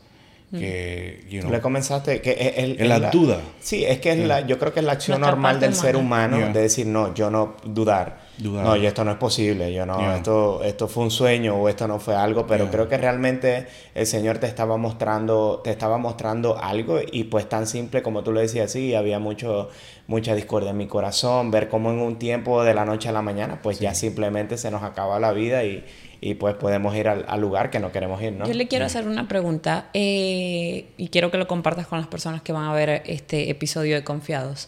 Que, 0.51 1.25
you 1.29 1.41
Tú 1.41 1.47
know, 1.47 1.51
le 1.55 1.61
comenzaste 1.61 2.21
que 2.21 2.31
es, 2.31 2.39
es- 2.57 2.79
En 2.79 2.81
es 2.81 2.87
la 2.87 3.09
duda. 3.11 3.39
Sí, 3.59 3.85
es 3.85 3.99
que 3.99 4.11
es 4.13 4.19
la, 4.19 4.41
yo 4.41 4.57
creo 4.57 4.73
que 4.73 4.79
es 4.79 4.85
la 4.85 4.93
acción 4.93 5.19
Nuestra 5.19 5.35
normal 5.35 5.59
del 5.59 5.75
ser 5.75 5.95
humana. 5.95 6.35
humano 6.35 6.37
Yeah. 6.47 6.53
de 6.53 6.61
decir 6.61 6.87
no, 6.87 7.13
yo 7.13 7.29
no 7.29 7.55
dudar. 7.63 8.27
Dudar. 8.37 8.63
No, 8.65 8.75
yo 8.77 8.87
esto 8.87 9.03
no 9.03 9.11
es 9.11 9.17
posible, 9.17 9.71
yo 9.73 9.85
no, 9.85 9.99
Yeah. 9.99 10.17
esto, 10.17 10.63
esto 10.63 10.87
fue 10.87 11.03
un 11.03 11.11
sueño 11.11 11.55
o 11.55 11.69
esto 11.69 11.87
no 11.87 11.99
fue 11.99 12.15
algo, 12.15 12.47
pero 12.47 12.63
Yeah. 12.65 12.71
creo 12.71 12.87
que 12.89 12.97
realmente 12.97 13.67
el 13.93 14.07
Señor 14.07 14.37
te 14.39 14.47
estaba 14.47 14.77
mostrando, 14.77 15.61
te 15.63 15.69
estaba 15.71 15.97
mostrando 15.97 16.57
algo 16.57 16.99
y 17.11 17.25
pues 17.25 17.47
tan 17.47 17.67
simple 17.67 18.01
como 18.01 18.23
tú 18.23 18.31
lo 18.31 18.39
decías, 18.39 18.71
sí, 18.71 18.95
había 18.95 19.19
mucho, 19.19 19.69
mucha 20.07 20.33
discordia 20.35 20.71
en 20.71 20.77
mi 20.77 20.87
corazón, 20.87 21.51
ver 21.51 21.69
cómo 21.69 21.91
en 21.91 21.99
un 21.99 22.17
tiempo 22.17 22.63
de 22.63 22.73
la 22.73 22.85
noche 22.85 23.09
a 23.09 23.11
la 23.11 23.21
mañana, 23.21 23.61
pues 23.61 23.79
ya 23.79 23.93
simplemente 23.93 24.57
se 24.57 24.71
nos 24.71 24.83
acaba 24.83 25.19
la 25.19 25.31
vida 25.31 25.63
y, 25.63 25.85
y 26.21 26.33
pues 26.33 26.55
podemos 26.55 26.95
ir 26.95 27.07
al, 27.07 27.25
al 27.27 27.39
lugar 27.39 27.69
que 27.69 27.79
no 27.79 27.91
queremos 27.91 28.21
ir, 28.21 28.33
¿no? 28.33 28.45
Yo 28.45 28.53
le 28.53 28.67
quiero 28.67 28.85
hacer 28.85 29.07
una 29.07 29.27
pregunta 29.27 29.89
eh, 29.93 30.87
y 30.97 31.07
quiero 31.09 31.31
que 31.31 31.37
lo 31.37 31.47
compartas 31.47 31.87
con 31.87 31.97
las 31.99 32.07
personas 32.07 32.41
que 32.41 32.51
van 32.51 32.65
a 32.65 32.73
ver 32.73 33.03
este 33.05 33.49
episodio 33.49 33.95
de 33.95 34.03
Confiados. 34.03 34.67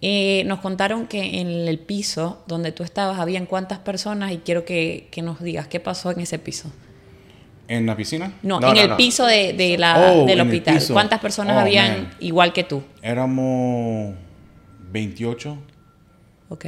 Eh, 0.00 0.44
nos 0.46 0.60
contaron 0.60 1.06
que 1.08 1.40
en 1.40 1.48
el 1.68 1.78
piso 1.80 2.42
donde 2.46 2.70
tú 2.72 2.84
estabas 2.84 3.18
habían 3.18 3.46
cuántas 3.46 3.80
personas 3.80 4.30
y 4.32 4.38
quiero 4.38 4.64
que, 4.64 5.08
que 5.10 5.22
nos 5.22 5.42
digas 5.42 5.66
qué 5.68 5.80
pasó 5.80 6.10
en 6.12 6.20
ese 6.20 6.38
piso. 6.38 6.70
¿En 7.66 7.84
la 7.84 7.94
piscina? 7.96 8.32
No, 8.42 8.60
No, 8.60 8.68
en 8.68 8.74
no, 8.76 8.80
el 8.80 8.88
no. 8.90 8.96
piso 8.96 9.26
de, 9.26 9.52
de 9.52 9.76
la, 9.76 9.98
Oh, 9.98 10.20
del 10.20 10.30
en 10.30 10.38
el 10.40 10.40
hospital. 10.46 10.74
piso. 10.76 10.94
¿Cuántas 10.94 11.20
personas 11.20 11.56
Oh, 11.56 11.60
habían 11.60 11.90
man. 12.04 12.10
igual 12.20 12.52
que 12.54 12.64
tú? 12.64 12.82
Éramos 13.02 14.14
28, 14.90 15.58
Ok. 16.48 16.64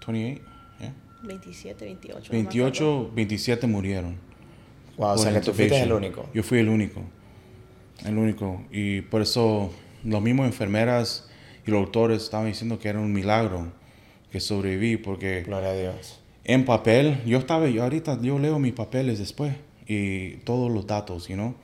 28, 0.00 0.12
yeah. 0.12 0.51
27, 1.22 1.84
28. 1.84 2.12
no 2.12 2.14
me 2.14 2.18
acuerdo. 2.18 2.42
28, 2.42 3.10
27 3.14 3.66
murieron. 3.66 4.16
Wow, 4.96 5.14
o 5.14 5.18
sea 5.18 5.32
que 5.32 5.40
tú 5.40 5.52
fuiste 5.52 5.82
el 5.82 5.92
único. 5.92 6.28
Yo 6.34 6.42
fui 6.42 6.58
el 6.58 6.68
único. 6.68 7.02
El 8.04 8.18
único. 8.18 8.62
Y 8.70 9.02
por 9.02 9.22
eso 9.22 9.72
los 10.04 10.22
mismos 10.22 10.46
enfermeras 10.46 11.28
y 11.66 11.70
los 11.70 11.82
doctores 11.82 12.22
estaban 12.22 12.46
diciendo 12.46 12.78
que 12.78 12.88
era 12.88 12.98
un 12.98 13.12
milagro 13.12 13.72
que 14.30 14.40
sobreviví 14.40 14.96
porque 14.96 15.42
Gloria 15.42 15.70
a 15.70 15.74
Dios. 15.74 16.20
en 16.44 16.64
papel, 16.64 17.20
yo 17.24 17.38
estaba, 17.38 17.68
yo 17.68 17.82
ahorita 17.82 18.20
yo 18.20 18.38
leo 18.38 18.58
mis 18.58 18.72
papeles 18.72 19.18
después 19.18 19.54
y 19.86 20.36
todos 20.38 20.70
los 20.72 20.86
datos, 20.86 21.28
you 21.28 21.34
know, 21.34 21.54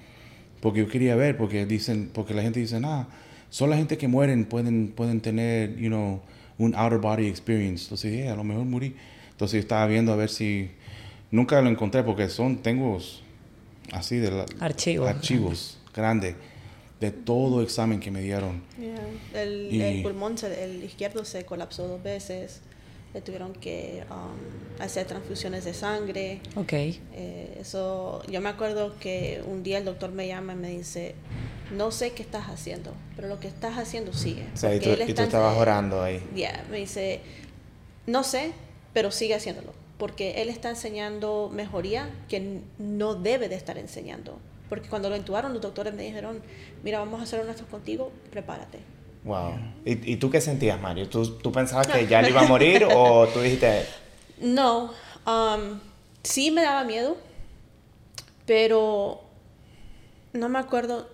porque 0.61 0.80
yo 0.80 0.88
quería 0.88 1.16
ver, 1.16 1.36
porque 1.36 1.66
dicen, 1.66 2.11
porque 2.12 2.34
la 2.34 2.42
gente 2.42 2.61
dice, 2.61 2.80
ah, 2.84 3.09
solo 3.50 3.70
la 3.70 3.76
gente 3.76 3.96
que 3.96 4.09
mueren 4.09 4.44
pueden, 4.44 4.88
pueden 4.88 5.20
tener, 5.20 5.76
you 5.76 5.88
know, 5.88 6.20
un 6.59 6.74
outer 6.74 6.98
body 6.98 7.26
experience. 7.26 7.84
Entonces, 7.84 8.12
yeah, 8.12 8.32
a 8.32 8.36
lo 8.36 8.44
mejor 8.44 8.64
morí. 8.64 8.94
Entonces 9.39 9.53
yo 9.59 9.61
estaba 9.61 9.86
viendo 9.86 10.12
a 10.12 10.16
ver 10.16 10.30
si, 10.30 10.68
nunca 11.30 11.61
lo 11.62 11.70
encontré 11.70 12.03
porque 12.03 12.28
son, 12.28 12.59
tengo 12.59 12.99
así 13.93 14.16
de 14.16 14.32
la, 14.32 14.47
Archivos. 14.59 15.09
archivos 15.09 15.78
grandes 15.95 16.34
de 16.99 17.12
todo 17.12 17.62
examen 17.62 18.01
que 18.01 18.11
me 18.11 18.20
dieron. 18.20 18.64
Yeah. 18.80 19.41
El, 19.41 19.68
Y- 19.72 19.80
el 19.80 20.03
pulmón, 20.03 20.36
se- 20.36 20.64
el 20.64 20.82
izquierdo 20.82 21.24
se 21.24 21.45
colapsó 21.45 21.86
dos 21.86 22.03
veces. 22.03 22.62
Le 23.14 23.20
tuvieron 23.20 23.53
que 23.53 24.03
um, 24.11 24.82
hacer 24.82 25.07
transfusiones 25.07 25.64
de 25.64 25.72
sangre. 25.72 26.41
Ok. 26.57 26.72
Eh, 26.72 27.59
eso, 27.61 28.20
yo 28.28 28.41
me 28.41 28.49
acuerdo 28.49 28.97
que 28.99 29.41
un 29.47 29.62
día 29.62 29.78
el 29.78 29.84
doctor 29.84 30.11
me 30.11 30.26
llama 30.26 30.55
y 30.55 30.57
me 30.57 30.70
dice, 30.70 31.14
no 31.76 31.93
sé 31.93 32.11
qué 32.11 32.24
estás 32.24 32.49
haciendo, 32.49 32.93
pero 33.14 33.28
lo 33.28 33.39
que 33.39 33.47
estás 33.47 33.78
haciendo 33.78 34.12
sigue. 34.12 34.45
O 34.53 34.57
sea, 34.57 34.74
y 34.74 34.80
tú, 34.80 34.91
él 34.91 35.05
y 35.09 35.14
tú 35.14 35.22
estabas 35.22 35.57
orando 35.57 36.03
ahí. 36.03 36.20
Ya, 36.34 36.64
me 36.72 36.78
dice, 36.78 37.20
no 38.09 38.24
sé, 38.24 38.51
pero 38.99 39.12
sigue 39.12 39.36
haciéndolo, 39.36 39.74
porque 39.96 40.42
él 40.42 40.49
está 40.49 40.70
enseñando 40.70 41.53
mejoría 41.55 42.11
que 42.28 42.62
no 42.78 43.14
debe 43.14 43.49
de 43.49 43.55
estar 43.55 43.78
enseñando. 43.78 44.40
Porque 44.68 44.88
cuando 44.88 45.09
lo 45.09 45.14
intubaron, 45.14 45.53
los 45.53 45.62
doctores 45.62 45.94
me 45.94 46.03
dijeron, 46.03 46.42
mira, 46.82 46.99
vamos 46.99 47.20
a 47.20 47.22
hacer 47.22 47.38
un 47.38 47.49
esto 47.49 47.64
contigo, 47.66 48.11
prepárate. 48.32 48.80
Wow. 49.22 49.53
¿Y, 49.84 50.14
y 50.14 50.16
tú 50.16 50.30
qué 50.30 50.40
sentías, 50.40 50.80
Mario? 50.80 51.09
¿Tú, 51.09 51.38
¿Tú 51.38 51.53
pensabas 51.53 51.86
que 51.86 52.09
ya 52.09 52.20
le 52.22 52.30
iba 52.30 52.40
a 52.40 52.49
morir 52.49 52.88
o 52.92 53.28
tú 53.32 53.38
dijiste, 53.38 53.86
No, 54.40 54.86
um, 55.24 55.78
sí 56.24 56.51
me 56.51 56.62
daba 56.62 56.82
miedo, 56.82 57.16
pero 58.46 59.20
no 60.32 60.49
me 60.49 60.59
acuerdo, 60.59 61.09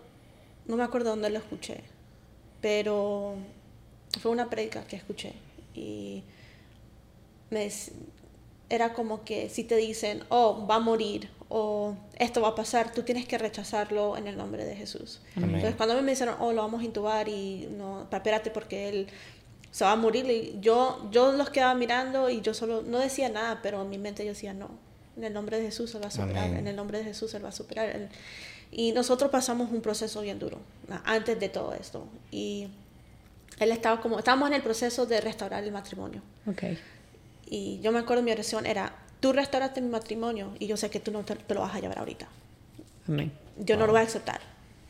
no 0.64 0.78
me 0.78 0.84
acuerdo 0.84 1.10
dónde 1.10 1.28
lo 1.28 1.38
escuché, 1.38 1.84
pero 2.62 3.34
fue 4.22 4.30
una 4.30 4.48
predica 4.48 4.86
que 4.86 4.96
escuché 4.96 5.34
y 5.74 6.24
me, 7.54 7.70
era 8.68 8.92
como 8.92 9.24
que 9.24 9.48
si 9.48 9.64
te 9.64 9.76
dicen, 9.76 10.24
oh, 10.28 10.66
va 10.68 10.76
a 10.76 10.80
morir 10.80 11.30
o 11.48 11.94
esto 12.18 12.40
va 12.40 12.48
a 12.48 12.54
pasar, 12.54 12.92
tú 12.92 13.02
tienes 13.02 13.26
que 13.26 13.38
rechazarlo 13.38 14.16
en 14.16 14.26
el 14.26 14.36
nombre 14.36 14.64
de 14.64 14.74
Jesús. 14.74 15.20
Amén. 15.36 15.54
Entonces 15.56 15.76
cuando 15.76 16.00
me 16.02 16.10
dijeron, 16.12 16.36
oh, 16.40 16.52
lo 16.52 16.62
vamos 16.62 16.80
a 16.82 16.84
intubar 16.84 17.28
y 17.28 17.68
no, 17.78 18.08
espérate 18.10 18.50
porque 18.50 18.88
él 18.88 19.06
se 19.70 19.84
va 19.84 19.92
a 19.92 19.96
morir, 19.96 20.24
y 20.30 20.56
yo, 20.60 21.08
yo 21.10 21.32
los 21.32 21.50
quedaba 21.50 21.74
mirando 21.74 22.30
y 22.30 22.40
yo 22.40 22.54
solo, 22.54 22.82
no 22.82 22.98
decía 22.98 23.28
nada, 23.28 23.60
pero 23.62 23.82
en 23.82 23.90
mi 23.90 23.98
mente 23.98 24.24
yo 24.24 24.30
decía, 24.30 24.52
no, 24.54 24.70
en 25.16 25.24
el 25.24 25.32
nombre 25.32 25.58
de 25.58 25.64
Jesús 25.64 25.94
él 25.94 26.02
va 26.02 26.08
a 26.08 26.10
superar, 26.10 26.44
Amén. 26.44 26.58
en 26.58 26.66
el 26.68 26.76
nombre 26.76 26.98
de 26.98 27.04
Jesús 27.04 27.34
él 27.34 27.44
va 27.44 27.48
a 27.50 27.52
superar. 27.52 27.88
Él- 27.94 28.08
Y 28.70 28.92
nosotros 28.92 29.30
pasamos 29.30 29.70
un 29.70 29.80
proceso 29.82 30.20
bien 30.22 30.38
duro 30.38 30.58
antes 31.04 31.38
de 31.38 31.48
todo 31.48 31.74
esto. 31.74 32.06
Y 32.32 32.68
él 33.60 33.70
estaba 33.70 34.00
como, 34.00 34.18
estábamos 34.18 34.48
en 34.48 34.54
el 34.54 34.62
proceso 34.62 35.06
de 35.06 35.20
restaurar 35.20 35.62
el 35.62 35.70
matrimonio. 35.70 36.22
Ok. 36.46 36.62
Y 37.48 37.80
yo 37.82 37.92
me 37.92 37.98
acuerdo 38.00 38.22
mi 38.22 38.32
oración 38.32 38.66
era, 38.66 38.94
tú 39.20 39.32
restauraste 39.32 39.80
mi 39.80 39.88
matrimonio 39.88 40.52
y 40.58 40.66
yo 40.66 40.76
sé 40.76 40.90
que 40.90 41.00
tú 41.00 41.10
no 41.12 41.20
te, 41.24 41.34
te 41.36 41.54
lo 41.54 41.60
vas 41.60 41.74
a 41.74 41.80
llevar 41.80 41.98
ahorita. 41.98 42.26
Amén. 43.08 43.32
Yo 43.58 43.76
no 43.76 43.86
lo 43.86 43.92
voy 43.92 44.00
a 44.00 44.04
aceptar. 44.04 44.40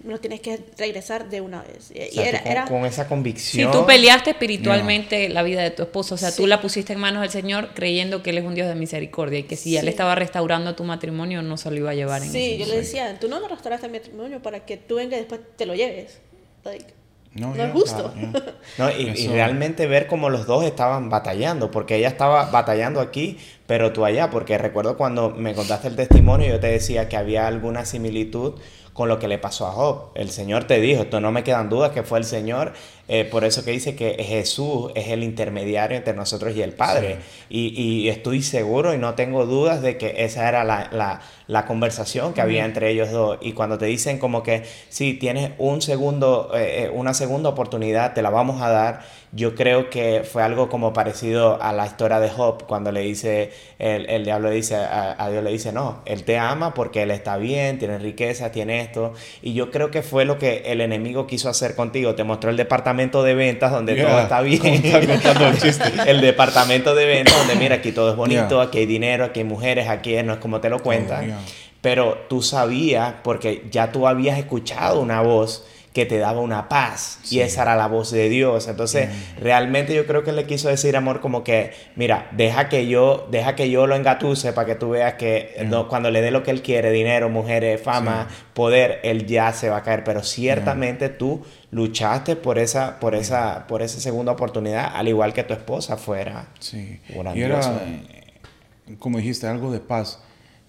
Me 0.02 0.12
lo 0.12 0.20
tienes 0.20 0.40
que 0.40 0.61
regresar 0.76 1.30
de 1.30 1.40
una 1.40 1.62
vez. 1.62 1.90
Y, 1.90 1.98
o 1.98 2.05
y 2.05 2.11
sea, 2.11 2.22
tú 2.24 2.28
era, 2.28 2.42
con, 2.42 2.52
era- 2.52 2.64
con 2.66 2.84
esa 2.84 3.02
Si 3.05 3.09
convicción? 3.09 3.72
tú 3.72 3.86
peleaste 3.86 4.30
espiritualmente 4.30 5.28
la 5.30 5.42
vida 5.42 5.62
de 5.62 5.70
tu 5.70 5.82
esposo, 5.82 6.14
o 6.14 6.18
sea, 6.18 6.30
tú 6.30 6.42
Sí. 6.42 6.48
la 6.48 6.61
pusiste 6.61 6.92
en 6.92 6.98
manos 7.00 7.22
del 7.22 7.30
Señor 7.30 7.70
creyendo 7.74 8.22
que 8.22 8.30
Él 8.30 8.38
es 8.38 8.44
un 8.44 8.55
Dios 8.55 8.68
de 8.68 8.74
misericordia 8.74 9.38
y 9.38 9.42
que 9.44 9.57
si 9.57 9.76
Él 9.78 9.84
Sí. 9.84 9.88
estaba 9.88 10.14
restaurando 10.14 10.74
tu 10.74 10.84
matrimonio 10.84 11.40
no 11.42 11.57
se 11.57 11.70
lo 11.70 11.76
iba 11.78 11.90
a 11.90 11.94
llevar 11.94 12.22
en 12.22 12.30
Sí, 12.30 12.59
yo 12.59 12.66
le 12.66 12.76
decía, 12.76 13.18
tú 13.18 13.28
no 13.28 13.40
lo 13.40 13.48
restauraste 13.48 13.88
mi 13.88 13.98
matrimonio 13.98 14.42
para 14.42 14.66
que 14.66 14.76
tú 14.76 14.96
vengas 14.96 15.14
y 15.16 15.20
después 15.20 15.40
te 15.57 15.64
lo 15.64 15.74
lleves. 15.74 16.18
Like, 16.64 16.86
No, 17.35 17.49
no 17.49 17.55
yeah, 17.57 17.66
es 17.66 17.72
justo. 17.72 18.12
claro, 18.12 18.32
yeah. 18.32 18.55
No, 18.78 18.91
y, 18.91 19.11
y 19.16 19.28
realmente 19.28 19.87
ver 19.87 20.07
cómo 20.07 20.30
los 20.30 20.47
dos 20.47 20.64
estaban 20.64 21.11
batallando, 21.11 21.70
porque 21.70 21.97
ella 21.97 22.09
estaba 22.09 22.51
batallando 22.51 23.01
aquí, 23.01 23.39
pero 23.66 23.93
tú 23.93 24.05
allá, 24.05 24.30
porque 24.30 24.57
recuerdo 24.59 24.97
cuando 24.97 25.30
me 25.30 25.55
contaste 25.55 25.89
el 25.89 25.97
testimonio, 25.97 26.49
yo 26.49 26.61
te 26.61 26.68
decía 26.68 27.09
que 27.09 27.16
había 27.16 27.47
alguna 27.47 27.85
similitud 27.85 28.55
con 28.95 29.09
lo 29.09 29.18
que 29.18 29.28
le 29.28 29.39
pasó 29.39 29.66
a 29.66 29.72
Job. 29.72 30.11
El 30.14 30.30
Señor 30.30 30.64
te 30.64 30.80
dijo, 30.80 31.03
esto 31.03 31.20
no 31.20 31.32
me 31.32 31.43
quedan 31.43 31.68
dudas 31.68 31.91
que 31.91 32.05
fue 32.05 32.18
el 32.20 32.24
Señor, 32.24 32.72
eh, 33.09 33.24
por 33.24 33.44
eso 33.44 33.64
que 33.64 33.70
dice 33.72 33.94
que 33.96 34.14
Jesús 34.22 34.90
es 34.94 35.09
el 35.09 35.22
intermediario 35.22 35.96
entre 35.96 36.14
nosotros 36.14 36.55
y 36.57 36.62
el 36.62 36.72
Padre. 36.72 37.18
Y, 37.50 37.68
y 37.80 38.09
estoy 38.09 38.42
seguro 38.42 38.94
y 38.94 38.98
no 38.98 39.14
tengo 39.14 39.46
dudas 39.46 39.82
de 39.82 39.96
que 39.98 40.24
esa 40.24 40.48
era 40.48 40.64
la, 40.64 40.88
la- 40.92 41.20
la 41.46 41.66
conversación 41.66 42.32
que 42.32 42.40
había 42.40 42.64
entre 42.64 42.88
ellos 42.88 43.11
dos. 43.11 43.36
Y 43.42 43.52
cuando 43.52 43.76
te 43.76 43.84
dicen 43.84 44.18
como 44.18 44.42
que 44.42 44.62
si 44.88 45.12
tienes 45.12 45.50
un 45.59 45.82
segundo, 45.82 46.50
eh, 46.55 46.84
eh, 46.84 46.90
una 46.90 47.12
segunda 47.12 47.50
oportunidad, 47.50 48.14
te 48.14 48.22
la 48.22 48.30
vamos 48.30 48.62
a 48.62 48.70
dar. 48.70 49.02
Yo 49.32 49.55
creo 49.55 49.90
que 49.90 50.22
fue 50.24 50.42
algo 50.42 50.70
como 50.70 50.94
parecido 50.94 51.61
a 51.61 51.74
la 51.74 51.84
historia 51.84 52.18
de 52.18 52.30
Job, 52.30 52.64
cuando 52.66 52.92
le 52.92 53.00
dice, 53.00 53.50
el, 53.78 54.09
el 54.09 54.24
diablo 54.24 54.48
le 54.48 54.55
dice, 54.57 54.76
a, 54.76 55.22
a 55.22 55.28
Dios 55.28 55.44
le 55.44 55.50
dice, 55.50 55.70
no, 55.72 56.00
él 56.07 56.24
te 56.24 56.38
ama 56.38 56.72
porque 56.72 57.02
él 57.02 57.11
está 57.11 57.36
bien, 57.36 57.78
tiene 57.78 57.98
riqueza, 57.98 58.50
tiene 58.50 58.80
esto. 58.80 59.12
Y 59.42 59.52
yo 59.52 59.70
creo 59.70 59.90
que 59.90 60.00
fue 60.00 60.24
lo 60.24 60.38
que 60.38 60.62
el 60.66 60.80
enemigo 60.80 61.26
quiso 61.26 61.50
hacer 61.50 61.74
contigo. 61.74 62.14
Te 62.14 62.24
mostró 62.24 62.48
el 62.48 62.57
departamento 62.57 62.93
de 62.99 63.34
ventas 63.34 63.70
donde 63.72 63.95
Yeah, 63.95 64.09
todo 64.09 64.20
está 64.20 64.40
bien. 64.42 64.61
contando 64.61 65.47
el 65.49 65.59
chiste. 65.59 65.84
el 66.07 66.20
departamento 66.20 66.95
de 66.95 67.07
ventas 67.07 67.36
donde 67.36 67.57
mira, 67.57 67.76
aquí 67.76 67.92
todo 67.92 68.11
es 68.11 68.16
bonito, 68.16 68.49
Yeah. 68.57 68.62
aquí 68.62 68.78
hay 68.78 68.86
dinero, 68.86 69.24
aquí 69.24 69.40
hay 69.40 69.45
mujeres, 69.47 69.88
aquí 69.88 70.14
no 70.22 70.32
es 70.34 70.38
como 70.38 70.61
te 70.61 70.68
lo 70.70 70.78
cuentan. 70.80 71.24
Oh, 71.24 71.26
yeah. 71.26 71.38
Pero 71.80 72.18
tú 72.28 72.40
sabías, 72.42 73.14
porque 73.22 73.64
ya 73.70 73.92
tú 73.92 74.09
habías 74.09 74.38
escuchado 74.38 75.01
una 75.01 75.20
voz 75.20 75.66
que 75.92 76.07
te 76.07 76.18
daba 76.18 76.40
una 76.40 76.68
paz 76.68 77.20
y 77.30 77.38
esa 77.38 77.62
era 77.62 77.76
la 77.76 77.86
voz 77.86 78.11
de 78.11 78.28
Dios. 78.28 78.66
Entonces, 78.66 79.11
realmente 79.40 79.95
yo 79.95 80.07
creo 80.07 80.24
que 80.24 80.32
le 80.32 80.45
quiso 80.45 80.68
decir 80.68 80.97
amor 80.97 81.20
como 81.20 81.45
que, 81.45 81.70
mira, 81.95 82.26
deja 82.32 82.68
que 82.68 82.88
yo, 82.88 83.28
deja 83.30 83.55
que 83.55 83.70
yo 83.70 83.86
lo 83.86 83.95
engatuse 83.95 84.53
para 84.53 84.66
que 84.66 84.74
tú 84.74 84.90
veas 84.90 85.14
que 85.14 85.55
no- 85.66 85.86
cuando 85.86 86.11
le 86.11 86.20
dé 86.20 86.32
lo 86.32 86.42
que 86.42 86.51
él 86.51 86.62
quiere, 86.62 86.90
dinero, 86.90 87.28
mujeres, 87.28 87.80
fama, 87.80 88.26
poder, 88.55 88.99
él 89.05 89.26
ya 89.26 89.53
se 89.53 89.68
va 89.70 89.76
a 89.76 89.82
caer. 89.84 90.03
Pero 90.03 90.24
ciertamente 90.24 91.11
tú 91.11 91.45
luchaste 91.75 92.37
por 92.37 92.59
esa, 92.59 93.01
por 93.01 93.14
esa, 93.14 93.66
por 93.66 93.83
esa 93.83 93.99
segunda 94.01 94.33
oportunidad, 94.33 94.93
al 94.95 95.09
igual 95.09 95.33
que 95.33 95.43
tu 95.43 95.53
esposa 95.55 95.97
fuera. 95.97 96.49
Sí. 96.61 97.01
Y 97.35 97.43
era, 97.43 97.59
eh, 97.89 98.97
como 98.99 99.18
dijiste, 99.18 99.47
algo 99.49 99.72
de 99.72 99.81
paz. 99.81 100.20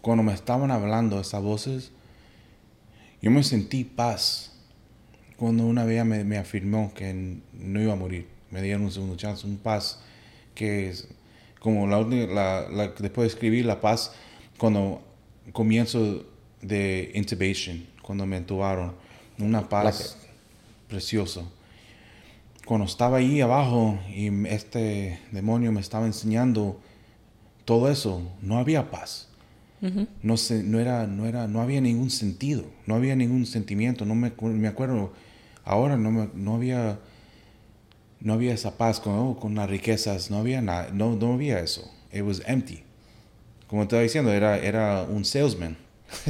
Cuando 0.02 0.24
me 0.24 0.34
estaban 0.34 0.72
hablando 0.72 1.20
esas 1.20 1.42
voces, 1.44 1.92
yo 3.22 3.30
me 3.32 3.44
sentí 3.44 3.84
paz. 3.84 4.52
Cuando 5.38 5.66
una 5.66 5.84
vez 5.86 6.04
me, 6.06 6.24
me 6.24 6.38
afirmó 6.38 6.92
que 6.94 7.38
no 7.54 7.82
iba 7.82 7.94
a 7.94 7.98
morir, 7.98 8.28
me 8.52 8.62
dieron 8.62 8.84
un 8.84 8.92
segundo 8.92 9.16
chance, 9.16 9.46
un 9.46 9.58
paz 9.58 10.00
que 10.56 10.90
es 10.90 11.08
como 11.60 11.88
la, 11.88 12.00
la, 12.02 12.68
la- 12.70 12.88
después 12.88 13.26
de 13.26 13.28
escribir 13.28 13.66
la 13.66 13.82
paz, 13.82 14.14
cuando 14.58 15.02
comienzo 15.52 16.24
de 16.62 17.12
intubation, 17.14 17.86
cuando 18.02 18.26
me 18.26 18.38
entubaron. 18.38 18.96
Una 19.38 19.68
paz 19.68 20.18
preciosa. 20.96 21.42
Cuando 22.66 22.86
estaba 22.86 23.18
ahí 23.18 23.42
abajo 23.42 24.00
y 24.10 24.30
este 24.48 25.20
demonio 25.34 25.74
me 25.74 25.82
estaba 25.82 26.06
enseñando 26.06 26.80
todo 27.66 27.90
eso, 27.92 28.22
no 28.42 28.58
había 28.58 28.90
paz. 28.90 29.28
no, 30.24 30.38
se, 30.38 30.64
no, 30.64 30.80
era, 30.80 31.06
no, 31.06 31.26
era, 31.26 31.48
no 31.48 31.60
había 31.62 31.82
ningún 31.82 32.10
sentido, 32.10 32.64
no 32.88 32.96
había 32.96 33.14
ningún 33.16 33.46
sentimiento. 33.46 34.06
No 34.06 34.16
me, 34.16 34.32
me 34.42 34.68
acuerdo, 34.70 35.12
ahora 35.66 35.98
no, 35.98 36.12
me, 36.12 36.30
no 36.34 36.56
había 36.56 36.98
no 38.22 38.34
había 38.34 38.54
esa 38.54 38.78
paz 38.78 39.02
con, 39.02 39.14
oh, 39.14 39.38
con 39.38 39.54
las 39.54 39.70
riquezas, 39.70 40.32
no 40.32 40.38
había 40.38 40.62
nada, 40.62 40.90
no, 40.94 41.16
no 41.16 41.34
había 41.34 41.60
eso. 41.60 41.92
It 42.14 42.24
was 42.24 42.42
empty. 42.48 42.84
Como 43.68 43.84
estaba 43.84 44.02
diciendo, 44.02 44.32
era, 44.32 44.58
era 44.58 45.04
un 45.04 45.26
salesman. 45.26 45.76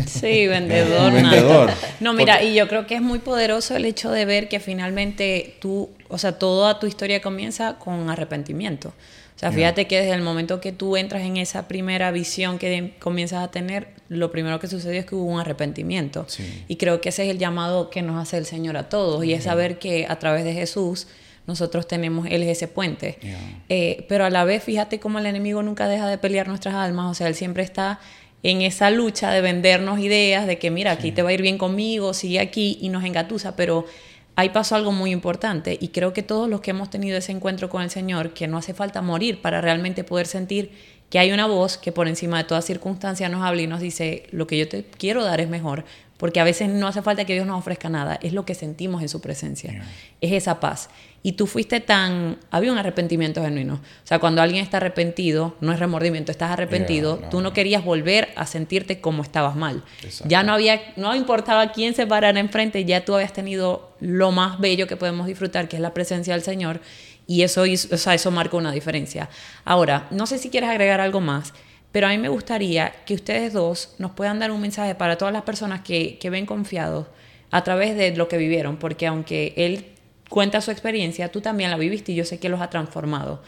Sí, 0.08 0.48
vendedor. 0.48 1.14
vendedor. 1.14 1.72
No, 2.00 2.14
mira, 2.14 2.44
y 2.44 2.56
yo 2.56 2.68
creo 2.68 2.88
que 2.88 2.96
es 2.96 3.02
muy 3.02 3.20
poderoso 3.20 3.76
el 3.76 3.86
hecho 3.86 4.12
de 4.12 4.26
ver 4.26 4.50
que 4.50 4.60
finalmente 4.60 5.56
tú, 5.60 5.90
o 6.08 6.18
sea, 6.18 6.34
toda 6.40 6.80
tu 6.80 6.88
historia 6.88 7.22
comienza 7.22 7.78
con 7.78 8.10
arrepentimiento. 8.10 8.94
O 9.36 9.38
sea, 9.38 9.52
fíjate 9.52 9.86
que 9.86 10.00
desde 10.00 10.14
el 10.14 10.22
momento 10.22 10.62
que 10.62 10.72
tú 10.72 10.96
entras 10.96 11.24
en 11.24 11.36
esa 11.36 11.68
primera 11.68 12.10
visión 12.12 12.58
que 12.58 12.94
comienzas 13.00 13.44
a 13.44 13.52
tener, 13.52 13.90
lo 14.08 14.32
primero 14.32 14.62
que 14.62 14.68
sucedió 14.68 14.98
es 14.98 15.06
que 15.06 15.16
hubo 15.16 15.26
un 15.26 15.42
arrepentimiento. 15.42 16.26
Y 16.70 16.78
creo 16.78 17.02
que 17.02 17.10
ese 17.10 17.26
es 17.26 17.32
el 17.32 17.38
llamado 17.38 17.90
que 17.90 18.02
nos 18.02 18.22
hace 18.22 18.38
el 18.38 18.46
Señor 18.46 18.78
a 18.78 18.88
todos, 18.88 19.26
y 19.26 19.34
es 19.34 19.44
saber 19.44 19.78
que 19.78 20.06
a 20.08 20.18
través 20.20 20.46
de 20.46 20.54
Jesús 20.54 21.08
nosotros 21.48 21.86
tenemos, 21.86 22.28
él 22.30 22.44
es 22.44 22.50
ese 22.50 22.70
puente. 22.70 23.20
Eh, 23.68 24.06
pero 24.08 24.24
a 24.24 24.30
la 24.30 24.46
vez, 24.46 24.64
fíjate 24.64 25.02
cómo 25.02 25.20
el 25.20 25.26
enemigo 25.26 25.62
nunca 25.64 25.90
deja 25.90 26.08
de 26.08 26.18
pelear 26.18 26.48
nuestras 26.48 26.74
almas, 26.74 27.12
o 27.12 27.14
sea, 27.14 27.28
él 27.28 27.36
siempre 27.36 27.64
está 27.64 28.00
en 28.46 28.62
esa 28.62 28.92
lucha 28.92 29.32
de 29.32 29.42
vendernos 29.42 29.98
ideas 29.98 30.46
de 30.46 30.60
que, 30.60 30.70
mira, 30.70 30.92
aquí 30.92 31.12
te 31.12 31.24
va 31.24 31.30
a 31.30 31.34
ir 31.34 31.42
bien 31.42 31.58
conmigo, 31.58 32.14
sigue 32.14 32.40
aquí 32.40 32.78
y 32.80 32.90
nos 32.90 33.04
engatusa, 33.04 33.56
pero 33.56 33.88
ahí 34.36 34.50
pasó 34.50 34.76
algo 34.76 34.92
muy 34.92 35.10
importante 35.10 35.76
y 35.82 35.88
creo 35.88 36.14
que 36.14 36.22
todos 36.22 36.48
los 36.48 36.62
que 36.62 36.70
hemos 36.70 36.92
tenido 36.92 37.18
ese 37.18 37.32
encuentro 37.32 37.72
con 37.72 37.82
el 37.82 37.90
Señor, 37.90 38.36
que 38.36 38.48
no 38.48 38.58
hace 38.58 38.76
falta 38.76 39.02
morir 39.02 39.42
para 39.42 39.62
realmente 39.62 40.04
poder 40.04 40.28
sentir 40.28 40.70
que 41.10 41.18
hay 41.18 41.32
una 41.32 41.48
voz 41.48 41.80
que 41.80 41.92
por 41.92 42.08
encima 42.08 42.38
de 42.38 42.44
toda 42.44 42.62
circunstancia 42.62 43.30
nos 43.30 43.44
habla 43.44 43.64
y 43.64 43.68
nos 43.68 43.80
dice, 43.80 44.28
lo 44.30 44.46
que 44.46 44.60
yo 44.60 44.70
te 44.70 44.84
quiero 44.84 45.24
dar 45.24 45.42
es 45.42 45.50
mejor, 45.50 45.84
porque 46.18 46.40
a 46.40 46.44
veces 46.44 46.70
no 46.70 46.88
hace 46.88 47.02
falta 47.02 47.26
que 47.26 47.34
Dios 47.34 47.48
nos 47.48 47.58
ofrezca 47.58 47.90
nada, 47.90 48.20
es 48.22 48.34
lo 48.34 48.46
que 48.46 48.54
sentimos 48.54 49.02
en 49.02 49.10
su 49.10 49.22
presencia, 49.22 49.84
es 50.22 50.34
esa 50.34 50.60
paz. 50.60 50.90
Y 51.26 51.32
tú 51.32 51.48
fuiste 51.48 51.80
tan, 51.80 52.38
había 52.52 52.72
un 52.72 52.78
arrepentimiento 52.78 53.42
genuino. 53.42 53.74
O 53.74 54.08
sea, 54.08 54.20
cuando 54.20 54.44
alguien 54.44 54.64
está 54.64 54.78
arrepentido, 54.78 55.56
no 55.60 55.74
es 55.74 55.80
remordimiento, 55.80 56.32
estás 56.32 56.52
arrepentido, 56.52 57.18
tú 57.32 57.42
no, 57.42 57.52
querías 57.52 57.84
volver 57.84 58.30
a 58.36 58.46
sentirte 58.46 59.02
como 59.02 59.24
estabas 59.24 59.56
mal. 59.56 59.84
Ya 60.26 60.44
no 60.44 60.54
había, 60.54 60.80
no 60.98 61.16
importaba 61.16 61.72
quién 61.72 61.96
se 61.96 62.06
parara 62.06 62.40
enfrente, 62.40 62.86
ya 62.86 63.06
tú 63.06 63.16
habías 63.16 63.34
tenido 63.34 63.96
lo 64.00 64.32
más 64.32 64.60
bello 64.60 64.86
que 64.86 64.98
podemos 64.98 65.26
disfrutar, 65.26 65.68
que 65.68 65.78
es 65.78 65.82
la 65.82 65.96
presencia 65.96 66.36
del 66.36 66.44
Señor, 66.44 66.80
y 67.26 67.42
eso, 67.42 67.64
o 67.64 67.98
sea, 67.98 68.14
eso 68.14 68.30
marca 68.30 68.56
una 68.56 68.72
diferencia. 68.72 69.28
Ahora, 69.64 70.06
no 70.12 70.28
sé 70.28 70.38
si 70.38 70.52
quieres 70.52 70.70
agregar 70.70 71.02
algo 71.02 71.22
más, 71.22 71.56
pero 71.92 72.06
a 72.06 72.12
mí 72.12 72.20
me 72.20 72.30
gustaría 72.30 72.92
que 73.04 73.16
ustedes 73.16 73.52
dos 73.52 73.96
nos 73.98 74.12
puedan 74.12 74.38
dar 74.38 74.52
un 74.52 74.62
mensaje 74.62 74.94
para 74.94 75.18
todas 75.18 75.34
las 75.34 75.42
personas 75.42 75.82
que, 75.82 76.20
que 76.20 76.30
ven 76.30 76.46
confiados 76.46 77.08
a 77.50 77.64
través 77.64 77.96
de 77.96 78.16
lo 78.16 78.28
que 78.28 78.38
vivieron, 78.38 78.78
porque 78.78 79.08
aunque 79.08 79.56
él 79.58 79.95
cuenta 80.30 80.62
su 80.62 80.72
experiencia, 80.72 81.32
tú 81.32 81.42
también 81.42 81.72
la 81.72 81.78
viviste 81.78 82.12
y 82.12 82.16
yo 82.16 82.26
sé 82.26 82.40
que 82.40 82.50
los 82.50 82.62
ha 82.62 82.70
transformado. 82.70 83.42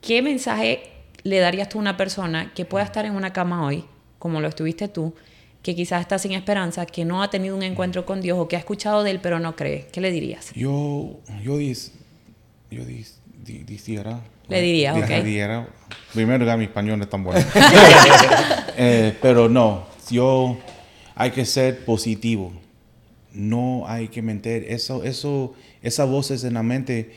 ¿Qué 0.00 0.22
mensaje 0.22 0.82
le 1.22 1.38
darías 1.38 1.68
tú 1.68 1.78
a 1.78 1.80
una 1.82 1.96
persona 1.96 2.52
que 2.54 2.64
pueda 2.64 2.84
estar 2.84 3.04
en 3.04 3.14
una 3.14 3.32
cama 3.32 3.64
hoy, 3.66 3.84
como 4.18 4.40
lo 4.40 4.48
estuviste 4.48 4.88
tú, 4.88 5.14
que 5.62 5.74
quizás 5.74 6.00
está 6.00 6.18
sin 6.18 6.32
esperanza, 6.32 6.86
que 6.86 7.04
no 7.04 7.22
ha 7.22 7.30
tenido 7.30 7.54
un 7.56 7.62
encuentro 7.62 8.06
con 8.06 8.20
Dios 8.20 8.38
o 8.38 8.48
que 8.48 8.56
ha 8.56 8.58
escuchado 8.58 9.02
de 9.02 9.10
él 9.10 9.20
pero 9.22 9.38
no 9.40 9.56
cree? 9.56 9.86
¿Qué 9.92 10.00
le 10.00 10.10
dirías? 10.10 10.52
Yo, 10.54 11.20
yo, 11.42 11.58
dis, 11.58 11.92
yo 12.70 12.84
Le 14.48 14.62
diría, 14.62 14.94
ok. 14.94 15.04
primero 16.14 16.46
que 16.46 16.56
mi 16.56 16.64
español 16.64 16.98
no 16.98 17.04
es 17.04 17.10
tan 17.10 17.22
bueno. 17.24 17.44
Eh, 18.82 19.14
pero 19.20 19.50
no, 19.50 19.84
yo 20.10 20.56
hay 21.14 21.32
que 21.32 21.44
ser 21.44 21.84
positivo. 21.84 22.50
No 23.32 23.84
hay 23.86 24.08
que 24.08 24.22
mentir. 24.22 24.64
Eso, 24.68 25.04
eso, 25.04 25.54
esas 25.82 26.08
voces 26.08 26.44
en 26.44 26.54
la 26.54 26.62
mente, 26.62 27.12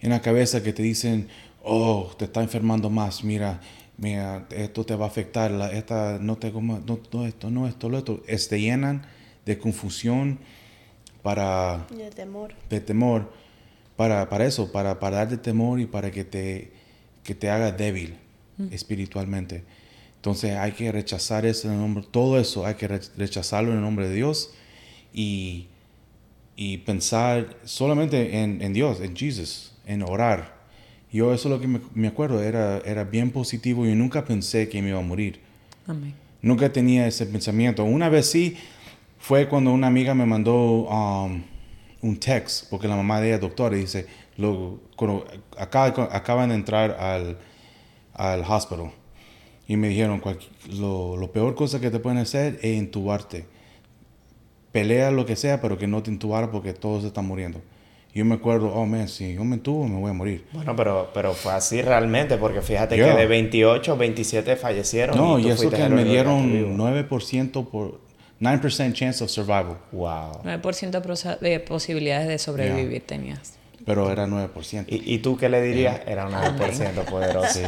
en 0.00 0.10
la 0.10 0.20
cabeza 0.20 0.62
que 0.62 0.72
te 0.72 0.82
dicen, 0.82 1.28
oh, 1.62 2.12
te 2.18 2.26
está 2.26 2.42
enfermando 2.42 2.90
más, 2.90 3.24
mira, 3.24 3.60
mira, 3.96 4.46
esto 4.50 4.84
te 4.84 4.94
va 4.94 5.06
a 5.06 5.08
afectar, 5.08 5.50
la, 5.50 5.72
esta, 5.72 6.18
no 6.20 6.36
te 6.36 6.50
no, 6.50 6.82
no, 7.12 7.26
esto, 7.26 7.50
no, 7.50 7.66
esto, 7.66 7.88
lo 7.88 7.98
otro, 7.98 8.22
te 8.26 8.60
llenan 8.60 9.06
de 9.44 9.58
confusión 9.58 10.38
para... 11.22 11.86
De 11.90 12.10
temor. 12.10 12.54
De 12.68 12.80
temor 12.80 13.44
para, 13.96 14.28
para 14.28 14.46
eso, 14.46 14.70
para, 14.72 14.98
para 14.98 15.18
darte 15.18 15.36
temor 15.36 15.80
y 15.80 15.86
para 15.86 16.10
que 16.10 16.24
te, 16.24 16.72
que 17.22 17.34
te 17.34 17.50
haga 17.50 17.72
débil 17.72 18.16
mm. 18.58 18.72
espiritualmente. 18.72 19.64
Entonces 20.16 20.56
hay 20.56 20.72
que 20.72 20.90
rechazar 20.90 21.46
eso 21.46 21.68
en 21.68 21.74
el 21.74 21.80
nombre, 21.80 22.04
todo 22.10 22.40
eso 22.40 22.66
hay 22.66 22.74
que 22.74 22.88
rechazarlo 22.88 23.70
en 23.70 23.78
el 23.78 23.82
nombre 23.82 24.08
de 24.08 24.14
Dios 24.14 24.52
y, 25.12 25.68
y 26.56 26.78
pensar 26.78 27.56
solamente 27.64 28.42
en, 28.42 28.62
en, 28.62 28.72
Dios, 28.72 29.00
en 29.00 29.16
Jesús, 29.16 29.72
en 29.86 30.02
orar. 30.02 30.54
Yo 31.12 31.32
eso 31.32 31.48
es 31.48 31.54
lo 31.54 31.60
que 31.60 31.68
me, 31.68 31.80
me, 31.94 32.08
acuerdo, 32.08 32.42
era, 32.42 32.78
era 32.78 33.04
bien 33.04 33.30
positivo 33.30 33.86
y 33.86 33.94
nunca 33.94 34.24
pensé 34.24 34.68
que 34.68 34.82
me 34.82 34.88
iba 34.90 34.98
a 34.98 35.02
morir. 35.02 35.40
Amén. 35.86 36.14
Nunca 36.42 36.72
tenía 36.72 37.06
ese 37.06 37.26
pensamiento. 37.26 37.84
Una 37.84 38.08
vez 38.08 38.30
sí, 38.30 38.56
fue 39.18 39.48
cuando 39.48 39.72
una 39.72 39.86
amiga 39.86 40.14
me 40.14 40.26
mandó... 40.26 40.88
Um, 40.88 41.54
un 42.04 42.18
text, 42.18 42.68
porque 42.68 42.86
la 42.86 42.96
mamá 42.96 43.18
de 43.20 43.28
ella 43.28 43.36
es 43.36 43.40
doctora, 43.40 43.76
y 43.76 43.80
dice, 43.80 44.06
lo, 44.36 44.78
acá, 45.58 45.84
acaban 45.84 46.50
de 46.50 46.54
entrar 46.54 46.90
al, 46.92 47.38
al 48.12 48.42
hospital. 48.42 48.92
Y 49.66 49.76
me 49.76 49.88
dijeron, 49.88 50.22
lo, 50.68 51.16
lo, 51.16 51.32
peor 51.32 51.54
cosa 51.54 51.80
que 51.80 51.90
te 51.90 51.98
pueden 51.98 52.18
hacer 52.18 52.58
es 52.60 52.76
intubarte. 52.76 53.46
Pelea 54.74 55.12
lo 55.12 55.24
que 55.24 55.36
sea, 55.36 55.60
pero 55.60 55.78
que 55.78 55.86
no 55.86 56.02
te 56.02 56.10
intubar 56.10 56.50
porque 56.50 56.72
todos 56.72 57.04
están 57.04 57.26
muriendo. 57.26 57.60
Y 58.12 58.18
yo 58.18 58.24
me 58.24 58.34
acuerdo, 58.34 58.74
oh, 58.74 58.84
man, 58.86 59.06
si 59.06 59.32
yo 59.32 59.44
me 59.44 59.54
intubo, 59.54 59.86
me 59.86 60.00
voy 60.00 60.10
a 60.10 60.14
morir. 60.14 60.46
Bueno, 60.52 60.74
pero, 60.74 61.12
pero 61.14 61.32
fue 61.32 61.52
así 61.52 61.80
realmente, 61.80 62.36
porque 62.38 62.60
fíjate 62.60 62.96
que 62.96 63.04
de 63.04 63.26
28, 63.26 63.96
27 63.96 64.56
fallecieron. 64.56 65.16
No, 65.16 65.38
y, 65.38 65.48
eso 65.48 65.70
que 65.70 65.88
me 65.88 66.02
dieron 66.02 66.76
9% 66.76 67.68
por 67.68 68.00
9% 68.40 68.92
chance 68.94 69.22
of 69.22 69.30
survival. 69.30 69.78
Wow. 69.92 70.42
9% 70.42 71.38
de 71.38 71.60
posibilidades 71.60 72.26
de 72.26 72.38
sobrevivir 72.40 73.06
tenías. 73.06 73.54
Pero 73.84 74.10
era 74.10 74.26
9%. 74.26 74.86
¿Y, 74.88 75.14
¿Y, 75.14 75.18
tú 75.18 75.36
qué 75.36 75.48
le 75.48 75.60
dirías? 75.60 76.00
Era 76.06 76.26
un 76.26 76.32
9% 76.32 77.04
poderoso. 77.04 77.60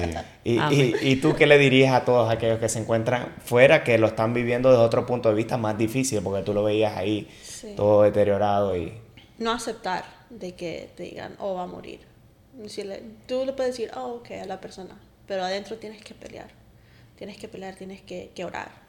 Y, 0.45 0.59
y, 0.59 0.95
y, 1.03 1.17
tú 1.17 1.35
qué 1.35 1.47
le 1.47 1.59
dirías 1.59 1.93
a 1.95 2.05
todos 2.05 2.31
aquellos 2.31 2.59
que 2.59 2.69
se 2.69 2.79
encuentran 2.79 3.35
fuera, 3.45 3.85
que 3.85 3.99
lo 3.99 4.07
están 4.07 4.33
viviendo 4.33 4.71
desde 4.71 4.83
otro 4.83 5.05
punto 5.05 5.29
de 5.29 5.35
vista 5.35 5.57
más 5.59 5.77
difícil, 5.77 6.23
porque 6.23 6.43
tú 6.43 6.55
lo 6.55 6.65
veías 6.65 6.97
ahí 6.97 7.29
todo 7.77 8.03
deteriorado 8.03 8.77
y... 8.77 8.93
No 9.39 9.53
aceptar 9.53 10.05
de 10.31 10.55
que 10.55 10.91
te 10.97 11.03
digan, 11.03 11.37
oh, 11.39 11.55
va 11.55 11.65
a 11.65 11.67
morir. 11.67 12.01
tú 13.27 13.45
le 13.45 13.53
puedes 13.53 13.77
decir, 13.77 13.91
oh, 13.95 14.15
ok, 14.15 14.31
a 14.43 14.47
la 14.47 14.61
persona, 14.61 14.99
pero 15.27 15.45
adentro 15.45 15.77
tienes 15.77 16.03
que 16.03 16.15
pelear. 16.15 16.49
Tienes 17.17 17.37
que 17.37 17.49
pelear, 17.49 17.77
tienes 17.77 18.01
que, 18.03 18.31
que 18.35 18.45
orar 18.45 18.87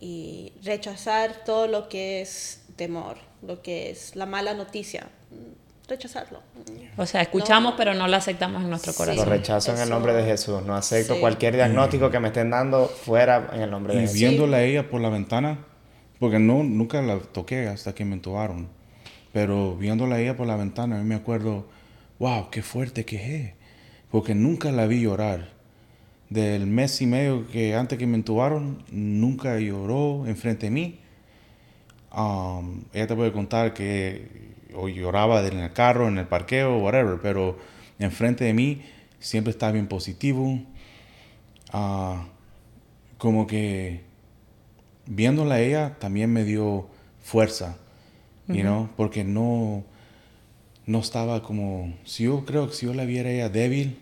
y 0.00 0.52
rechazar 0.62 1.44
todo 1.44 1.66
lo 1.66 1.88
que 1.88 2.20
es 2.20 2.62
temor, 2.76 3.16
lo 3.42 3.62
que 3.62 3.90
es 3.90 4.14
la 4.16 4.26
mala 4.26 4.54
noticia, 4.54 5.08
rechazarlo. 5.88 6.40
O 6.96 7.06
sea, 7.06 7.22
escuchamos 7.22 7.74
pero 7.76 7.94
no 7.94 8.08
lo 8.08 8.16
aceptamos 8.16 8.62
en 8.62 8.70
nuestro 8.70 8.92
corazón. 8.92 9.24
Lo 9.24 9.30
rechazo 9.30 9.74
en 9.74 9.80
el 9.80 9.88
nombre 9.88 10.12
de 10.12 10.24
Jesús, 10.24 10.62
no 10.62 10.74
acepto 10.74 11.20
cualquier 11.20 11.54
diagnóstico 11.54 12.10
que 12.10 12.20
me 12.20 12.28
estén 12.28 12.50
dando 12.50 12.86
fuera 12.86 13.50
en 13.52 13.62
el 13.62 13.70
nombre 13.70 13.94
de 13.94 14.00
Jesús. 14.02 14.16
Y 14.16 14.18
viéndola 14.20 14.58
a 14.58 14.62
ella 14.62 14.88
por 14.88 15.00
la 15.00 15.08
ventana, 15.08 15.58
porque 16.18 16.38
no, 16.38 16.64
nunca 16.64 17.02
la 17.02 17.18
toqué 17.18 17.68
hasta 17.68 17.94
que 17.94 18.04
me 18.04 18.14
entubaron, 18.14 18.68
pero 19.32 19.76
viéndola 19.76 20.16
a 20.16 20.20
ella 20.20 20.36
por 20.36 20.46
la 20.46 20.56
ventana, 20.56 20.96
a 20.96 20.98
mí 20.98 21.04
me 21.04 21.14
acuerdo, 21.14 21.66
wow, 22.18 22.50
qué 22.50 22.62
fuerte 22.62 23.04
que 23.04 23.36
es, 23.36 23.52
porque 24.10 24.34
nunca 24.34 24.72
la 24.72 24.86
vi 24.86 25.02
llorar 25.02 25.56
del 26.30 26.66
mes 26.66 27.00
y 27.02 27.06
medio 27.06 27.46
que 27.48 27.76
antes 27.76 27.98
que 27.98 28.06
me 28.06 28.16
entubaron, 28.16 28.82
nunca 28.90 29.60
lloró 29.60 30.26
enfrente 30.26 30.66
de 30.66 30.70
mí. 30.70 30.98
Um, 32.16 32.84
ella 32.92 33.06
te 33.06 33.14
puede 33.14 33.30
contar 33.30 33.74
que 33.74 34.55
o 34.76 34.88
lloraba 34.88 35.46
en 35.46 35.58
el 35.58 35.72
carro, 35.72 36.08
en 36.08 36.18
el 36.18 36.26
parqueo, 36.26 36.78
whatever, 36.78 37.18
pero 37.20 37.58
enfrente 37.98 38.44
de 38.44 38.52
mí 38.54 38.82
siempre 39.18 39.50
estaba 39.50 39.72
bien 39.72 39.88
positivo. 39.88 40.60
Uh, 41.72 42.16
como 43.18 43.46
que 43.46 44.02
viéndola 45.06 45.56
a 45.56 45.60
ella 45.60 45.96
también 45.98 46.32
me 46.32 46.44
dio 46.44 46.88
fuerza, 47.22 47.76
you 48.46 48.60
know, 48.60 48.88
porque 48.96 49.24
no, 49.24 49.84
no 50.84 50.98
estaba 51.00 51.42
como, 51.42 51.94
si 52.04 52.24
yo 52.24 52.44
creo 52.44 52.68
que 52.68 52.74
si 52.74 52.86
yo 52.86 52.94
la 52.94 53.04
viera 53.04 53.30
ella 53.30 53.48
débil, 53.48 53.98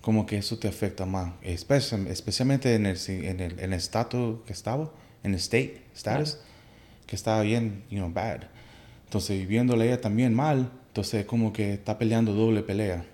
como 0.00 0.26
que 0.26 0.36
eso 0.36 0.58
te 0.58 0.68
afecta 0.68 1.06
más, 1.06 1.32
especialmente 1.42 2.74
en 2.74 2.86
el, 2.86 2.98
en 3.08 3.40
el, 3.40 3.58
en 3.58 3.72
el 3.72 3.72
estatus 3.72 4.40
que 4.44 4.52
estaba, 4.52 4.90
en 5.22 5.32
el 5.32 5.38
state, 5.38 5.82
status, 5.94 6.38
que 7.06 7.16
estaba 7.16 7.42
bien, 7.42 7.84
you 7.88 7.98
know, 7.98 8.12
bad. 8.12 8.42
Entonces, 9.12 9.46
viéndole 9.46 9.84
ella 9.88 10.00
también 10.00 10.32
mal, 10.32 10.70
entonces 10.86 11.26
como 11.26 11.52
que 11.52 11.74
está 11.74 11.98
peleando 11.98 12.32
doble 12.32 12.62
pelea. 12.62 13.04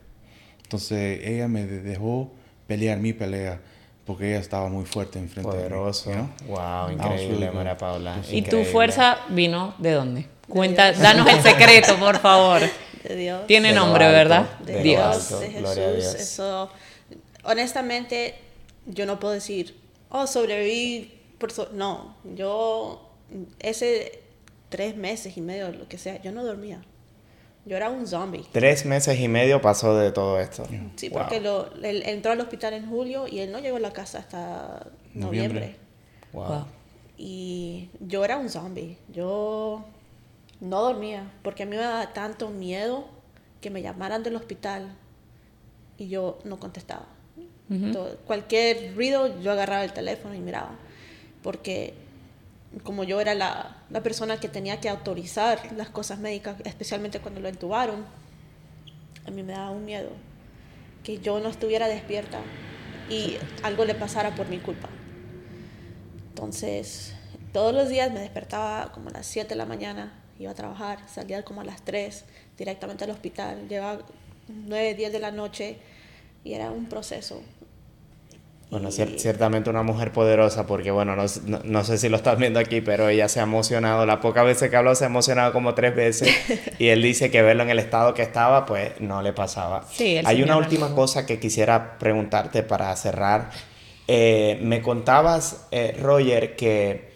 Entonces, 0.62 1.18
ella 1.24 1.48
me 1.48 1.66
de- 1.66 1.82
dejó 1.82 2.30
pelear 2.68 2.98
mi 2.98 3.12
pelea 3.12 3.60
porque 4.06 4.28
ella 4.30 4.38
estaba 4.38 4.68
muy 4.68 4.84
fuerte 4.84 5.18
enfrente 5.18 5.50
Poderoso. 5.50 6.10
de 6.10 6.16
mí. 6.18 6.22
know? 6.46 6.54
Wow, 6.56 6.56
was 6.84 6.92
increíble. 6.92 7.50
María 7.50 7.76
Paula. 7.76 8.22
¿Y 8.30 8.42
tu 8.42 8.62
fuerza 8.62 9.18
vino 9.30 9.74
de 9.78 9.90
dónde? 9.90 10.26
Cuenta, 10.48 10.92
danos 10.92 11.26
el 11.26 11.42
secreto, 11.42 11.96
por 11.96 12.16
favor. 12.20 12.60
De 13.02 13.16
Dios. 13.16 13.46
Tiene 13.48 13.70
De 13.70 13.74
nombre, 13.74 14.04
alto, 14.04 14.16
¿verdad? 14.16 14.58
de 14.60 14.72
de 14.74 14.82
Dios. 14.82 15.32
alto. 15.32 15.40
de 15.40 15.50
Jesús. 15.50 15.74
Dios. 15.74 16.14
Eso, 16.14 16.70
honestamente, 17.42 18.36
yo 18.86 19.04
no 19.04 19.18
puedo 19.18 19.34
decir, 19.34 19.74
oh, 20.10 20.28
sobreviví. 20.28 21.14
Por 21.38 21.50
so-". 21.52 21.70
no, 21.72 22.14
yo, 22.36 23.10
ese 23.60 24.20
tres 24.68 24.96
meses 24.96 25.36
y 25.36 25.40
medio, 25.40 25.70
lo 25.72 25.88
que 25.88 25.98
sea, 25.98 26.20
yo 26.22 26.32
no 26.32 26.44
dormía. 26.44 26.82
Yo 27.64 27.76
era 27.76 27.90
un 27.90 28.06
zombie. 28.06 28.44
Tres 28.52 28.86
meses 28.86 29.18
y 29.20 29.28
medio 29.28 29.60
pasó 29.60 29.94
de 29.96 30.10
todo 30.10 30.40
esto. 30.40 30.66
Sí, 30.96 31.08
Wow. 31.10 31.18
porque 31.20 31.40
lo, 31.40 31.70
él 31.82 32.02
entró 32.06 32.32
al 32.32 32.40
hospital 32.40 32.72
en 32.74 32.88
julio 32.88 33.26
y 33.28 33.40
él 33.40 33.52
no 33.52 33.58
llegó 33.58 33.76
a 33.76 33.80
la 33.80 33.92
casa 33.92 34.18
hasta 34.20 34.86
Noviembre. 35.14 35.60
noviembre. 35.60 35.76
Wow. 36.32 36.46
Wow. 36.46 36.64
Y 37.18 37.90
yo 38.00 38.24
era 38.24 38.38
un 38.38 38.48
zombie. 38.48 38.96
Yo 39.12 39.84
no 40.60 40.80
dormía 40.82 41.30
porque 41.42 41.64
a 41.64 41.66
mí 41.66 41.76
me 41.76 41.82
daba 41.82 42.12
tanto 42.14 42.48
miedo 42.50 43.06
que 43.60 43.68
me 43.70 43.82
llamaran 43.82 44.22
del 44.22 44.36
hospital 44.36 44.94
y 45.98 46.08
yo 46.08 46.38
no 46.44 46.58
contestaba. 46.58 47.06
Cualquier 48.26 48.94
ruido 48.94 49.40
yo 49.42 49.50
agarraba 49.52 49.84
el 49.84 49.92
teléfono 49.92 50.34
y 50.34 50.38
miraba. 50.40 50.70
Porque 51.42 51.92
como 52.82 53.04
yo 53.04 53.20
era 53.20 53.34
la, 53.34 53.76
la 53.90 54.02
persona 54.02 54.38
que 54.40 54.48
tenía 54.48 54.80
que 54.80 54.88
autorizar 54.88 55.72
las 55.72 55.88
cosas 55.88 56.18
médicas, 56.18 56.56
especialmente 56.64 57.20
cuando 57.20 57.40
lo 57.40 57.48
entubaron, 57.48 58.04
a 59.26 59.30
mí 59.30 59.42
me 59.42 59.52
daba 59.52 59.70
un 59.70 59.84
miedo 59.84 60.10
que 61.02 61.18
yo 61.18 61.40
no 61.40 61.48
estuviera 61.48 61.88
despierta 61.88 62.40
y 63.08 63.36
algo 63.62 63.84
le 63.84 63.94
pasara 63.94 64.34
por 64.34 64.48
mi 64.48 64.58
culpa. 64.58 64.88
Entonces, 66.30 67.14
todos 67.52 67.74
los 67.74 67.88
días 67.88 68.12
me 68.12 68.20
despertaba 68.20 68.92
como 68.92 69.08
a 69.08 69.12
las 69.12 69.26
7 69.26 69.48
de 69.48 69.56
la 69.56 69.64
mañana, 69.64 70.12
iba 70.38 70.50
a 70.50 70.54
trabajar, 70.54 70.98
salía 71.08 71.42
como 71.44 71.62
a 71.62 71.64
las 71.64 71.82
3 71.82 72.24
directamente 72.56 73.04
al 73.04 73.10
hospital, 73.10 73.68
llegaba 73.68 74.00
9, 74.48 74.94
10 74.94 75.12
de 75.12 75.18
la 75.18 75.30
noche 75.30 75.78
y 76.44 76.52
era 76.52 76.70
un 76.70 76.86
proceso. 76.86 77.42
Bueno, 78.70 78.90
ciertamente 78.90 79.70
una 79.70 79.82
mujer 79.82 80.12
poderosa, 80.12 80.66
porque 80.66 80.90
bueno, 80.90 81.16
no, 81.16 81.24
no- 81.46 81.60
no 81.64 81.84
sé 81.84 81.96
si 81.96 82.10
lo 82.10 82.16
estás 82.18 82.38
viendo 82.38 82.60
aquí, 82.60 82.82
pero 82.82 83.08
ella 83.08 83.26
se 83.28 83.40
ha 83.40 83.44
emocionado. 83.44 84.04
La 84.04 84.20
pocas 84.20 84.44
veces 84.44 84.68
que 84.68 84.76
habló 84.76 84.94
se 84.94 85.04
ha 85.04 85.06
emocionado 85.06 85.54
como 85.54 85.72
tres 85.74 85.96
veces. 85.96 86.28
y 86.78 86.88
él 86.88 87.00
dice 87.00 87.30
que 87.30 87.40
verlo 87.40 87.62
en 87.62 87.70
el 87.70 87.78
estado 87.78 88.12
que 88.12 88.20
estaba, 88.20 88.66
pues 88.66 89.00
no 89.00 89.22
le 89.22 89.32
pasaba. 89.32 89.86
Sí, 89.90 90.20
Hay 90.22 90.42
una 90.42 90.58
última 90.58 90.94
cosa 90.94 91.24
que 91.24 91.40
quisiera 91.40 91.96
preguntarte 91.98 92.62
para 92.62 92.94
cerrar. 92.96 93.50
Eh, 94.06 94.58
me 94.62 94.82
contabas, 94.82 95.66
eh, 95.70 95.96
Roger, 96.00 96.54
que 96.56 97.08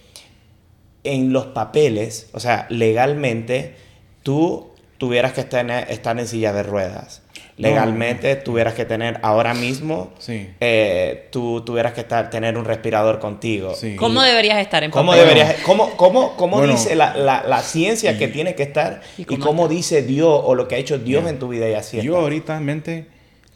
en 1.04 1.32
los 1.34 1.46
papeles, 1.48 2.30
o 2.32 2.40
sea, 2.40 2.66
legalmente, 2.70 3.74
tú 4.22 4.71
tuvieras 5.02 5.32
que 5.32 5.40
estar 5.40 5.68
en, 5.68 5.70
estar 5.88 6.16
en 6.16 6.28
silla 6.28 6.52
de 6.52 6.62
ruedas. 6.62 7.22
Legalmente 7.56 8.36
tuvieras 8.36 8.74
que 8.74 8.84
tener 8.84 9.18
ahora 9.22 9.52
mismo, 9.52 10.12
Sí. 10.20 10.48
eh, 10.60 11.26
tú 11.32 11.62
tuvieras 11.62 11.92
que 11.92 12.02
estar, 12.02 12.30
tener 12.30 12.56
un 12.56 12.64
respirador 12.64 13.18
contigo. 13.18 13.74
Sí. 13.74 13.96
¿Cómo 13.96 14.22
deberías 14.22 14.60
estar 14.60 14.84
en 14.84 14.92
¿Cómo 14.92 15.10
papel? 15.10 15.24
deberías, 15.26 15.56
cómo, 15.64 15.96
cómo, 15.96 16.36
cómo 16.36 16.58
Bueno. 16.58 16.74
dice 16.74 16.94
la, 16.94 17.16
la- 17.16 17.42
la 17.42 17.62
ciencia 17.62 18.16
que 18.16 18.28
tiene 18.28 18.54
que 18.54 18.62
estar 18.62 19.02
¿Y 19.18 19.22
y 19.22 19.24
cómo 19.24 19.44
cómo, 19.44 19.68
dice 19.68 20.02
Dios 20.02 20.40
o 20.44 20.54
lo 20.54 20.68
que 20.68 20.76
ha 20.76 20.78
hecho 20.78 20.98
Dios 21.00 21.22
Yeah. 21.24 21.30
en 21.30 21.38
tu 21.40 21.48
vida 21.48 21.68
y 21.68 21.74
así 21.74 22.00
Yo 22.00 22.16
ahorita 22.16 22.60
mente 22.60 23.08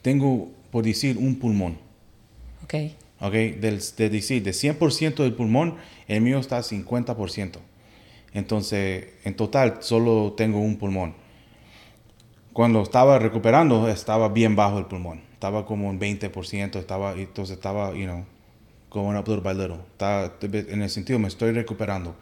tengo, 0.03 0.49
por 0.73 0.83
decir, 0.83 1.17
un 1.17 1.39
pulmón. 1.39 1.79
Ok. 2.65 2.75
¿ok? 3.21 3.33
Del, 3.33 3.81
de 3.97 4.11
decir, 4.11 4.43
de 4.43 4.51
100% 4.51 5.23
del 5.23 5.33
pulmón, 5.35 5.77
el 6.09 6.23
mío 6.23 6.41
está 6.41 6.59
50%. 6.61 7.61
Entonces, 8.35 9.07
en 9.25 9.35
total, 9.37 9.77
solo 9.81 10.35
tengo 10.37 10.59
un 10.59 10.77
pulmón. 10.77 11.15
Cuando 12.57 12.81
estaba 12.81 13.19
recuperando, 13.19 13.87
estaba 13.87 14.31
bien 14.31 14.57
bajo 14.57 14.79
el 14.79 14.87
pulmón. 14.87 15.21
Estaba 15.35 15.67
como 15.67 15.91
en 15.91 16.01
20%, 16.01 16.77
estaba, 16.79 17.13
entonces 17.13 17.55
estaba, 17.55 17.93
you 17.93 18.05
know, 18.05 18.25
going 18.89 19.15
up 19.15 19.29
little 19.29 19.43
by 19.43 19.55
little. 19.55 19.81
Estaba, 19.93 20.33
en 20.41 20.81
el 20.81 20.89
sentido, 20.89 21.19
me 21.19 21.29
estoy 21.29 21.53
recuperando. 21.53 22.17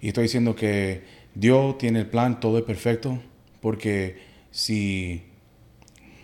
Y 0.00 0.08
estoy 0.08 0.24
diciendo 0.24 0.56
que 0.56 1.04
Dios 1.32 1.78
tiene 1.78 2.00
el 2.00 2.06
plan, 2.08 2.40
todo 2.40 2.58
es 2.58 2.64
perfecto, 2.64 3.20
porque 3.60 4.18
si, 4.50 5.22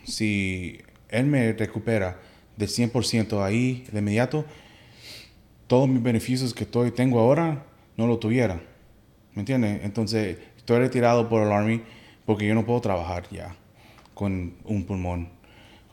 si 0.03 0.81
Él 1.09 1.27
me 1.27 1.53
recupera 1.53 2.19
del 2.57 2.69
100% 2.69 3.41
ahí 3.41 3.87
de 3.93 4.01
inmediato, 4.01 4.45
todos 5.69 5.89
mis 5.89 6.03
beneficios 6.03 6.53
que 6.53 6.65
estoy, 6.65 6.91
tengo 6.91 7.21
ahora 7.21 7.67
no 7.97 8.09
lo 8.09 8.19
tuviera. 8.19 8.61
¿Me 9.35 9.43
entiendes? 9.43 9.85
Entonces, 9.85 10.39
estoy 10.57 10.81
retirado 10.81 11.29
por 11.29 11.45
el 11.45 11.53
Army 11.53 11.83
porque 12.27 12.47
yo 12.47 12.55
no 12.55 12.67
puedo 12.67 12.81
trabajar 12.81 13.25
ya 13.31 13.55
con 14.15 14.55
un 14.65 14.85
pulmón. 14.85 15.29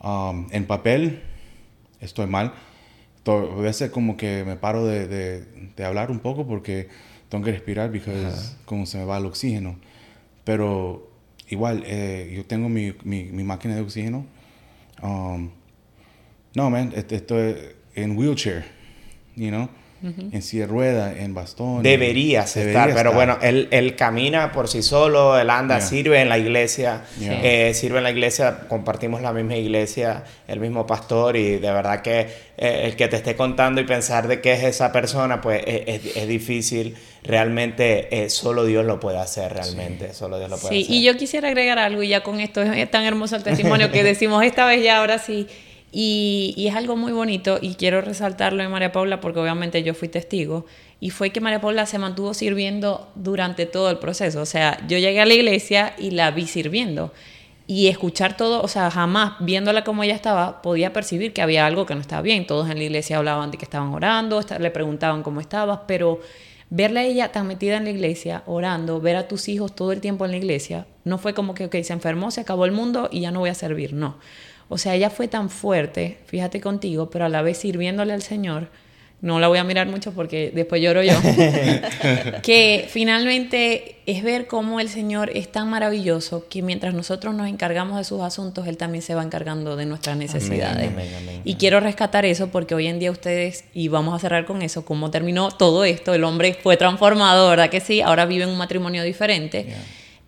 Um, 0.02 0.48
en 0.50 0.66
papel, 0.66 1.22
estoy 2.00 2.26
mal. 2.26 2.52
A 3.26 3.32
veces 3.60 3.90
como 3.90 4.16
que 4.18 4.44
me 4.44 4.56
paro 4.56 4.84
de, 4.86 5.06
de- 5.08 5.44
de 5.76 5.84
hablar 5.84 6.10
un 6.10 6.18
poco 6.18 6.46
porque 6.46 6.88
tengo 7.30 7.42
que 7.44 7.52
respirar 7.52 7.90
porque 7.90 8.10
como 8.66 8.84
se 8.86 8.98
me 8.98 9.04
va 9.04 9.16
el 9.18 9.24
oxígeno. 9.26 9.76
Pero 10.44 11.10
igual, 11.48 11.82
eh, 11.86 12.32
yo 12.36 12.44
tengo 12.44 12.68
mi, 12.68 12.92
mi, 13.04 13.24
mi 13.24 13.44
máquina 13.44 13.74
de 13.74 13.80
oxígeno. 13.80 14.26
Um, 15.02 15.50
no, 16.54 16.68
man, 16.70 16.92
est- 16.94 17.12
estoy 17.12 17.56
en 17.94 18.16
wheelchair, 18.16 18.64
you 19.36 19.48
know, 19.48 19.68
en 20.02 20.42
silla 20.42 20.64
de 20.66 20.72
rueda, 20.72 21.14
en 21.18 21.32
bastón. 21.32 21.82
Deberías 21.82 22.52
Debería 22.54 22.80
estar, 22.82 22.88
pero 22.94 23.10
estar. 23.10 23.14
bueno, 23.14 23.38
él, 23.40 23.68
él 23.70 23.96
camina 23.96 24.52
por 24.52 24.68
sí 24.68 24.82
solo, 24.82 25.38
él 25.38 25.48
anda, 25.48 25.78
Yeah. 25.78 25.86
sirve 25.86 26.20
en 26.20 26.28
la 26.28 26.36
iglesia, 26.38 27.02
Yeah. 27.18 27.40
eh, 27.42 27.74
sirve 27.74 27.98
en 27.98 28.04
la 28.04 28.10
iglesia, 28.10 28.60
compartimos 28.68 29.22
la 29.22 29.32
misma 29.32 29.56
iglesia, 29.56 30.24
el 30.46 30.60
mismo 30.60 30.86
pastor 30.86 31.36
y 31.36 31.52
de 31.56 31.72
verdad 31.72 32.02
que 32.02 32.20
eh, 32.56 32.82
el 32.84 32.96
que 32.96 33.08
te 33.08 33.16
esté 33.16 33.34
contando 33.34 33.80
y 33.80 33.84
pensar 33.84 34.28
de 34.28 34.40
que 34.42 34.52
es 34.52 34.62
esa 34.64 34.92
persona, 34.92 35.40
pues 35.40 35.62
es, 35.66 35.82
es- 36.04 36.16
es 36.16 36.28
difícil, 36.28 36.94
realmente 37.22 38.24
eh, 38.24 38.30
solo 38.30 38.64
Dios 38.64 38.84
lo 38.84 39.00
puede 39.00 39.18
hacer, 39.18 39.52
realmente, 39.54 40.12
solo 40.14 40.38
Dios 40.38 40.50
lo 40.50 40.58
puede 40.58 40.74
Sí, 40.74 40.82
hacer. 40.82 40.94
y 40.96 41.02
yo 41.02 41.16
quisiera 41.16 41.48
agregar 41.48 41.78
algo 41.78 42.02
y 42.02 42.08
ya 42.08 42.22
con 42.22 42.40
esto 42.40 42.62
es, 42.62 42.76
es 42.76 42.90
tan 42.90 43.04
hermoso 43.04 43.36
el 43.36 43.42
testimonio 43.42 43.90
que 43.90 44.02
decimos 44.04 44.44
esta 44.44 44.66
vez 44.66 44.82
ya, 44.84 44.98
ahora 44.98 45.18
sí. 45.18 45.46
Y, 45.96 46.54
y 46.56 46.66
es 46.66 46.74
algo 46.74 46.96
muy 46.96 47.12
bonito 47.12 47.58
y 47.62 47.76
quiero 47.76 48.00
resaltarlo 48.00 48.64
en 48.64 48.70
María 48.70 48.90
Paula 48.90 49.20
porque 49.20 49.38
obviamente 49.38 49.84
yo 49.84 49.94
fui 49.94 50.08
testigo 50.08 50.66
y 50.98 51.10
fue 51.10 51.30
que 51.30 51.40
María 51.40 51.60
Paula 51.60 51.86
se 51.86 51.98
mantuvo 51.98 52.34
sirviendo 52.34 53.12
durante 53.14 53.64
todo 53.64 53.90
el 53.90 53.98
proceso. 53.98 54.40
O 54.40 54.46
sea, 54.46 54.84
yo 54.88 54.98
llegué 54.98 55.20
a 55.20 55.26
la 55.26 55.34
iglesia 55.34 55.94
y 55.96 56.10
la 56.10 56.32
vi 56.32 56.48
sirviendo 56.48 57.12
y 57.66 57.88
escuchar 57.88 58.36
todo, 58.36 58.62
o 58.62 58.68
sea, 58.68 58.90
jamás 58.90 59.34
viéndola 59.40 59.84
como 59.84 60.02
ella 60.02 60.14
estaba, 60.14 60.60
podía 60.60 60.92
percibir 60.92 61.32
que 61.32 61.42
había 61.42 61.64
algo 61.64 61.86
que 61.86 61.94
no 61.94 62.00
estaba 62.00 62.22
bien. 62.22 62.46
Todos 62.46 62.68
en 62.68 62.78
la 62.78 62.84
iglesia 62.84 63.18
hablaban 63.18 63.50
de 63.50 63.58
que 63.58 63.64
estaban 63.64 63.88
orando, 63.94 64.40
le 64.58 64.70
preguntaban 64.70 65.22
cómo 65.22 65.40
estabas, 65.40 65.80
pero 65.86 66.20
verla 66.70 67.00
a 67.00 67.04
ella 67.04 67.32
tan 67.32 67.46
metida 67.46 67.76
en 67.76 67.84
la 67.84 67.90
iglesia, 67.90 68.42
orando, 68.46 69.00
ver 69.00 69.16
a 69.16 69.28
tus 69.28 69.48
hijos 69.48 69.74
todo 69.74 69.92
el 69.92 70.00
tiempo 70.00 70.24
en 70.24 70.32
la 70.32 70.36
iglesia, 70.38 70.86
no 71.04 71.18
fue 71.18 71.32
como 71.32 71.54
que, 71.54 71.66
ok, 71.66 71.76
se 71.82 71.92
enfermó, 71.92 72.30
se 72.30 72.40
acabó 72.40 72.64
el 72.64 72.72
mundo 72.72 73.08
y 73.10 73.20
ya 73.20 73.30
no 73.30 73.40
voy 73.40 73.50
a 73.50 73.54
servir, 73.54 73.92
no. 73.94 74.18
O 74.68 74.78
sea, 74.78 74.94
ella 74.94 75.10
fue 75.10 75.28
tan 75.28 75.50
fuerte, 75.50 76.18
fíjate 76.26 76.60
contigo, 76.60 77.10
pero 77.10 77.26
a 77.26 77.28
la 77.28 77.42
vez 77.42 77.58
sirviéndole 77.58 78.12
al 78.12 78.22
Señor, 78.22 78.68
no 79.24 79.40
la 79.40 79.48
voy 79.48 79.56
a 79.56 79.64
mirar 79.64 79.86
mucho 79.86 80.12
porque 80.12 80.52
después 80.54 80.82
lloro 80.82 81.02
yo, 81.02 81.14
que 82.42 82.86
finalmente 82.90 83.96
es 84.04 84.22
ver 84.22 84.46
cómo 84.46 84.80
el 84.80 84.90
Señor 84.90 85.30
es 85.34 85.50
tan 85.50 85.70
maravilloso 85.70 86.46
que 86.50 86.60
mientras 86.60 86.92
nosotros 86.92 87.34
nos 87.34 87.48
encargamos 87.48 87.96
de 87.96 88.04
sus 88.04 88.20
asuntos, 88.20 88.66
Él 88.66 88.76
también 88.76 89.00
se 89.00 89.14
va 89.14 89.22
encargando 89.22 89.76
de 89.76 89.86
nuestras 89.86 90.18
necesidades. 90.18 90.88
amén, 90.88 91.08
amén. 91.16 91.40
Y 91.42 91.54
quiero 91.54 91.80
rescatar 91.80 92.26
eso 92.26 92.48
porque 92.48 92.74
hoy 92.74 92.86
en 92.86 92.98
día 92.98 93.10
ustedes, 93.10 93.64
y 93.72 93.88
vamos 93.88 94.14
a 94.14 94.18
cerrar 94.18 94.44
con 94.44 94.60
eso, 94.60 94.84
cómo 94.84 95.10
terminó 95.10 95.50
todo 95.52 95.84
esto, 95.84 96.12
el 96.12 96.22
hombre 96.22 96.58
fue 96.62 96.76
transformado, 96.76 97.48
¿verdad 97.48 97.70
que 97.70 97.80
sí? 97.80 98.02
Ahora 98.02 98.26
vive 98.26 98.44
en 98.44 98.50
un 98.50 98.58
matrimonio 98.58 99.02
diferente. 99.04 99.74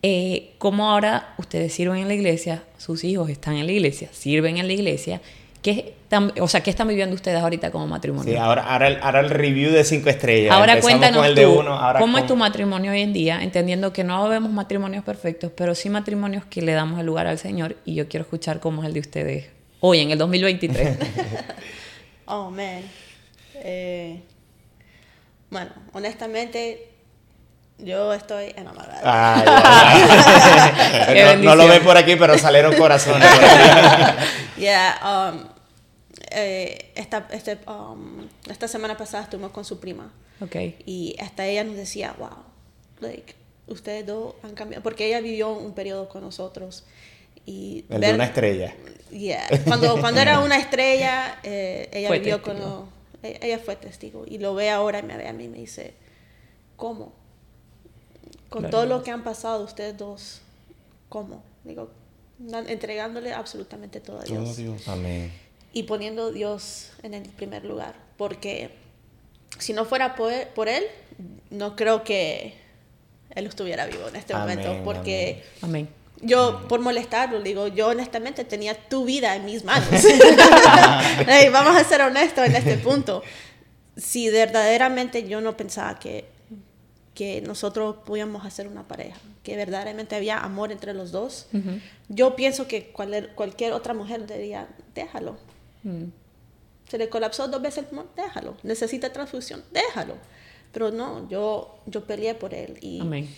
Eh, 0.08 0.52
cómo 0.58 0.88
ahora 0.88 1.34
ustedes 1.36 1.72
sirven 1.72 1.98
en 1.98 2.06
la 2.06 2.14
iglesia, 2.14 2.62
sus 2.78 3.02
hijos 3.02 3.28
están 3.28 3.56
en 3.56 3.66
la 3.66 3.72
iglesia, 3.72 4.08
sirven 4.12 4.56
en 4.58 4.68
la 4.68 4.72
iglesia. 4.72 5.20
¿Qué 5.62 5.96
están, 6.04 6.32
o 6.40 6.46
sea, 6.46 6.60
¿qué 6.62 6.70
están 6.70 6.86
viviendo 6.86 7.16
ustedes 7.16 7.40
ahorita 7.40 7.72
como 7.72 7.88
matrimonio? 7.88 8.32
Sí, 8.32 8.38
ahora, 8.38 8.62
ahora, 8.62 8.86
el, 8.86 8.98
ahora 9.02 9.18
el 9.18 9.30
review 9.30 9.72
de 9.72 9.82
cinco 9.82 10.08
estrellas. 10.08 10.52
Ahora 10.54 10.74
Empezamos 10.74 11.00
cuéntanos 11.00 11.18
con 11.18 11.26
el 11.26 11.34
de 11.34 11.42
tú, 11.42 11.58
uno, 11.58 11.72
ahora 11.72 11.98
¿cómo 11.98 12.18
es 12.18 12.22
con- 12.22 12.28
tu 12.28 12.36
matrimonio 12.36 12.92
hoy 12.92 13.00
en 13.00 13.12
día? 13.12 13.42
Entendiendo 13.42 13.92
que 13.92 14.04
no 14.04 14.28
vemos 14.28 14.52
matrimonios 14.52 15.02
perfectos, 15.02 15.50
pero 15.56 15.74
sí 15.74 15.90
matrimonios 15.90 16.44
que 16.44 16.62
le 16.62 16.70
damos 16.70 17.00
el 17.00 17.06
lugar 17.06 17.26
al 17.26 17.38
Señor 17.38 17.74
y 17.84 17.96
yo 17.96 18.06
quiero 18.06 18.22
escuchar 18.22 18.60
cómo 18.60 18.82
es 18.82 18.86
el 18.86 18.94
de 18.94 19.00
ustedes 19.00 19.46
hoy, 19.80 19.98
en 20.02 20.12
el 20.12 20.18
2023. 20.18 20.98
Oh, 22.28 22.50
man. 22.50 22.82
Eh, 23.56 24.20
bueno, 25.50 25.70
honestamente, 25.92 26.88
Yo 27.78 28.12
estoy 28.14 28.54
enamorada. 28.56 29.02
Ya. 29.44 31.36
no, 31.36 31.42
no, 31.42 31.56
lo 31.56 31.68
ven 31.68 31.82
por 31.82 31.96
aquí, 31.96 32.16
pero 32.16 32.38
salieron 32.38 32.74
corazones. 32.74 33.28
yeah, 34.56 35.30
um, 35.32 35.44
eh, 36.30 36.92
esta, 36.94 37.28
este, 37.30 37.58
um, 37.66 38.26
esta 38.48 38.66
semana 38.66 38.96
pasada 38.96 39.24
estuvimos 39.24 39.50
con 39.52 39.64
su 39.64 39.78
prima. 39.78 40.10
Okay. 40.40 40.76
Y 40.86 41.16
hasta 41.20 41.46
ella 41.46 41.64
nos 41.64 41.76
decía, 41.76 42.14
wow, 42.18 42.30
like, 43.00 43.34
ustedes 43.66 44.06
dos 44.06 44.34
han 44.42 44.54
cambiado. 44.54 44.82
Porque 44.82 45.06
ella 45.06 45.20
vivió 45.20 45.50
un 45.50 45.72
periodo 45.74 46.08
con 46.08 46.22
nosotros. 46.22 46.84
Y 47.44 47.84
El 47.90 48.00
de 48.00 48.14
una 48.14 48.24
estrella. 48.24 48.74
Yeah. 49.10 49.46
Cuando, 49.66 50.00
cuando 50.00 50.20
era 50.20 50.40
una 50.40 50.56
estrella, 50.58 51.38
eh, 51.42 51.88
ella 51.92 52.08
Fue 52.08 52.18
vivió 52.18 52.42
con 52.42 52.54
testigo. 52.56 52.88
lo- 53.22 53.28
e- 53.28 53.38
ella 53.42 53.58
fue 53.58 53.76
testigo. 53.76 54.24
Y 54.26 54.38
lo 54.38 54.54
ve 54.54 54.70
ahora 54.70 54.98
y 55.00 55.02
me 55.02 55.16
ve 55.16 55.28
a 55.28 55.32
mí 55.32 55.44
y 55.44 55.48
me 55.48 55.58
dice, 55.58 55.94
¿cómo? 56.76 57.12
Con 58.48 58.70
todo 58.70 58.86
lo 58.86 59.02
que 59.02 59.10
han 59.10 59.24
pasado 59.24 59.64
ustedes 59.64 59.96
dos, 59.96 60.40
¿cómo? 61.08 61.42
Digo, 61.64 61.90
entregándole 62.68 63.32
absolutamente 63.32 64.00
todo 64.00 64.20
a 64.20 64.24
Dios. 64.24 64.44
Todo 64.44 64.54
Dios. 64.54 64.88
Amén. 64.88 65.32
Y 65.72 65.82
poniendo 65.84 66.26
a 66.26 66.30
Dios 66.30 66.90
en 67.02 67.14
el 67.14 67.22
primer 67.22 67.64
lugar. 67.64 67.94
Porque 68.16 68.70
si 69.58 69.72
no 69.72 69.84
fuera 69.84 70.14
por 70.14 70.32
él, 70.32 70.48
por 70.54 70.68
él, 70.68 70.84
no 71.50 71.76
creo 71.76 72.04
que 72.04 72.54
él 73.30 73.46
estuviera 73.46 73.86
vivo 73.86 74.08
en 74.08 74.16
este 74.16 74.34
Amén, 74.34 74.58
momento. 74.58 74.84
Porque 74.84 75.44
Amén. 75.62 75.88
yo, 76.20 76.66
por 76.68 76.80
molestarlo, 76.80 77.40
digo, 77.40 77.68
yo 77.68 77.88
honestamente 77.88 78.44
tenía 78.44 78.74
tu 78.74 79.04
vida 79.04 79.36
en 79.36 79.44
mis 79.44 79.64
manos. 79.64 79.88
Vamos 81.52 81.76
a 81.76 81.84
ser 81.84 82.00
honestos 82.02 82.46
en 82.46 82.56
este 82.56 82.76
punto. 82.78 83.22
Si 83.96 84.28
verdaderamente 84.30 85.26
yo 85.26 85.40
no 85.40 85.56
pensaba 85.56 85.98
que, 85.98 86.26
que 87.16 87.40
nosotros 87.40 87.96
podíamos 88.04 88.44
hacer 88.46 88.68
una 88.68 88.86
pareja, 88.86 89.18
que 89.42 89.56
verdaderamente 89.56 90.14
había 90.14 90.38
amor 90.38 90.70
entre 90.70 90.94
los 90.94 91.10
dos, 91.10 91.48
yo 92.08 92.36
pienso 92.36 92.68
que 92.68 92.92
cual- 92.92 93.32
cualquier 93.34 93.72
otra 93.72 93.94
mujer 93.94 94.26
diría, 94.26 94.68
déjalo. 94.94 95.36
Mm. 95.82 96.04
Se 96.88 96.98
le 96.98 97.08
colapsó 97.08 97.48
dos 97.48 97.60
veces 97.62 97.78
el 97.78 97.84
pulmón, 97.86 98.06
déjalo. 98.14 98.56
Necesita 98.62 99.12
transfusión, 99.12 99.64
déjalo. 99.72 100.14
Pero 100.72 100.90
no, 100.92 101.28
yo, 101.28 101.78
yo 101.86 102.04
peleé 102.06 102.34
por 102.34 102.52
él 102.54 102.78
y 102.82 103.00
Amén. 103.00 103.28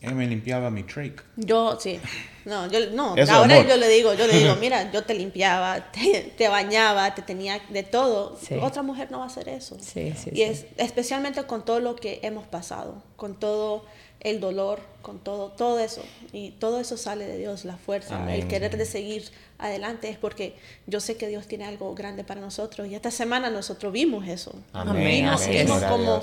Él 0.00 0.14
me 0.14 0.26
limpiaba 0.26 0.70
mi 0.70 0.82
trach. 0.82 1.12
yo, 1.36 1.78
sí. 1.78 2.00
No, 2.46 2.66
yo, 2.70 2.90
no. 2.90 3.14
Eso 3.18 3.32
ahora 3.32 3.56
amor. 3.56 3.68
yo 3.68 3.76
le 3.76 3.88
digo, 3.88 4.14
yo 4.14 4.26
le 4.26 4.38
digo, 4.38 4.56
mira, 4.60 4.90
yo 4.90 5.04
te 5.04 5.14
limpiaba, 5.14 5.92
te, 5.92 6.32
te 6.36 6.48
bañaba, 6.48 7.14
te 7.14 7.22
tenía 7.22 7.60
de 7.68 7.82
todo. 7.82 8.38
Sí. 8.40 8.54
Otra 8.62 8.82
mujer 8.82 9.10
no 9.10 9.18
va 9.18 9.24
a 9.24 9.26
hacer 9.26 9.48
eso. 9.48 9.76
Sí, 9.80 10.12
sí, 10.16 10.30
y 10.32 10.36
sí. 10.36 10.42
es 10.42 10.66
especialmente 10.78 11.42
con 11.44 11.64
todo 11.64 11.80
lo 11.80 11.96
que 11.96 12.20
hemos 12.22 12.46
pasado, 12.46 13.02
con 13.16 13.38
todo 13.38 13.84
el 14.20 14.40
dolor, 14.40 14.80
con 15.02 15.18
todo, 15.18 15.48
todo 15.50 15.78
eso. 15.78 16.02
Y 16.32 16.52
todo 16.52 16.80
eso 16.80 16.96
sale 16.96 17.26
de 17.26 17.36
Dios, 17.38 17.64
la 17.64 17.76
fuerza, 17.76 18.16
Amén. 18.22 18.40
el 18.40 18.48
querer 18.48 18.76
de 18.76 18.84
seguir 18.86 19.30
adelante 19.58 20.08
es 20.08 20.16
porque 20.16 20.56
yo 20.86 21.00
sé 21.00 21.16
que 21.16 21.28
Dios 21.28 21.46
tiene 21.46 21.66
algo 21.66 21.94
grande 21.94 22.24
para 22.24 22.40
nosotros. 22.40 22.88
Y 22.88 22.94
esta 22.94 23.10
semana 23.10 23.50
nosotros 23.50 23.92
vimos 23.92 24.26
eso. 24.28 24.54
Amén, 24.72 25.04
Vimos, 25.22 25.42
así 25.42 25.56
es. 25.56 25.66
vimos 25.66 25.82
como. 25.84 26.20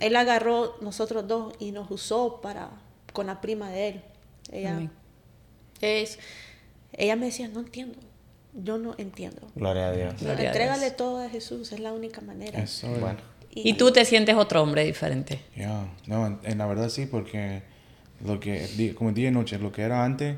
Él 0.00 0.16
agarró 0.16 0.76
nosotros 0.80 1.28
dos 1.28 1.54
y 1.60 1.70
nos 1.70 1.88
usó 1.90 2.40
para, 2.40 2.70
con 3.12 3.26
la 3.26 3.40
prima 3.40 3.70
de 3.70 3.88
Él. 3.88 4.02
Ella, 4.50 4.72
Amén. 4.76 4.90
es, 5.80 6.18
ella 6.92 7.16
me 7.16 7.26
decía, 7.26 7.48
no 7.48 7.60
entiendo. 7.60 7.98
Yo 8.54 8.76
no 8.78 8.94
entiendo. 8.98 9.40
Gloria 9.54 9.88
a 9.88 9.92
Dios. 9.92 10.14
Gloria 10.20 10.44
a 10.44 10.46
Entrégale 10.48 10.84
Dios. 10.86 10.96
todo 10.96 11.24
a 11.24 11.28
Jesús, 11.30 11.72
es 11.72 11.80
la 11.80 11.92
única 11.92 12.20
manera. 12.20 12.62
Eso 12.62 12.92
es. 12.94 13.00
Bueno. 13.00 13.18
Y 13.54 13.74
tú 13.74 13.92
te 13.92 14.04
sientes 14.04 14.34
otro 14.36 14.62
hombre 14.62 14.84
diferente. 14.84 15.40
Ya, 15.56 15.86
no, 16.06 16.26
en, 16.26 16.38
en 16.42 16.58
la 16.58 16.66
verdad 16.66 16.88
sí, 16.88 17.06
porque 17.06 17.62
lo 18.24 18.40
que, 18.40 18.94
como 18.96 19.12
día 19.12 19.28
y 19.28 19.30
noche, 19.30 19.58
lo 19.58 19.72
que 19.72 19.82
era 19.82 20.04
antes, 20.04 20.36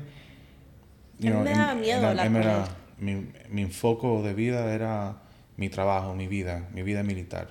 you 1.19 1.29
A 1.29 1.31
know, 1.31 1.43
me 1.43 1.51
daba 1.51 1.75
miedo 1.75 1.99
era- 1.99 2.09
hablar 2.09 2.27
con 2.27 2.35
era- 2.37 2.63
él. 2.63 2.69
mi, 2.99 3.27
mi 3.49 3.61
enfoque 3.61 4.07
de 4.27 4.33
vida 4.33 4.73
era 4.73 5.21
mi 5.57 5.69
trabajo, 5.69 6.13
mi 6.13 6.27
vida, 6.27 6.67
mi 6.73 6.83
vida 6.83 7.03
militar. 7.03 7.49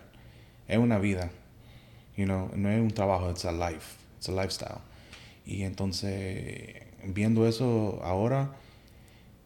Es 0.69 0.77
una 0.79 0.99
vida, 0.99 1.31
you 2.17 2.25
know, 2.27 2.51
no 2.55 2.71
es 2.71 2.81
un 2.81 2.91
trabajo, 2.91 3.31
it's 3.31 3.45
a 3.47 3.53
life, 3.53 3.97
it's 4.19 4.29
a 4.29 4.33
lifestyle. 4.33 4.79
Y 5.47 5.63
entonces, 5.63 6.75
viendo 7.05 7.47
eso 7.47 8.01
ahora, 8.03 8.53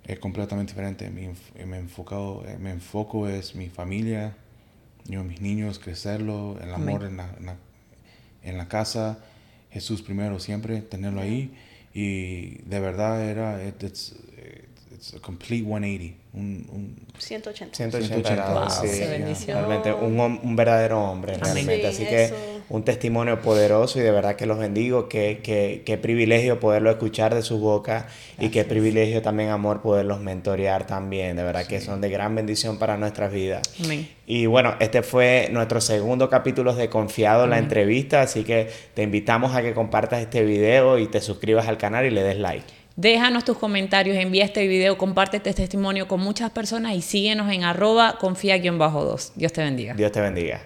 es 0.05 0.19
completamente 0.19 0.73
diferente. 0.73 1.11
Mi, 1.11 1.29
mi, 1.67 1.77
enfocado, 1.77 2.45
eh, 2.47 2.57
mi 2.59 2.71
enfoco 2.71 3.29
es 3.29 3.55
mi 3.55 3.69
familia, 3.69 4.35
yo, 5.07 5.25
mis 5.25 5.41
niños, 5.41 5.79
crecerlo, 5.79 6.59
el 6.63 6.73
amor 6.75 7.05
en 7.05 7.17
la, 7.17 7.35
en, 7.39 7.47
la, 7.47 7.57
en 8.43 8.59
la 8.59 8.69
casa, 8.69 9.19
Jesús 9.71 10.03
primero 10.03 10.39
siempre, 10.41 10.81
tenerlo 10.83 11.21
ahí. 11.21 11.53
Y 11.95 12.59
de 12.63 12.81
verdad 12.81 13.23
era, 13.25 13.65
it- 13.67 13.83
it's, 13.83 14.15
it's 14.95 15.15
a 15.15 15.21
complete 15.21 15.65
180. 15.65 16.15
Un, 16.35 16.67
un, 16.71 16.97
180. 17.19 17.75
180 17.77 18.07
180 18.23 18.35
grados, 18.35 18.79
Wow, 18.79 18.87
sí. 18.87 19.01
Realmente 19.55 19.93
un, 19.93 20.21
un 20.43 20.57
verdadero 20.57 21.03
hombre, 21.03 21.37
realmente. 21.37 21.81
Sí, 21.81 21.87
Así 21.87 22.07
que 22.07 22.25
eso. 22.25 22.58
Un 22.71 22.85
testimonio 22.85 23.41
poderoso 23.41 23.99
y 23.99 24.03
de 24.03 24.11
verdad 24.11 24.37
que 24.37 24.47
los 24.47 24.59
bendigo. 24.59 25.09
Qué, 25.09 25.41
qué, 25.43 25.83
qué 25.85 25.99
privilegio 25.99 26.61
poderlo 26.61 26.91
escuchar 26.91 27.35
de 27.35 27.43
su 27.43 27.59
boca 27.59 28.07
y 28.39 28.51
qué 28.51 28.65
privilegio 28.65 29.23
también, 29.23 29.51
amor, 29.51 29.81
poderlos 29.81 30.21
mentorear 30.21 30.87
también. 30.87 31.37
De 31.37 31.43
verdad 31.43 31.67
que 31.67 31.81
son 31.81 32.01
de 32.01 32.11
gran 32.11 32.35
bendición 32.35 32.79
para 32.79 32.97
nuestras 32.97 33.33
vidas. 33.33 33.63
Amén. 33.83 34.09
Y 34.27 34.47
bueno, 34.47 34.75
este 34.81 35.03
fue 35.03 35.49
nuestro 35.53 35.81
segundo 35.81 36.29
capítulo 36.29 36.75
de 36.75 36.91
Confiado, 36.91 37.47
la 37.47 37.59
entrevista, 37.59 38.21
así 38.21 38.45
que 38.45 38.69
te 38.95 39.03
invitamos 39.03 39.55
a 39.55 39.63
que 39.63 39.73
compartas 39.73 40.21
este 40.21 40.45
video 40.45 40.99
y 40.99 41.07
te 41.07 41.21
suscribas 41.21 41.67
al 41.67 41.79
canal 41.79 42.05
y 42.05 42.11
le 42.11 42.23
des 42.23 42.37
like. 42.37 42.67
Déjanos 42.97 43.45
tus 43.45 43.57
comentarios, 43.57 44.17
envía 44.17 44.45
este 44.45 44.67
video, 44.67 44.99
comparte 44.99 45.37
este 45.37 45.55
testimonio 45.55 46.09
con 46.09 46.19
muchas 46.19 46.51
personas 46.51 46.97
y 46.97 47.01
síguenos 47.01 47.51
en 47.53 47.63
arroba 47.63 48.19
confía-2. 48.19 49.33
Dios 49.37 49.53
te 49.53 49.63
bendiga. 49.63 49.95
Dios 49.95 50.11
te 50.11 50.21
bendiga. 50.21 50.61